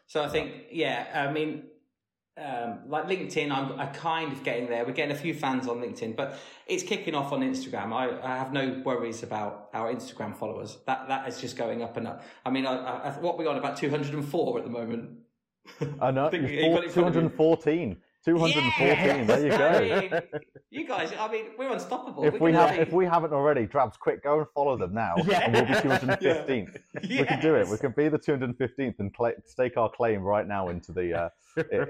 So 0.06 0.22
I 0.24 0.28
think 0.28 0.64
yeah, 0.70 1.06
I 1.28 1.30
mean, 1.30 1.64
um, 2.36 2.80
like 2.88 3.06
LinkedIn, 3.06 3.52
I'm, 3.52 3.78
I'm, 3.78 3.94
kind 3.94 4.32
of 4.32 4.42
getting 4.42 4.68
there. 4.68 4.84
We're 4.84 4.92
getting 4.92 5.14
a 5.14 5.18
few 5.18 5.34
fans 5.34 5.68
on 5.68 5.78
LinkedIn, 5.78 6.16
but 6.16 6.36
it's 6.66 6.82
kicking 6.82 7.14
off 7.14 7.32
on 7.32 7.40
Instagram. 7.42 7.92
I, 7.92 8.20
I 8.22 8.36
have 8.36 8.52
no 8.52 8.82
worries 8.84 9.22
about 9.22 9.68
our 9.72 9.92
Instagram 9.92 10.36
followers. 10.36 10.78
That 10.86 11.06
that 11.08 11.28
is 11.28 11.40
just 11.40 11.56
going 11.56 11.82
up 11.82 11.96
and 11.96 12.08
up. 12.08 12.24
I 12.44 12.50
mean, 12.50 12.66
I, 12.66 12.74
I, 12.74 13.10
what 13.20 13.38
we 13.38 13.46
on 13.46 13.56
about 13.56 13.76
204 13.76 14.58
at 14.58 14.64
the 14.64 14.70
moment. 14.70 15.10
I 16.00 16.10
know. 16.10 16.28
214. 16.30 17.96
214. 18.24 19.26
214. 19.26 19.26
There 19.26 19.44
you 19.44 19.50
go. 19.50 19.68
I 19.96 20.00
mean, 20.00 20.40
you 20.70 20.86
guys, 20.88 21.12
I 21.18 21.30
mean, 21.30 21.46
we're 21.58 21.70
unstoppable. 21.72 22.24
if 22.24 22.40
we 22.40 22.52
have, 22.52 22.78
if 22.78 22.92
we 22.92 23.04
haven't 23.04 23.32
already, 23.32 23.66
Drabs, 23.66 23.96
quick, 23.98 24.22
go 24.22 24.38
and 24.38 24.46
follow 24.54 24.76
them 24.76 24.94
now, 24.94 25.14
Yeah. 25.26 25.40
and 25.44 25.52
we'll 25.54 25.66
be 25.66 25.72
215th. 25.74 26.76
We 27.08 27.24
can 27.24 27.40
do 27.40 27.54
it. 27.56 27.68
We 27.68 27.76
can 27.76 27.92
be 27.92 28.08
the 28.08 28.18
215th 28.18 28.98
and 28.98 29.14
cla 29.14 29.32
stake 29.44 29.76
our 29.76 29.90
claim 29.90 30.22
right 30.22 30.46
now 30.46 30.68
into 30.68 30.92
the 30.92 31.12
uh, 31.14 31.28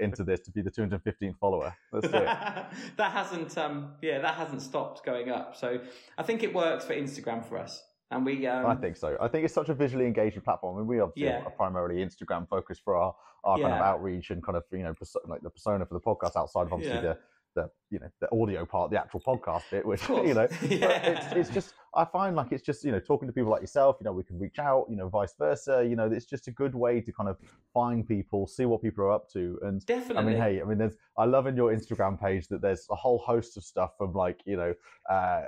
into 0.01 0.23
this 0.23 0.41
to 0.41 0.51
be 0.51 0.61
the 0.61 0.71
215th 0.71 1.37
follower. 1.39 1.73
Let's 1.93 2.07
do 2.09 2.17
it. 2.17 2.23
that 2.97 3.11
hasn't 3.11 3.57
um 3.57 3.93
yeah 4.01 4.19
that 4.19 4.35
hasn't 4.35 4.61
stopped 4.61 5.03
going 5.05 5.29
up 5.29 5.55
so 5.55 5.79
i 6.17 6.23
think 6.23 6.43
it 6.43 6.53
works 6.53 6.85
for 6.85 6.93
instagram 6.93 7.43
for 7.43 7.57
us 7.57 7.83
and 8.11 8.25
we 8.25 8.45
um 8.47 8.65
I 8.65 8.75
think 8.75 8.97
so. 8.97 9.17
I 9.19 9.27
think 9.27 9.45
it's 9.45 9.53
such 9.53 9.69
a 9.69 9.73
visually 9.73 10.05
engaging 10.05 10.41
platform, 10.41 10.77
and 10.77 10.87
we 10.87 10.99
obviously 10.99 11.23
Yeah. 11.27 11.41
are 11.43 11.49
primarily 11.49 12.05
Instagram 12.05 12.47
focused 12.47 12.81
for 12.83 12.95
our, 12.95 13.15
our 13.45 13.57
kind 13.59 13.73
of 13.73 13.81
outreach 13.81 14.31
and 14.31 14.43
kind 14.43 14.57
of 14.57 14.63
you 14.71 14.79
know 14.83 14.93
like 15.27 15.41
the 15.41 15.49
persona 15.49 15.85
for 15.85 15.93
the 15.93 15.99
podcast 16.01 16.35
outside 16.35 16.63
of 16.63 16.73
obviously 16.73 16.95
Yeah. 16.95 17.01
the 17.01 17.17
the 17.55 17.69
you 17.89 17.99
know 17.99 18.09
the 18.19 18.27
audio 18.35 18.65
part, 18.65 18.91
the 18.91 18.99
actual 18.99 19.21
podcast 19.21 19.63
bit, 19.71 19.85
which 19.85 20.07
you 20.09 20.33
know. 20.33 20.47
Yeah. 20.69 20.89
it's, 21.11 21.31
it's 21.33 21.49
just 21.51 21.73
I 21.95 22.03
find 22.03 22.35
like 22.35 22.51
it's 22.51 22.63
just 22.63 22.83
you 22.83 22.91
know 22.91 22.99
talking 22.99 23.29
to 23.29 23.33
people 23.33 23.49
like 23.49 23.61
yourself. 23.61 23.95
You 24.01 24.05
know 24.05 24.11
we 24.11 24.23
can 24.23 24.37
reach 24.37 24.59
out. 24.59 24.87
You 24.89 24.97
know 24.97 25.07
vice 25.07 25.33
versa. 25.39 25.85
You 25.87 25.95
know 25.95 26.07
it's 26.11 26.25
just 26.25 26.49
a 26.49 26.51
good 26.51 26.75
way 26.75 26.99
to 26.99 27.13
kind 27.13 27.29
of 27.29 27.37
find 27.73 28.05
people, 28.05 28.45
see 28.47 28.65
what 28.65 28.81
people 28.81 29.05
are 29.05 29.11
up 29.13 29.29
to, 29.31 29.57
and 29.61 29.85
definitely 29.85 30.17
I 30.17 30.25
mean, 30.25 30.37
hey, 30.41 30.61
I 30.61 30.65
mean, 30.65 30.77
there's. 30.77 30.97
I 31.17 31.23
love 31.23 31.47
in 31.47 31.55
your 31.55 31.73
Instagram 31.73 32.19
page 32.19 32.49
that 32.49 32.61
there's 32.61 32.85
a 32.91 32.95
whole 32.95 33.19
host 33.19 33.55
of 33.55 33.63
stuff 33.63 33.91
from 33.97 34.11
like 34.11 34.41
you 34.43 34.57
know, 34.57 34.73
uh, 35.09 35.43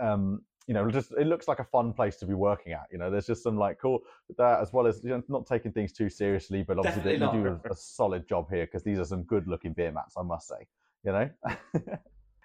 um, 0.00 0.40
you 0.66 0.74
know, 0.74 0.90
just 0.90 1.12
it 1.12 1.26
looks 1.26 1.46
like 1.46 1.58
a 1.58 1.64
fun 1.64 1.92
place 1.92 2.16
to 2.16 2.26
be 2.26 2.34
working 2.34 2.72
at. 2.72 2.86
You 2.90 2.98
know, 2.98 3.10
there's 3.10 3.26
just 3.26 3.42
some 3.42 3.56
like 3.56 3.78
cool 3.78 4.00
that 4.38 4.60
as 4.60 4.72
well 4.72 4.86
as 4.86 5.02
you 5.04 5.10
know, 5.10 5.22
not 5.28 5.46
taking 5.46 5.72
things 5.72 5.92
too 5.92 6.08
seriously, 6.08 6.62
but 6.62 6.78
obviously 6.78 7.02
that 7.02 7.18
Definitely 7.18 7.38
you 7.38 7.44
do 7.44 7.60
a, 7.68 7.72
a 7.72 7.76
solid 7.76 8.26
job 8.26 8.50
here 8.50 8.64
because 8.66 8.82
these 8.82 8.98
are 8.98 9.04
some 9.04 9.22
good 9.24 9.46
looking 9.46 9.72
beer 9.72 9.92
mats, 9.92 10.14
I 10.16 10.22
must 10.22 10.48
say. 10.48 10.66
You 11.04 11.12
know, 11.12 11.30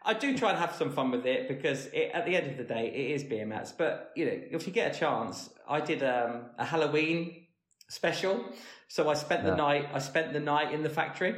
i 0.03 0.13
do 0.13 0.37
try 0.37 0.49
and 0.49 0.59
have 0.59 0.73
some 0.73 0.91
fun 0.91 1.11
with 1.11 1.25
it 1.25 1.47
because 1.47 1.87
it, 1.87 2.11
at 2.13 2.25
the 2.25 2.35
end 2.35 2.51
of 2.51 2.57
the 2.57 2.63
day 2.63 2.87
it 2.87 3.11
is 3.11 3.23
beer 3.23 3.45
mats 3.45 3.71
but 3.71 4.11
you 4.15 4.25
know 4.25 4.41
if 4.51 4.65
you 4.65 4.73
get 4.73 4.95
a 4.95 4.97
chance 4.97 5.49
i 5.67 5.79
did 5.79 6.01
um, 6.03 6.43
a 6.57 6.65
halloween 6.65 7.45
special 7.89 8.43
so 8.87 9.09
i 9.09 9.13
spent 9.13 9.45
the 9.45 9.55
night 9.55 9.87
i 9.93 9.99
spent 9.99 10.31
the 10.33 10.39
night 10.39 10.73
in 10.73 10.83
the 10.83 10.89
factory 10.89 11.35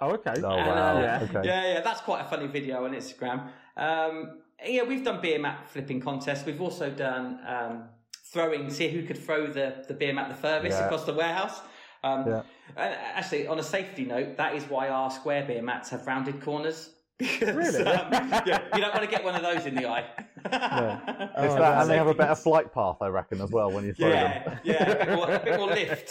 Oh, 0.00 0.10
okay. 0.12 0.32
oh 0.42 0.56
And, 0.56 0.68
wow, 0.68 0.98
uh, 0.98 1.00
yeah. 1.00 1.20
okay, 1.22 1.48
Yeah, 1.48 1.72
yeah, 1.74 1.80
that's 1.80 2.00
quite 2.00 2.20
a 2.22 2.24
funny 2.24 2.46
video 2.46 2.84
on 2.84 2.92
Instagram. 2.92 3.48
Um, 3.76 4.42
yeah, 4.66 4.82
we've 4.82 5.04
done 5.04 5.20
beer 5.20 5.38
mat 5.38 5.68
flipping 5.68 6.00
contests. 6.00 6.44
We've 6.46 6.60
also 6.60 6.90
done 6.90 7.38
um, 7.46 7.84
throwing, 8.32 8.70
see 8.70 8.88
who 8.88 9.02
could 9.04 9.18
throw 9.18 9.46
the, 9.46 9.84
the 9.88 9.94
beer 9.94 10.12
mat 10.12 10.28
the 10.28 10.34
furthest 10.34 10.78
Yeah. 10.78 10.84
across 10.86 11.04
the 11.04 11.14
warehouse. 11.14 11.60
Um, 12.02 12.26
Yeah. 12.26 12.42
Actually, 12.76 13.46
on 13.46 13.58
a 13.58 13.62
safety 13.62 14.04
note, 14.04 14.36
that 14.38 14.54
is 14.54 14.64
why 14.64 14.88
our 14.88 15.10
square 15.10 15.44
beer 15.44 15.62
mats 15.62 15.90
have 15.90 16.06
rounded 16.06 16.40
corners. 16.42 16.90
Because 17.18 17.54
Really? 17.54 17.84
um, 17.86 18.10
yeah, 18.44 18.58
you 18.74 18.80
don't 18.80 18.92
want 18.92 19.02
to 19.04 19.10
get 19.10 19.22
one 19.22 19.36
of 19.36 19.42
those 19.42 19.66
in 19.66 19.74
the 19.76 19.86
eye. 19.88 20.04
Yeah. 20.50 21.28
Oh, 21.36 21.54
that, 21.56 21.80
and 21.82 21.90
they 21.90 21.96
have 21.96 22.06
a 22.08 22.14
better 22.14 22.34
flight 22.34 22.72
path, 22.74 22.96
I 23.00 23.06
reckon, 23.08 23.40
as 23.40 23.50
well 23.50 23.70
when 23.70 23.84
you 23.84 23.94
throw 23.94 24.08
Yeah, 24.08 24.44
them. 24.44 24.58
yeah, 24.64 24.90
a 24.90 25.06
bit 25.06 25.14
more, 25.14 25.30
a 25.30 25.38
bit 25.38 25.58
more 25.58 25.68
lift. 25.80 26.08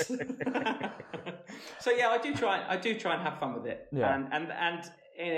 so 1.79 1.91
yeah, 1.91 2.09
I 2.09 2.17
do 2.17 2.33
try. 2.35 2.63
I 2.67 2.77
do 2.77 2.97
try 2.97 3.13
and 3.13 3.21
have 3.23 3.39
fun 3.39 3.53
with 3.53 3.65
it. 3.65 3.87
Yeah. 3.91 4.15
and 4.15 4.27
and 4.33 4.51
and 4.51 4.91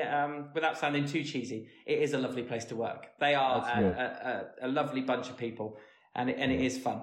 um, 0.10 0.50
without 0.54 0.78
sounding 0.78 1.06
too 1.06 1.24
cheesy, 1.24 1.68
it 1.86 2.00
is 2.00 2.14
a 2.14 2.18
lovely 2.18 2.44
place 2.44 2.66
to 2.66 2.76
work. 2.76 3.08
They 3.20 3.36
are 3.36 3.58
a, 3.58 3.82
a, 4.62 4.66
a, 4.66 4.68
a 4.68 4.70
lovely 4.70 5.02
bunch 5.02 5.30
of 5.30 5.38
people, 5.38 5.78
and 6.16 6.30
it, 6.30 6.38
and 6.40 6.52
it 6.52 6.62
is 6.62 6.78
fun. 6.78 7.02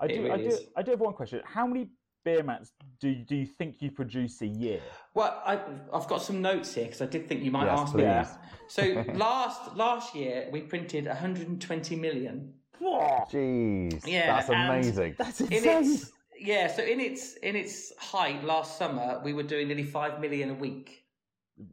I 0.00 0.06
It 0.06 0.16
do, 0.16 0.32
I 0.32 0.38
do, 0.38 0.48
is. 0.48 0.64
I 0.76 0.82
do 0.82 0.90
have 0.92 1.00
one 1.00 1.14
question. 1.14 1.40
How 1.44 1.66
many 1.66 1.90
beer 2.24 2.42
mats 2.42 2.72
do 3.00 3.14
do 3.14 3.34
you 3.34 3.46
think 3.46 3.76
you 3.80 3.90
produce 3.90 4.42
a 4.42 4.46
year? 4.46 4.80
Well, 5.14 5.42
I, 5.44 5.58
I've 5.92 6.06
got 6.06 6.22
some 6.22 6.42
notes 6.42 6.74
here 6.74 6.84
because 6.84 7.02
I 7.02 7.06
did 7.06 7.28
think 7.28 7.42
you 7.42 7.50
might 7.50 7.66
Yes, 7.66 7.80
ask 7.80 7.94
me 7.94 8.02
that. 8.02 8.42
So 8.68 9.04
last 9.14 9.76
last 9.76 10.14
year 10.14 10.48
we 10.52 10.60
printed 10.62 11.06
120 11.06 11.96
million. 11.96 12.54
Jeez, 12.80 14.06
Yeah, 14.06 14.36
that's 14.36 14.48
amazing. 14.48 15.14
That's 15.18 15.40
In 15.40 15.52
insane. 15.52 15.92
its 15.92 16.12
yeah, 16.38 16.68
so 16.68 16.82
in 16.82 17.00
its 17.00 17.34
in 17.34 17.54
its 17.56 17.92
height 17.98 18.42
last 18.44 18.78
summer, 18.78 19.20
we 19.24 19.32
were 19.34 19.42
doing 19.42 19.68
nearly 19.68 19.84
five 19.84 20.20
million 20.20 20.50
a 20.50 20.54
week. 20.54 21.04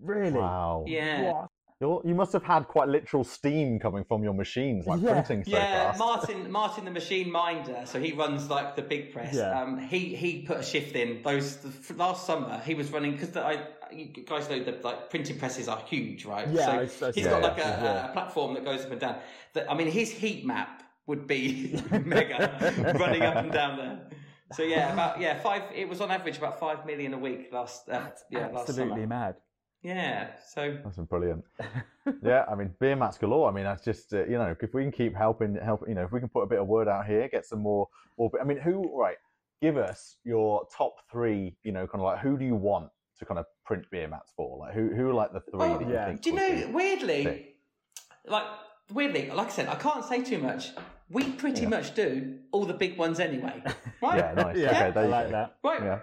Really? 0.01 0.31
Wow. 0.39 0.83
Yeah. 0.87 1.31
What? 1.33 1.47
You're, 1.79 2.01
you 2.03 2.15
must 2.15 2.33
have 2.33 2.41
had 2.41 2.67
quite 2.67 2.87
literal 2.87 3.23
steam 3.23 3.77
coming 3.79 4.03
from 4.03 4.23
your 4.23 4.33
machines, 4.33 4.87
like 4.87 4.99
Yeah. 4.99 5.21
printing 5.21 5.43
so 5.43 5.51
yeah, 5.51 5.91
fast. 5.91 5.99
Martin, 5.99 6.49
Martin, 6.51 6.85
the 6.85 6.91
machine 6.91 7.31
minder. 7.31 7.83
So 7.85 7.99
he 7.99 8.13
runs 8.13 8.49
like 8.49 8.75
the 8.75 8.81
big 8.81 9.13
press. 9.13 9.35
Yeah. 9.35 9.61
Um, 9.61 9.77
he 9.77 10.15
he 10.15 10.41
put 10.41 10.57
a 10.57 10.63
shift 10.63 10.95
in. 10.95 11.21
Those 11.21 11.57
the, 11.57 11.93
last 11.93 12.25
summer 12.25 12.59
he 12.65 12.73
was 12.73 12.91
running 12.91 13.11
because 13.11 13.37
I 13.37 13.67
you 13.91 14.05
guys 14.25 14.49
know 14.49 14.63
that 14.63 14.83
like 14.83 15.11
printing 15.11 15.37
presses 15.37 15.67
are 15.67 15.79
huge, 15.85 16.25
right? 16.25 16.47
Yeah, 16.49 16.65
So 16.65 16.71
it's- 16.73 16.95
it's- 16.97 17.15
he's 17.15 17.25
yeah, 17.25 17.31
got 17.31 17.43
like 17.43 17.57
a, 17.59 17.61
yeah. 17.61 18.09
a 18.09 18.11
platform 18.11 18.55
that 18.55 18.65
goes 18.65 18.83
up 18.83 18.91
and 18.91 18.99
down. 18.99 19.17
That 19.53 19.69
I 19.71 19.75
mean, 19.75 19.91
his 19.91 20.09
heat 20.11 20.47
map 20.47 20.81
would 21.05 21.27
be 21.27 21.79
mega 22.05 22.95
running 22.99 23.21
up 23.21 23.35
and 23.35 23.51
down 23.51 23.77
there. 23.77 23.99
So 24.53 24.63
yeah, 24.63 24.93
about 24.93 25.21
yeah 25.21 25.37
five. 25.41 25.61
It 25.75 25.87
was 25.87 26.01
on 26.01 26.09
average 26.09 26.39
about 26.39 26.59
five 26.59 26.87
million 26.87 27.13
a 27.13 27.19
week 27.19 27.49
last. 27.53 27.87
Uh, 27.87 28.01
yeah, 28.31 28.47
last 28.47 28.69
Absolutely 28.69 29.03
summer. 29.03 29.07
mad. 29.07 29.35
Yeah. 29.87 30.27
So 30.53 30.77
That's 30.83 30.97
brilliant. 30.97 31.43
yeah, 32.23 32.45
I 32.51 32.55
mean, 32.55 32.73
beer 32.79 32.95
mats 32.95 33.17
galore. 33.17 33.49
I 33.49 33.53
mean, 33.53 33.63
that's 33.63 33.83
just 33.83 34.13
uh, 34.13 34.25
you 34.25 34.37
know, 34.37 34.55
if 34.59 34.73
we 34.73 34.83
can 34.83 34.91
keep 34.91 35.15
helping, 35.15 35.55
help, 35.55 35.83
you 35.87 35.95
know, 35.95 36.03
if 36.03 36.11
we 36.11 36.19
can 36.19 36.29
put 36.29 36.41
a 36.41 36.47
bit 36.47 36.59
of 36.59 36.67
word 36.67 36.87
out 36.87 37.05
here, 37.05 37.27
get 37.29 37.45
some 37.45 37.59
more. 37.59 37.87
more 38.17 38.29
I 38.41 38.43
mean, 38.43 38.57
who? 38.59 38.91
Right, 38.99 39.17
give 39.61 39.77
us 39.77 40.17
your 40.25 40.67
top 40.75 40.95
three. 41.11 41.55
You 41.63 41.71
know, 41.71 41.87
kind 41.87 42.01
of 42.01 42.05
like 42.05 42.19
who 42.19 42.37
do 42.37 42.45
you 42.45 42.55
want 42.55 42.89
to 43.19 43.25
kind 43.25 43.39
of 43.39 43.45
print 43.65 43.85
beer 43.91 44.07
mats 44.07 44.31
for? 44.35 44.57
Like 44.59 44.73
who? 44.73 44.89
Who 44.93 45.09
are 45.09 45.13
like 45.13 45.31
the 45.33 45.39
three 45.41 45.59
Well, 45.59 45.79
that 45.79 45.87
you 45.87 45.93
yeah. 45.93 46.07
think? 46.07 46.21
Do 46.21 46.29
you 46.31 46.35
know, 46.35 46.69
weirdly, 46.73 47.23
sick? 47.23 47.55
like 48.27 48.43
weirdly, 48.93 49.29
like 49.31 49.47
I 49.47 49.51
said, 49.51 49.67
I 49.69 49.75
can't 49.75 50.03
say 50.03 50.23
too 50.23 50.39
much. 50.39 50.71
We 51.09 51.31
pretty 51.31 51.61
Yeah. 51.61 51.69
much 51.69 51.95
do 51.95 52.39
all 52.51 52.65
the 52.65 52.73
big 52.73 52.97
ones 52.97 53.21
anyway, 53.21 53.63
right? 54.01 54.17
Yeah, 54.17 54.33
nice. 54.33 54.57
Yeah, 54.57 54.69
Okay, 54.71 54.91
there 54.91 55.03
I 55.03 55.05
you 55.05 55.11
like 55.11 55.25
go. 55.27 55.31
that. 55.31 55.55
Right. 55.63 55.81
Yeah, 55.81 55.93
Of- 55.93 56.01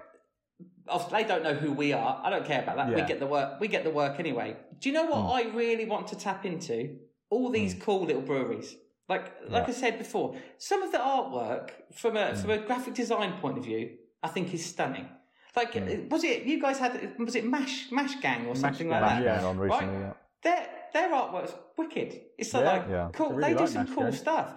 Oh, 0.87 1.09
they 1.11 1.25
don't 1.25 1.43
know 1.43 1.55
who 1.55 1.73
we 1.73 1.93
are. 1.93 2.21
I 2.23 2.29
don't 2.31 2.45
care 2.45 2.63
about 2.63 2.77
that. 2.77 2.89
We 2.95 3.03
get 3.03 3.19
the 3.19 3.27
work. 3.27 3.59
We 3.61 3.69
get 3.69 3.85
the 3.85 3.91
work 3.91 4.21
anyway. 4.21 4.57
Do 4.79 4.89
you 4.89 4.95
know 4.95 5.05
what 5.07 5.21
Hmm. 5.23 5.39
I 5.51 5.57
really 5.57 5.87
want 5.87 6.09
to 6.09 6.17
tap 6.17 6.45
into? 6.45 6.97
All 7.31 7.49
these 7.51 7.73
hmm. 7.75 7.81
cool 7.81 8.05
little 8.05 8.23
breweries. 8.23 8.77
Like 9.09 9.25
like 9.49 9.65
Yeah. 9.67 9.73
I 9.75 9.77
said 9.83 9.99
before, 9.99 10.37
some 10.59 10.83
of 10.83 10.93
the 10.93 10.99
artwork 10.99 11.71
from 11.95 12.17
a 12.17 12.27
hmm. 12.31 12.41
from 12.41 12.51
a 12.51 12.59
graphic 12.59 12.95
design 12.95 13.33
point 13.41 13.57
of 13.59 13.65
view, 13.65 13.97
I 14.23 14.29
think 14.29 14.53
is 14.53 14.65
stunning. 14.65 15.09
Like 15.57 15.73
hmm. 15.75 16.09
was 16.09 16.23
it 16.25 16.43
you 16.45 16.61
guys 16.61 16.79
had 16.79 16.93
was 17.19 17.35
it 17.35 17.45
Mash 17.47 17.91
Mash 17.91 18.17
Gang 18.21 18.47
or 18.47 18.55
something 18.55 18.89
like 18.89 19.01
Gang, 19.03 19.25
that? 19.25 19.43
yeah. 19.43 19.47
On 19.49 19.57
recently, 19.59 19.97
Right? 19.97 20.01
yeah. 20.03 20.13
Their 20.43 20.63
their 20.93 21.09
artwork's 21.19 21.55
wicked. 21.79 22.11
It's 22.39 22.53
like, 22.55 22.65
Yeah. 22.65 22.73
like 22.73 22.89
Yeah. 22.89 23.09
cool. 23.15 23.31
Really 23.33 23.55
they 23.55 23.59
do 23.59 23.67
some 23.67 23.85
Mash 23.87 23.95
cool 23.95 24.05
Gang. 24.05 24.13
stuff, 24.25 24.49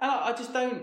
and 0.00 0.10
I, 0.10 0.16
I 0.28 0.32
just 0.32 0.52
don't. 0.52 0.78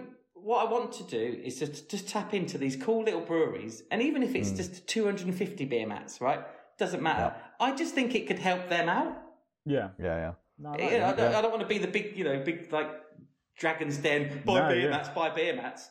What 0.45 0.63
I 0.63 0.71
want 0.71 0.91
to 0.91 1.03
do 1.03 1.41
is 1.43 1.57
just 1.57 1.89
just 1.89 2.07
tap 2.07 2.35
into 2.35 2.59
these 2.59 2.75
cool 2.75 3.03
little 3.03 3.21
breweries, 3.21 3.81
and 3.89 3.99
even 3.99 4.21
if 4.21 4.35
it's 4.35 4.51
hmm. 4.51 4.57
just 4.57 4.85
250 4.85 5.65
beer 5.65 5.87
mats, 5.87 6.21
right? 6.21 6.41
Doesn't 6.77 7.01
matter. 7.01 7.33
I 7.59 7.73
just 7.75 7.95
think 7.95 8.13
it 8.13 8.27
could 8.27 8.37
help 8.37 8.69
them 8.69 8.87
out. 8.87 9.17
Yeah. 9.65 9.89
Yeah, 9.97 10.17
yeah. 10.17 10.31
No, 10.59 10.69
I 10.69 10.77
You 10.77 10.99
know, 10.99 11.05
I, 11.07 11.13
don't, 11.13 11.35
I 11.35 11.41
don't 11.41 11.49
want 11.49 11.63
to 11.63 11.67
be 11.67 11.79
the 11.79 11.87
big, 11.87 12.15
you 12.15 12.25
know, 12.25 12.43
big 12.43 12.71
like 12.71 12.91
Dragon's 13.57 13.97
Den. 13.97 14.43
Buy 14.45 14.59
No, 14.59 14.67
beer 14.67 14.83
yeah. 14.83 14.89
mats. 14.91 15.09
Buy 15.09 15.31
beer 15.31 15.55
mats. 15.55 15.89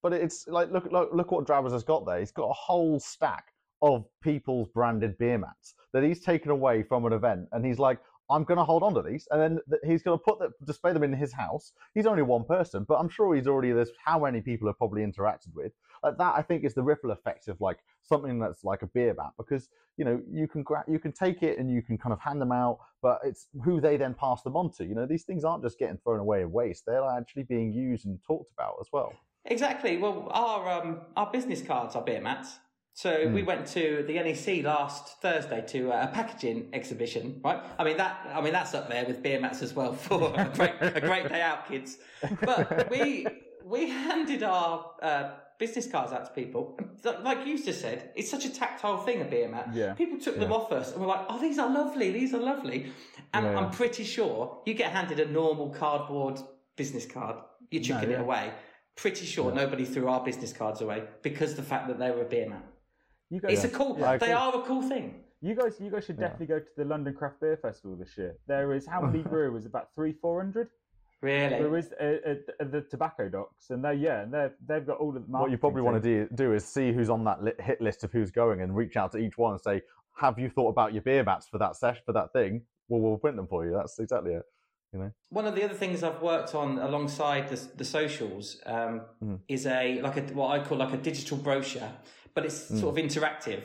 But 0.00 0.12
it's 0.12 0.46
like 0.46 0.70
look 0.70 0.84
look 0.92 1.10
look 1.12 1.32
what 1.32 1.44
Drabbers 1.44 1.72
has 1.72 1.82
got 1.82 2.06
there. 2.06 2.20
He's 2.20 2.30
got 2.30 2.50
a 2.50 2.52
whole 2.52 3.00
stack 3.00 3.46
of 3.80 4.04
people's 4.22 4.68
branded 4.68 5.18
beer 5.18 5.38
mats 5.38 5.74
that 5.92 6.04
he's 6.04 6.20
taken 6.20 6.52
away 6.52 6.84
from 6.84 7.04
an 7.04 7.12
event, 7.12 7.48
and 7.50 7.66
he's 7.66 7.80
like, 7.80 7.98
I'm 8.30 8.44
going 8.44 8.58
to 8.58 8.64
hold 8.64 8.82
on 8.82 8.94
to 8.94 9.02
these, 9.02 9.26
and 9.30 9.40
then 9.40 9.58
th- 9.68 9.82
he's 9.84 10.02
going 10.02 10.18
to 10.18 10.22
put 10.22 10.38
that 10.38 10.50
display 10.64 10.92
them 10.92 11.02
in 11.02 11.12
his 11.12 11.32
house. 11.32 11.72
He's 11.94 12.06
only 12.06 12.22
one 12.22 12.44
person, 12.44 12.84
but 12.88 12.94
I'm 12.94 13.08
sure 13.08 13.34
he's 13.34 13.46
already 13.46 13.72
there's 13.72 13.90
how 14.02 14.20
many 14.20 14.40
people 14.40 14.68
have 14.68 14.78
probably 14.78 15.02
interacted 15.02 15.54
with. 15.54 15.72
Like 16.02 16.18
that, 16.18 16.34
I 16.36 16.42
think 16.42 16.64
is 16.64 16.74
the 16.74 16.82
ripple 16.82 17.10
effect 17.10 17.48
of 17.48 17.60
like 17.60 17.78
something 18.02 18.38
that's 18.38 18.64
like 18.64 18.82
a 18.82 18.86
beer 18.86 19.14
mat 19.14 19.32
because 19.36 19.68
you 19.96 20.04
know 20.04 20.20
you 20.30 20.48
can 20.48 20.62
gra- 20.62 20.84
you 20.88 20.98
can 20.98 21.12
take 21.12 21.42
it 21.42 21.58
and 21.58 21.70
you 21.70 21.82
can 21.82 21.98
kind 21.98 22.12
of 22.12 22.20
hand 22.20 22.40
them 22.40 22.52
out, 22.52 22.78
but 23.02 23.20
it's 23.24 23.48
who 23.64 23.80
they 23.80 23.96
then 23.96 24.14
pass 24.14 24.42
them 24.42 24.56
on 24.56 24.70
to. 24.72 24.84
You 24.84 24.94
know, 24.94 25.06
these 25.06 25.24
things 25.24 25.44
aren't 25.44 25.62
just 25.62 25.78
getting 25.78 25.98
thrown 25.98 26.20
away 26.20 26.42
in 26.42 26.50
waste; 26.50 26.84
they're 26.86 27.04
actually 27.04 27.44
being 27.44 27.72
used 27.72 28.06
and 28.06 28.18
talked 28.26 28.52
about 28.52 28.76
as 28.80 28.88
well. 28.92 29.12
Exactly. 29.44 29.98
Well, 29.98 30.28
our 30.30 30.70
um, 30.70 31.00
our 31.16 31.30
business 31.30 31.62
cards 31.62 31.94
are 31.96 32.02
beer 32.02 32.20
mats. 32.20 32.58
So 32.94 33.26
we 33.28 33.42
went 33.42 33.66
to 33.68 34.04
the 34.06 34.14
NEC 34.14 34.64
last 34.64 35.20
Thursday 35.22 35.64
to 35.68 35.92
uh, 35.92 36.08
a 36.10 36.14
packaging 36.14 36.68
exhibition, 36.74 37.40
right? 37.42 37.60
I 37.78 37.84
mean 37.84 37.96
that. 37.96 38.30
I 38.34 38.40
mean 38.40 38.52
that's 38.52 38.74
up 38.74 38.88
there 38.88 39.04
with 39.06 39.22
beer 39.22 39.40
mats 39.40 39.62
as 39.62 39.72
well 39.72 39.92
for 40.06 40.32
a 40.36 40.50
great 40.54 40.74
a 40.80 41.00
great 41.00 41.28
day 41.28 41.40
out, 41.40 41.66
kids. 41.66 41.98
But 42.42 42.90
we 42.90 43.26
we 43.64 43.88
handed 43.88 44.42
our 44.42 44.90
uh, 45.02 45.30
business 45.58 45.86
cards 45.86 46.12
out 46.12 46.26
to 46.26 46.32
people. 46.32 46.78
Like 47.04 47.46
you 47.46 47.62
just 47.62 47.80
said, 47.80 48.10
it's 48.14 48.30
such 48.30 48.44
a 48.44 48.50
tactile 48.50 48.98
thing, 48.98 49.22
a 49.22 49.24
beer 49.24 49.48
mat. 49.48 49.70
Yeah. 49.72 49.94
People 49.94 50.18
took 50.18 50.38
them 50.38 50.52
off 50.52 50.70
us 50.72 50.92
and 50.92 51.00
were 51.00 51.06
like, 51.06 51.24
"Oh, 51.28 51.40
these 51.40 51.58
are 51.58 51.70
lovely. 51.70 52.10
These 52.10 52.34
are 52.34 52.40
lovely." 52.40 52.92
And 53.32 53.46
Yeah. 53.46 53.58
I'm 53.58 53.70
pretty 53.70 54.04
sure 54.04 54.60
you 54.66 54.74
get 54.74 54.92
handed 54.92 55.18
a 55.18 55.26
normal 55.26 55.70
cardboard 55.70 56.40
business 56.76 57.06
card, 57.06 57.36
you're 57.70 57.82
chucking 57.82 58.10
yeah. 58.10 58.16
it 58.16 58.20
away. 58.20 58.52
Pretty 58.96 59.24
sure 59.24 59.52
nobody 59.52 59.84
threw 59.84 60.08
our 60.08 60.22
business 60.22 60.52
cards 60.52 60.80
away 60.82 61.04
because 61.22 61.54
the 61.54 61.62
fact 61.62 61.88
that 61.88 61.98
they 61.98 62.10
were 62.10 62.22
a 62.22 62.28
beer 62.28 62.48
mat. 62.48 62.64
You 63.32 63.40
guys, 63.40 63.64
It's 63.64 63.74
a 63.74 63.76
cool. 63.76 63.94
I 64.04 64.18
they 64.18 64.26
agree. 64.26 64.32
are 64.34 64.54
a 64.56 64.62
cool 64.62 64.82
thing. 64.82 65.14
you 65.40 65.54
guys, 65.54 65.80
you 65.80 65.90
guys 65.90 66.04
should 66.04 66.18
definitely 66.20 66.46
go 66.54 66.58
to 66.58 66.66
the 66.76 66.84
London 66.84 67.14
Craft 67.14 67.40
Beer 67.40 67.56
Festival 67.56 67.96
this 67.96 68.16
year. 68.18 68.36
There 68.46 68.74
is 68.74 68.86
how 68.86 69.00
many 69.00 69.22
brewers? 69.34 69.64
About 69.64 69.94
three, 69.94 70.12
four 70.12 70.40
hundred 70.42 70.68
Really. 71.22 71.56
brewers 71.60 71.86
at, 71.98 72.22
at, 72.24 72.38
at 72.60 72.72
the 72.72 72.82
tobacco 72.82 73.28
docks, 73.30 73.70
and 73.70 73.82
they 73.82 73.94
yeah, 73.94 74.22
and 74.22 74.34
they 74.34 74.48
they've 74.68 74.86
got 74.86 74.98
all 74.98 75.16
of 75.16 75.24
the. 75.26 75.32
what 75.32 75.50
you 75.50 75.56
probably 75.56 75.80
want 75.80 76.02
to 76.02 76.26
do, 76.26 76.28
do 76.34 76.52
is 76.52 76.64
see 76.64 76.92
who's 76.92 77.08
on 77.08 77.24
that 77.24 77.42
li- 77.42 77.52
hit 77.60 77.80
list 77.80 78.04
of 78.04 78.12
who's 78.12 78.30
going 78.30 78.60
and 78.60 78.76
reach 78.76 78.96
out 78.96 79.12
to 79.12 79.18
each 79.18 79.38
one 79.38 79.52
and 79.52 79.60
say, 79.62 79.80
"Have 80.16 80.38
you 80.38 80.50
thought 80.50 80.68
about 80.68 80.92
your 80.92 81.00
beer 81.02 81.24
mats 81.24 81.48
for 81.48 81.56
that 81.58 81.76
sesh 81.76 82.00
for 82.04 82.12
that 82.12 82.32
thing? 82.34 82.62
Well, 82.88 83.00
we'll 83.00 83.16
print 83.18 83.36
them 83.38 83.46
for 83.46 83.64
you." 83.64 83.72
That's 83.72 83.98
exactly 83.98 84.32
it. 84.34 84.42
You 84.92 84.98
know, 84.98 85.10
One 85.30 85.46
of 85.46 85.54
the 85.54 85.64
other 85.64 85.72
things 85.74 86.02
I've 86.02 86.20
worked 86.20 86.54
on 86.54 86.78
alongside 86.78 87.48
the, 87.48 87.56
the 87.76 87.84
socials 87.84 88.60
um, 88.66 89.00
Mm-hmm. 89.24 89.36
is 89.48 89.66
a 89.66 90.02
like 90.02 90.16
a 90.18 90.22
what 90.34 90.48
I 90.60 90.62
call 90.62 90.76
like 90.78 90.92
a 90.92 90.98
digital 90.98 91.38
brochure, 91.38 91.88
but 92.34 92.44
it's 92.44 92.70
Mm. 92.70 92.80
sort 92.80 92.98
of 92.98 93.04
interactive. 93.04 93.62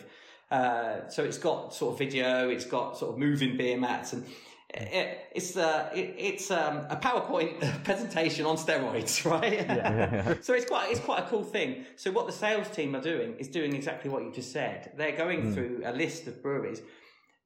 Uh, 0.50 1.08
so 1.10 1.24
it's 1.24 1.38
got 1.38 1.74
sort 1.74 1.94
of 1.94 2.00
video, 2.00 2.50
it's 2.50 2.66
got 2.66 2.98
sort 2.98 3.12
of 3.14 3.18
moving 3.20 3.58
beer 3.58 3.78
mats, 3.78 4.14
and 4.14 4.26
it, 4.74 5.20
it's 5.36 5.58
uh, 5.58 5.90
it, 5.94 6.16
it's 6.18 6.52
um, 6.52 6.86
a 6.90 6.96
PowerPoint 6.96 7.84
presentation 7.84 8.46
on 8.46 8.56
steroids, 8.58 9.26
right? 9.32 9.54
Yeah. 9.54 10.36
so 10.42 10.54
it's 10.54 10.66
quite 10.66 10.90
it's 10.92 11.00
quite 11.02 11.20
a 11.24 11.28
cool 11.28 11.44
thing. 11.44 11.86
So 11.98 12.12
what 12.12 12.28
the 12.28 12.32
sales 12.34 12.70
team 12.70 12.96
are 12.96 13.02
doing 13.02 13.36
is 13.40 13.48
doing 13.50 13.76
exactly 13.76 14.10
what 14.10 14.24
you 14.24 14.32
just 14.32 14.52
said. 14.54 14.92
They're 14.96 15.18
going 15.18 15.42
Hmm. 15.42 15.54
through 15.54 15.82
a 15.84 15.92
list 15.94 16.28
of 16.28 16.42
breweries, 16.42 16.82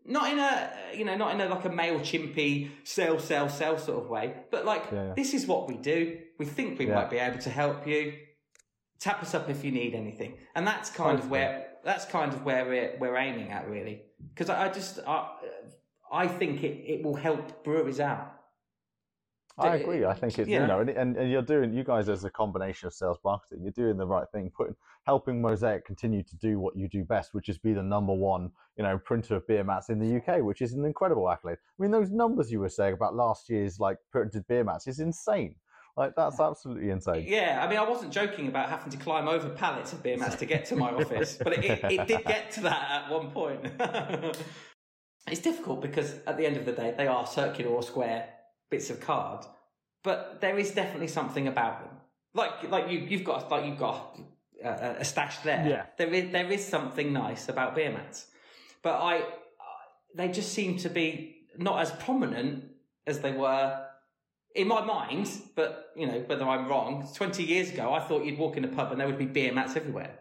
not 0.05 0.31
in 0.31 0.37
a 0.39 0.71
you 0.95 1.05
know 1.05 1.15
not 1.15 1.33
in 1.33 1.41
a 1.41 1.47
like 1.49 1.65
a 1.65 1.69
male 1.69 1.99
chimpy 2.01 2.69
sell 2.83 3.17
sell 3.17 3.49
sell 3.49 3.79
sort 3.79 4.03
of 4.03 4.09
way, 4.09 4.33
but 4.51 4.63
like 4.65 5.15
this 5.15 5.33
is 5.33 5.47
what 5.47 5.67
we 5.67 5.75
do. 5.77 6.19
We 6.37 6.45
think 6.45 6.77
we 6.77 6.85
might 6.85 7.09
be 7.09 7.17
able 7.17 7.39
to 7.39 7.49
help 7.49 7.87
you. 7.87 8.13
Tap 9.01 9.21
us 9.21 9.33
up 9.33 9.49
if 9.49 9.65
you 9.65 9.71
need 9.71 9.95
anything, 9.95 10.37
and 10.55 10.65
that's 10.65 10.89
kind 10.89 11.17
of 11.19 11.29
where 11.29 11.67
that's 11.83 12.05
kind 12.05 12.31
of 12.33 12.45
where 12.45 12.65
we're 12.65 12.95
we're 12.99 13.17
aiming 13.17 13.49
at 13.51 13.67
really. 13.67 14.03
Because 14.29 14.49
I, 14.49 14.67
I 14.67 14.69
just 14.69 14.99
I, 15.07 15.27
I 16.11 16.27
think 16.27 16.63
it, 16.63 16.83
it 16.85 17.03
will 17.03 17.15
help 17.15 17.63
breweries 17.63 17.99
out. 17.99 18.41
I 19.57 19.75
agree. 19.75 20.05
I 20.05 20.13
think 20.13 20.39
it's 20.39 20.49
yeah. 20.49 20.61
you 20.61 20.67
know, 20.67 20.79
and, 20.79 20.89
and, 20.89 21.17
and 21.17 21.31
you're 21.31 21.41
doing 21.41 21.73
you 21.73 21.83
guys 21.83 22.09
as 22.09 22.23
a 22.23 22.29
combination 22.29 22.87
of 22.87 22.93
sales 22.93 23.17
marketing. 23.23 23.59
You're 23.63 23.71
doing 23.71 23.97
the 23.97 24.07
right 24.07 24.25
thing, 24.31 24.51
putting 24.55 24.75
helping 25.05 25.41
Mosaic 25.41 25.85
continue 25.85 26.23
to 26.23 26.35
do 26.37 26.59
what 26.59 26.75
you 26.75 26.87
do 26.87 27.03
best, 27.03 27.33
which 27.33 27.49
is 27.49 27.57
be 27.57 27.73
the 27.73 27.83
number 27.83 28.13
one 28.13 28.51
you 28.77 28.83
know 28.83 28.97
printer 28.97 29.35
of 29.35 29.47
beer 29.47 29.63
mats 29.63 29.89
in 29.89 29.99
the 29.99 30.17
UK, 30.17 30.41
which 30.43 30.61
is 30.61 30.73
an 30.73 30.85
incredible 30.85 31.29
accolade. 31.29 31.57
I 31.79 31.81
mean, 31.81 31.91
those 31.91 32.11
numbers 32.11 32.51
you 32.51 32.59
were 32.59 32.69
saying 32.69 32.93
about 32.93 33.15
last 33.15 33.49
year's 33.49 33.79
like 33.79 33.97
printed 34.11 34.47
beer 34.47 34.63
mats 34.63 34.87
is 34.87 34.99
insane. 34.99 35.55
Like 35.97 36.15
that's 36.15 36.39
absolutely 36.39 36.89
insane. 36.89 37.25
Yeah, 37.27 37.61
I 37.63 37.69
mean, 37.69 37.77
I 37.77 37.87
wasn't 37.87 38.11
joking 38.11 38.47
about 38.47 38.69
having 38.69 38.91
to 38.91 38.97
climb 38.97 39.27
over 39.27 39.49
pallets 39.49 39.93
of 39.93 40.01
beer 40.01 40.17
mats 40.17 40.35
to 40.37 40.45
get 40.45 40.65
to 40.65 40.75
my 40.75 40.91
office, 40.91 41.37
but 41.41 41.53
it, 41.53 41.65
it, 41.65 41.83
it 41.83 42.07
did 42.07 42.25
get 42.25 42.51
to 42.51 42.61
that 42.61 42.89
at 42.89 43.11
one 43.11 43.31
point. 43.31 43.65
it's 45.27 45.41
difficult 45.41 45.81
because 45.81 46.15
at 46.25 46.37
the 46.37 46.45
end 46.45 46.57
of 46.57 46.65
the 46.65 46.71
day, 46.71 46.93
they 46.97 47.07
are 47.07 47.27
circular 47.27 47.71
or 47.71 47.83
square 47.83 48.29
bits 48.69 48.89
of 48.89 49.01
card, 49.01 49.45
but 50.03 50.39
there 50.39 50.57
is 50.57 50.71
definitely 50.71 51.07
something 51.07 51.47
about 51.47 51.81
them. 51.81 51.97
Like, 52.33 52.69
like 52.69 52.89
you, 52.89 52.99
you've 52.99 53.25
got, 53.25 53.51
like 53.51 53.65
you've 53.65 53.77
got 53.77 54.17
uh, 54.63 54.69
a, 54.69 55.01
a 55.01 55.05
stash 55.05 55.39
there. 55.39 55.67
Yeah. 55.67 55.85
there 55.97 56.13
is 56.13 56.31
there 56.31 56.49
is 56.49 56.65
something 56.65 57.11
nice 57.11 57.49
about 57.49 57.75
beer 57.75 57.91
mats, 57.91 58.27
but 58.81 58.93
I, 58.93 59.15
I 59.15 59.23
they 60.15 60.29
just 60.29 60.53
seem 60.53 60.77
to 60.77 60.89
be 60.89 61.47
not 61.57 61.81
as 61.81 61.91
prominent 61.91 62.65
as 63.05 63.19
they 63.19 63.31
were 63.31 63.85
in 64.55 64.67
my 64.67 64.83
mind, 64.83 65.29
but 65.55 65.91
you 65.95 66.07
know 66.07 66.23
whether 66.27 66.45
I'm 66.45 66.67
wrong. 66.67 67.07
Twenty 67.15 67.43
years 67.43 67.71
ago, 67.71 67.93
I 67.93 67.99
thought 68.01 68.25
you'd 68.25 68.37
walk 68.39 68.57
in 68.57 68.65
a 68.65 68.67
pub 68.67 68.91
and 68.91 68.99
there 68.99 69.07
would 69.07 69.17
be 69.19 69.25
beer 69.25 69.51
mats 69.53 69.75
everywhere. 69.75 70.19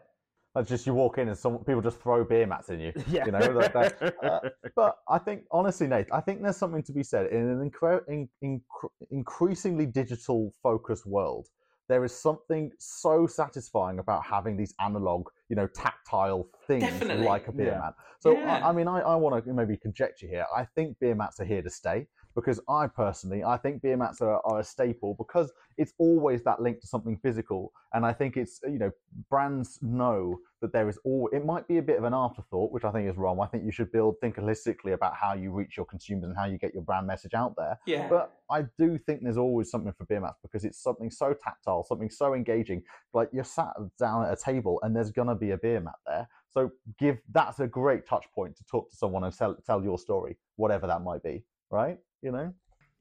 That's 0.55 0.69
just 0.69 0.85
you 0.85 0.95
walk 0.95 1.19
in 1.19 1.29
and 1.29 1.39
some 1.39 1.59
people 1.59 1.81
just 1.81 2.01
throw 2.01 2.25
beer 2.25 2.45
mats 2.47 2.71
in 2.71 2.81
you. 2.81 2.93
Yeah. 3.09 3.25
You 3.27 3.33
know, 3.33 3.39
that, 3.39 4.15
uh, 4.21 4.41
but 4.75 4.97
I 5.09 5.19
think 5.19 5.45
honestly, 5.53 5.87
Nate, 5.87 6.09
I 6.13 6.21
think 6.21 6.43
there's 6.43 6.57
something 6.57 6.83
to 6.83 6.93
be 6.93 7.05
said 7.05 7.27
in 7.27 7.49
an 7.49 7.71
incre- 7.71 8.03
in, 8.09 8.29
incre- 8.43 8.91
increasingly 9.13 9.87
digital 9.87 10.53
focused 10.61 11.07
world. 11.07 11.47
There 11.89 12.05
is 12.05 12.13
something 12.13 12.73
so 12.79 13.29
satisfying 13.29 14.01
about 14.01 14.25
having 14.25 14.57
these 14.57 14.75
analog, 14.81 15.29
you 15.49 15.55
know, 15.57 15.69
tactile 15.69 16.49
things 16.67 16.83
Definitely. 16.83 17.27
like 17.27 17.47
a 17.47 17.53
beer 17.53 17.67
Yeah. 17.67 17.79
mat. 17.79 17.95
So 18.19 18.33
Yeah. 18.33 18.65
I, 18.65 18.71
I 18.71 18.73
mean, 18.73 18.89
I, 18.89 19.01
I 19.01 19.15
want 19.15 19.45
to 19.45 19.53
maybe 19.53 19.77
conjecture 19.77 20.27
here. 20.27 20.47
I 20.57 20.65
think 20.65 20.99
beer 20.99 21.15
mats 21.15 21.39
are 21.39 21.45
here 21.45 21.63
to 21.63 21.71
stay 21.71 22.09
because 22.35 22.61
I 22.69 22.87
personally, 22.87 23.43
I 23.45 23.57
think 23.57 23.83
beer 23.83 23.97
mats 23.97 24.21
are, 24.21 24.41
are 24.45 24.61
a 24.61 24.65
staple 24.65 25.15
because 25.15 25.53
it's 25.77 25.93
always 25.99 26.43
that 26.45 26.61
link 26.61 26.81
to 26.81 26.87
something 26.87 27.17
physical, 27.17 27.73
and 27.93 28.05
I 28.07 28.13
think 28.13 28.37
it's 28.37 28.61
you 28.65 28.79
know 28.79 28.91
brands 29.29 29.79
know 29.83 30.39
that 30.61 30.73
there 30.73 30.89
is 30.89 30.99
all 31.05 31.29
it 31.33 31.45
might 31.45 31.67
be 31.67 31.79
a 31.79 31.83
bit 31.83 31.97
of 31.97 32.05
an 32.05 32.13
afterthought 32.13 32.71
which 32.71 32.85
i 32.85 32.91
think 32.91 33.09
is 33.09 33.17
wrong. 33.17 33.41
I 33.41 33.47
think 33.47 33.65
you 33.65 33.73
should 33.73 33.91
build 33.91 34.17
think 34.21 34.37
holistically 34.37 34.93
about 34.93 35.15
how 35.17 35.35
you 35.35 35.51
reach 35.53 35.77
your 35.77 35.87
consumers 35.87 36.29
and 36.29 36.37
how 36.37 36.45
you 36.45 36.59
get 36.59 36.75
your 36.75 36.83
brand 36.83 37.07
message 37.07 37.35
out 37.35 37.55
there. 37.57 37.79
Yeah, 37.87 38.09
but 38.09 38.33
i 38.51 38.63
do 38.79 38.99
think 38.99 39.23
there's 39.23 39.37
always 39.37 39.71
something 39.71 39.93
for 39.93 40.05
beer 40.05 40.21
mats 40.21 40.39
because 40.43 40.65
it's 40.65 40.83
something 40.83 41.11
so 41.11 41.33
tactile 41.33 41.85
something 41.85 42.11
so 42.11 42.35
engaging. 42.35 42.83
Like 43.13 43.31
you're 43.33 43.45
sat 43.45 43.73
down 43.99 44.25
at 44.25 44.33
a 44.33 44.37
table 44.37 44.79
and 44.83 44.95
there's 44.95 45.11
gonna 45.11 45.35
be 45.35 45.51
a 45.51 45.59
beer 45.59 45.81
mat 45.81 45.95
there. 46.07 46.29
So 46.49 46.71
give 46.99 47.19
that's 47.33 47.61
a 47.61 47.67
great 47.67 48.07
touch 48.07 48.27
point 48.35 48.57
to 48.57 48.65
talk 48.65 48.91
to 48.91 48.97
someone 48.97 49.25
and 49.25 49.37
tell, 49.37 49.55
tell 49.67 49.83
your 49.83 49.99
story 49.99 50.37
whatever 50.57 50.87
that 50.87 51.03
might 51.03 51.23
be 51.23 51.45
right 51.71 51.99
you 52.23 52.33
know 52.33 52.53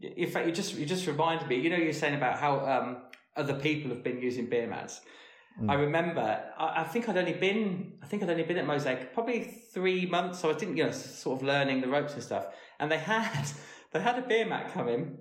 in 0.01 0.29
fact, 0.29 0.47
you 0.47 0.53
just 0.53 0.75
you 0.75 0.85
just 0.85 1.07
reminded 1.07 1.47
me. 1.47 1.57
You 1.57 1.69
know, 1.69 1.75
you're 1.75 1.93
saying 1.93 2.15
about 2.15 2.39
how 2.39 2.65
um, 2.65 2.97
other 3.35 3.55
people 3.55 3.89
have 3.91 4.03
been 4.03 4.21
using 4.21 4.47
beer 4.47 4.67
mats. 4.67 5.01
I 5.67 5.73
remember. 5.73 6.41
I, 6.57 6.81
I 6.81 6.83
think 6.85 7.09
I'd 7.09 7.17
only 7.17 7.33
been. 7.33 7.97
I 8.01 8.05
think 8.05 8.23
I'd 8.23 8.29
only 8.29 8.43
been 8.43 8.57
at 8.57 8.65
Mosaic 8.65 9.13
probably 9.13 9.43
three 9.73 10.05
months. 10.05 10.39
So 10.39 10.49
I 10.49 10.53
didn't, 10.53 10.77
you 10.77 10.85
know, 10.85 10.91
sort 10.91 11.41
of 11.41 11.45
learning 11.45 11.81
the 11.81 11.89
ropes 11.89 12.13
and 12.13 12.23
stuff. 12.23 12.47
And 12.79 12.89
they 12.89 12.97
had 12.97 13.45
they 13.91 13.99
had 13.99 14.17
a 14.17 14.21
beer 14.21 14.45
mat 14.45 14.71
come 14.73 14.87
in, 14.87 15.17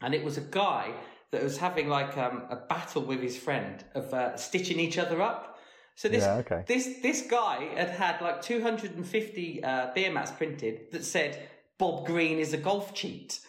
and 0.00 0.14
it 0.14 0.24
was 0.24 0.38
a 0.38 0.42
guy 0.42 0.94
that 1.32 1.42
was 1.42 1.58
having 1.58 1.88
like 1.88 2.16
um, 2.16 2.44
a 2.48 2.56
battle 2.56 3.02
with 3.02 3.20
his 3.20 3.36
friend 3.36 3.84
of 3.94 4.14
uh, 4.14 4.34
stitching 4.36 4.80
each 4.80 4.96
other 4.96 5.20
up. 5.20 5.58
So 5.94 6.08
this 6.08 6.24
Yeah, 6.24 6.36
okay. 6.36 6.64
this 6.66 7.00
this 7.02 7.26
guy 7.26 7.68
had 7.74 7.90
had 7.90 8.22
like 8.22 8.40
250 8.40 9.62
uh, 9.62 9.92
beer 9.94 10.10
mats 10.10 10.30
printed 10.30 10.92
that 10.92 11.04
said 11.04 11.50
Bob 11.78 12.06
Green 12.06 12.38
is 12.38 12.52
a 12.52 12.56
golf 12.56 12.94
cheat. 12.94 13.40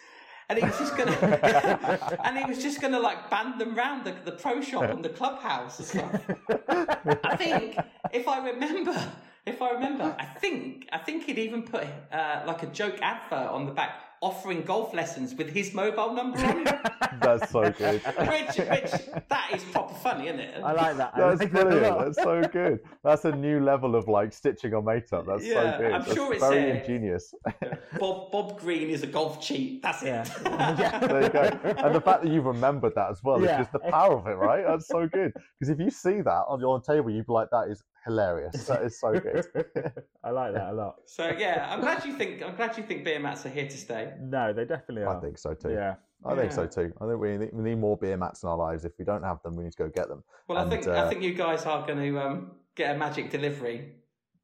and 0.48 0.58
he 0.58 0.64
was 0.64 0.78
just 0.78 0.96
gonna, 0.96 2.18
and 2.24 2.38
he 2.38 2.44
was 2.44 2.62
just 2.62 2.80
gonna 2.80 3.00
like 3.00 3.28
band 3.30 3.60
them 3.60 3.74
round 3.74 4.04
the, 4.04 4.14
the 4.24 4.32
pro 4.32 4.60
shop 4.60 4.84
and 4.84 5.04
the 5.04 5.08
clubhouse 5.10 5.78
and 5.78 5.88
stuff. 5.88 6.22
I 7.24 7.36
think, 7.36 7.76
if 8.12 8.26
I 8.26 8.48
remember, 8.50 8.96
if 9.44 9.60
I 9.60 9.72
remember, 9.72 10.16
I 10.18 10.24
think, 10.24 10.88
I 10.90 10.98
think 10.98 11.24
he'd 11.24 11.38
even 11.38 11.62
put 11.62 11.84
uh, 12.12 12.42
like 12.46 12.62
a 12.62 12.66
joke 12.66 12.98
advert 13.02 13.50
on 13.50 13.66
the 13.66 13.72
back 13.72 14.07
offering 14.20 14.62
golf 14.62 14.92
lessons 14.94 15.34
with 15.34 15.50
his 15.50 15.74
mobile 15.74 16.12
number 16.12 16.38
on. 16.38 16.64
That's 17.20 17.50
so 17.50 17.70
good. 17.70 18.00
which, 18.02 18.56
which 18.56 18.92
that 19.28 19.50
is 19.54 19.64
proper 19.64 19.94
funny, 19.94 20.28
isn't 20.28 20.40
it? 20.40 20.62
I 20.62 20.72
like 20.72 20.96
that. 20.96 21.14
That's 21.16 21.40
like 21.40 21.50
brilliant. 21.50 21.82
lot. 21.96 22.04
That's 22.04 22.22
so 22.22 22.42
good. 22.42 22.80
That's 23.04 23.24
a 23.24 23.32
new 23.32 23.60
level 23.60 23.94
of 23.96 24.08
like 24.08 24.32
stitching 24.32 24.74
a 24.74 24.82
mate 24.82 25.12
up. 25.12 25.26
That's 25.26 25.44
Yeah, 25.44 25.72
so 25.72 25.78
good. 25.78 25.92
I'm 25.92 26.02
That's 26.02 26.14
sure 26.14 26.32
it's 26.34 26.42
very 26.42 26.54
there. 26.62 26.74
ingenious. 26.76 27.34
Bob 27.98 28.30
Bob 28.32 28.58
Green 28.60 28.90
is 28.90 29.02
a 29.02 29.06
golf 29.06 29.40
cheat. 29.40 29.82
That's 29.82 30.02
it. 30.02 30.30
Yeah. 30.48 30.98
there 30.98 31.22
you 31.22 31.28
go. 31.30 31.42
And 31.78 31.94
the 31.94 32.00
fact 32.00 32.22
that 32.22 32.30
you've 32.32 32.44
remembered 32.46 32.94
that 32.94 33.10
as 33.10 33.20
well 33.22 33.40
Yeah. 33.42 33.52
is 33.60 33.66
just 33.66 33.72
the 33.72 33.78
power 33.90 34.16
of 34.18 34.26
it, 34.26 34.34
right? 34.36 34.64
That's 34.66 34.86
so 34.88 35.06
good. 35.08 35.32
Because 35.58 35.70
if 35.70 35.78
you 35.80 35.90
see 35.90 36.20
that 36.20 36.44
on 36.48 36.60
your 36.60 36.80
table, 36.80 37.10
you'd 37.10 37.26
be 37.26 37.32
like, 37.32 37.48
that 37.50 37.68
is 37.70 37.82
hilarious. 38.08 38.66
That 38.66 38.82
is 38.82 38.98
so 38.98 39.12
good. 39.12 39.46
I 40.24 40.30
like 40.30 40.54
that 40.54 40.70
a 40.70 40.72
lot. 40.72 40.96
So 41.06 41.34
yeah, 41.38 41.68
I'm 41.70 41.80
glad 41.80 42.04
you 42.04 42.14
think 42.14 42.42
I'm 42.42 42.56
glad 42.56 42.76
you 42.76 42.82
think 42.82 43.04
beer 43.04 43.20
mats 43.20 43.46
are 43.46 43.50
here 43.50 43.68
to 43.68 43.76
stay. 43.76 44.12
No, 44.20 44.52
they 44.52 44.64
definitely 44.64 45.04
are. 45.04 45.16
I 45.16 45.20
think 45.20 45.38
so 45.38 45.54
too. 45.54 45.70
Yeah. 45.70 45.94
I 46.24 46.34
think 46.34 46.50
so 46.50 46.66
too. 46.66 46.92
I 47.00 47.06
think 47.06 47.20
we 47.20 47.38
need, 47.38 47.50
we 47.52 47.62
need 47.62 47.78
more 47.78 47.96
beer 47.96 48.16
mats 48.16 48.42
in 48.42 48.48
our 48.48 48.56
lives. 48.56 48.84
If 48.84 48.92
we 48.98 49.04
don't 49.04 49.22
have 49.22 49.40
them, 49.42 49.54
we 49.54 49.62
need 49.62 49.72
to 49.72 49.78
go 49.78 49.88
get 49.88 50.08
them. 50.08 50.24
Well, 50.48 50.58
And, 50.58 50.66
I 50.66 50.76
think 50.76 50.88
uh, 50.88 51.04
I 51.04 51.08
think 51.08 51.22
you 51.22 51.32
guys 51.32 51.64
are 51.64 51.86
going 51.86 52.00
to 52.00 52.20
um, 52.20 52.50
get 52.74 52.96
a 52.96 52.98
magic 52.98 53.30
delivery. 53.30 53.94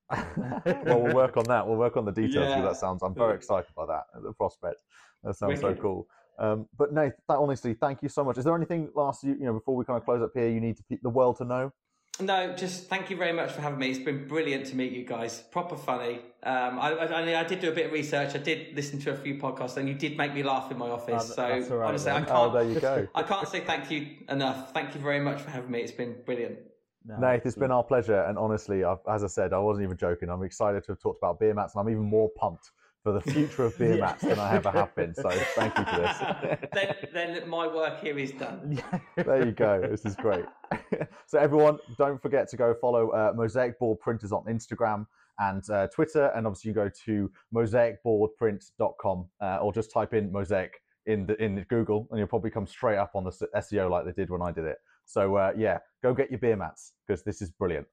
well, 0.11 1.03
we'll 1.03 1.15
work 1.15 1.37
on 1.37 1.45
that. 1.45 1.67
We'll 1.67 1.79
work 1.79 1.97
on 1.97 2.05
the 2.05 2.13
details. 2.13 2.49
Yeah. 2.49 2.61
That 2.61 2.77
sounds. 2.77 3.03
I'm 3.03 3.15
very 3.15 3.35
excited 3.35 3.75
by 3.75 3.87
that. 3.87 4.05
The 4.23 4.33
prospect. 4.33 4.83
That 5.25 5.35
sounds 5.35 5.61
so 5.61 5.75
cool. 5.75 6.07
Um, 6.39 6.69
but 6.77 6.93
Nate, 6.93 7.13
that, 7.29 7.37
honestly, 7.39 7.75
thank 7.75 8.03
you 8.03 8.09
so 8.09 8.25
much. 8.25 8.39
Is 8.39 8.45
there 8.45 8.55
anything 8.55 8.91
last 8.95 9.25
you 9.25 9.35
you 9.35 9.45
know 9.47 9.55
before 9.55 9.77
we 9.77 9.85
kind 9.85 9.97
of 9.97 10.05
close 10.05 10.23
up 10.23 10.31
here? 10.35 10.49
You 10.49 10.61
need 10.61 10.77
to 10.77 10.83
keep 10.83 11.03
the 11.03 11.09
world 11.09 11.39
to 11.39 11.45
know. 11.45 11.73
No, 12.21 12.55
just 12.55 12.89
thank 12.89 13.11
you 13.11 13.17
very 13.17 13.33
much 13.33 13.51
for 13.51 13.61
having 13.61 13.79
me. 13.79 13.91
It's 13.91 13.99
been 13.99 14.29
brilliant 14.29 14.67
to 14.67 14.77
meet 14.77 14.93
you 14.93 15.05
guys. 15.05 15.43
Proper 15.51 15.77
funny. 15.77 16.21
Um, 16.45 16.79
I, 16.79 16.93
I, 16.93 17.41
I 17.41 17.45
did 17.45 17.61
do 17.61 17.71
a 17.71 17.75
bit 17.75 17.87
of 17.87 17.93
research. 17.93 18.37
I 18.37 18.39
did 18.39 18.75
listen 18.77 19.01
to 19.01 19.11
a 19.11 19.17
few 19.17 19.35
podcasts, 19.35 19.77
and 19.79 19.89
you 19.89 19.95
did 19.95 20.17
make 20.17 20.33
me 20.33 20.45
laugh 20.45 20.71
in 20.71 20.79
my 20.79 20.91
office. 20.91 21.31
Oh, 21.31 21.35
so 21.35 21.49
that's 21.49 21.71
all 21.71 21.79
right 21.79 21.89
honestly, 21.89 22.13
I. 22.13 22.21
Oh, 22.21 22.25
can't. 22.25 22.53
there 22.53 22.65
you 22.65 22.81
go. 22.81 23.09
I 23.17 23.23
can't 23.25 23.49
say 23.49 23.61
thank 23.61 23.91
you 23.91 24.07
enough. 24.29 24.73
Thank 24.73 24.95
you 24.95 25.01
very 25.01 25.19
much 25.19 25.41
for 25.41 25.51
having 25.51 25.73
me. 25.73 25.81
It's 25.81 25.91
been 25.91 26.15
brilliant. 26.25 26.59
No, 27.05 27.17
Nate, 27.19 27.43
it's 27.45 27.57
been 27.57 27.73
our 27.73 27.83
pleasure. 27.83 28.23
And 28.23 28.39
honestly, 28.39 28.85
I've, 28.85 28.99
as 29.13 29.25
I 29.25 29.27
said, 29.27 29.53
I 29.53 29.59
wasn't 29.59 29.85
even 29.85 29.97
joking. 29.97 30.31
I'm 30.31 30.45
excited 30.45 30.85
to 30.85 30.93
have 30.93 31.01
talked 31.01 31.19
about 31.19 31.41
beer 31.41 31.53
mats, 31.53 31.75
and 31.75 31.81
I'm 31.81 31.91
even 31.91 32.05
more 32.05 32.31
pumped 32.37 32.71
for 33.05 33.13
the 33.13 33.21
future 33.21 33.65
of 33.67 33.79
beer 33.79 33.97
Yeah. 33.97 34.07
mats 34.07 34.23
than 34.23 34.39
I 34.39 34.57
ever 34.57 34.71
have 34.71 34.95
been. 34.97 35.15
So 35.15 35.29
thank 35.31 35.77
you 35.79 35.85
for 35.85 36.01
this. 36.01 36.69
then, 36.73 36.95
then 37.13 37.49
my 37.49 37.67
work 37.67 38.01
here 38.01 38.19
is 38.19 38.33
done. 38.33 38.83
there 39.17 39.45
you 39.45 39.53
go. 39.53 39.87
This 39.89 40.07
is 40.07 40.17
great. 40.17 40.47
so 41.27 41.39
everyone, 41.39 41.79
don't 41.99 42.21
forget 42.21 42.49
to 42.49 42.57
go 42.57 42.75
follow 42.81 43.11
uh, 43.11 43.33
Mosaic 43.37 43.79
Board 43.79 44.01
Printers 44.01 44.33
on 44.33 44.43
Instagram 44.47 45.07
and 45.39 45.63
uh, 45.69 45.87
Twitter, 45.89 46.33
and 46.35 46.47
obviously 46.47 46.71
you 46.71 46.75
go 46.75 46.91
to 47.05 47.31
mosaicboardprint.com 47.55 49.29
uh, 49.43 49.59
or 49.59 49.73
just 49.73 49.93
type 49.93 50.15
in 50.15 50.33
mosaic 50.33 50.73
in 51.07 51.27
the 51.27 51.43
in 51.43 51.67
Google, 51.69 52.09
and 52.11 52.19
you'll 52.19 52.29
probably 52.29 52.51
come 52.51 52.67
straight 52.67 52.97
up 52.97 53.11
on 53.15 53.25
the 53.25 53.33
SEO 53.57 53.91
like 53.91 54.07
they 54.07 54.13
did 54.13 54.31
when 54.31 54.41
I 54.41 54.51
did 54.51 54.65
it. 54.65 54.79
So 55.05 55.35
uh, 55.37 55.53
yeah, 55.57 55.79
go 56.03 56.15
get 56.15 56.31
your 56.31 56.39
beer 56.39 56.57
mats 56.57 56.93
because 57.07 57.23
this 57.23 57.43
is 57.43 57.51
brilliant. 57.51 57.87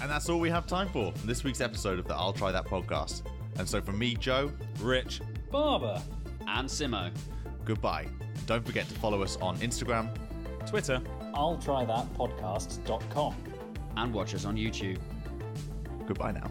And 0.00 0.08
that's 0.08 0.28
all 0.28 0.38
we 0.38 0.50
have 0.50 0.66
time 0.68 0.88
for 0.90 1.12
in 1.20 1.26
this 1.26 1.42
week's 1.42 1.60
episode 1.60 1.98
of 1.98 2.06
the 2.06 2.14
I'll 2.14 2.32
Try 2.32 2.52
That 2.52 2.66
podcast. 2.66 3.22
And 3.58 3.68
so 3.68 3.80
from 3.80 3.98
me, 3.98 4.14
Joe, 4.14 4.52
Rich, 4.80 5.20
Barber. 5.50 6.00
And 6.46 6.68
Simo. 6.68 7.10
goodbye. 7.64 8.06
Don't 8.46 8.64
forget 8.64 8.88
to 8.88 8.94
follow 8.94 9.22
us 9.22 9.36
on 9.40 9.56
Instagram, 9.58 10.08
Twitter. 10.66 11.00
I'll 11.34 11.58
try 11.58 11.84
that 11.84 12.12
podcast.com. 12.14 13.34
And 13.96 14.12
watch 14.14 14.34
us 14.34 14.44
on 14.44 14.56
YouTube. 14.56 14.98
Goodbye 16.06 16.32
now. 16.32 16.50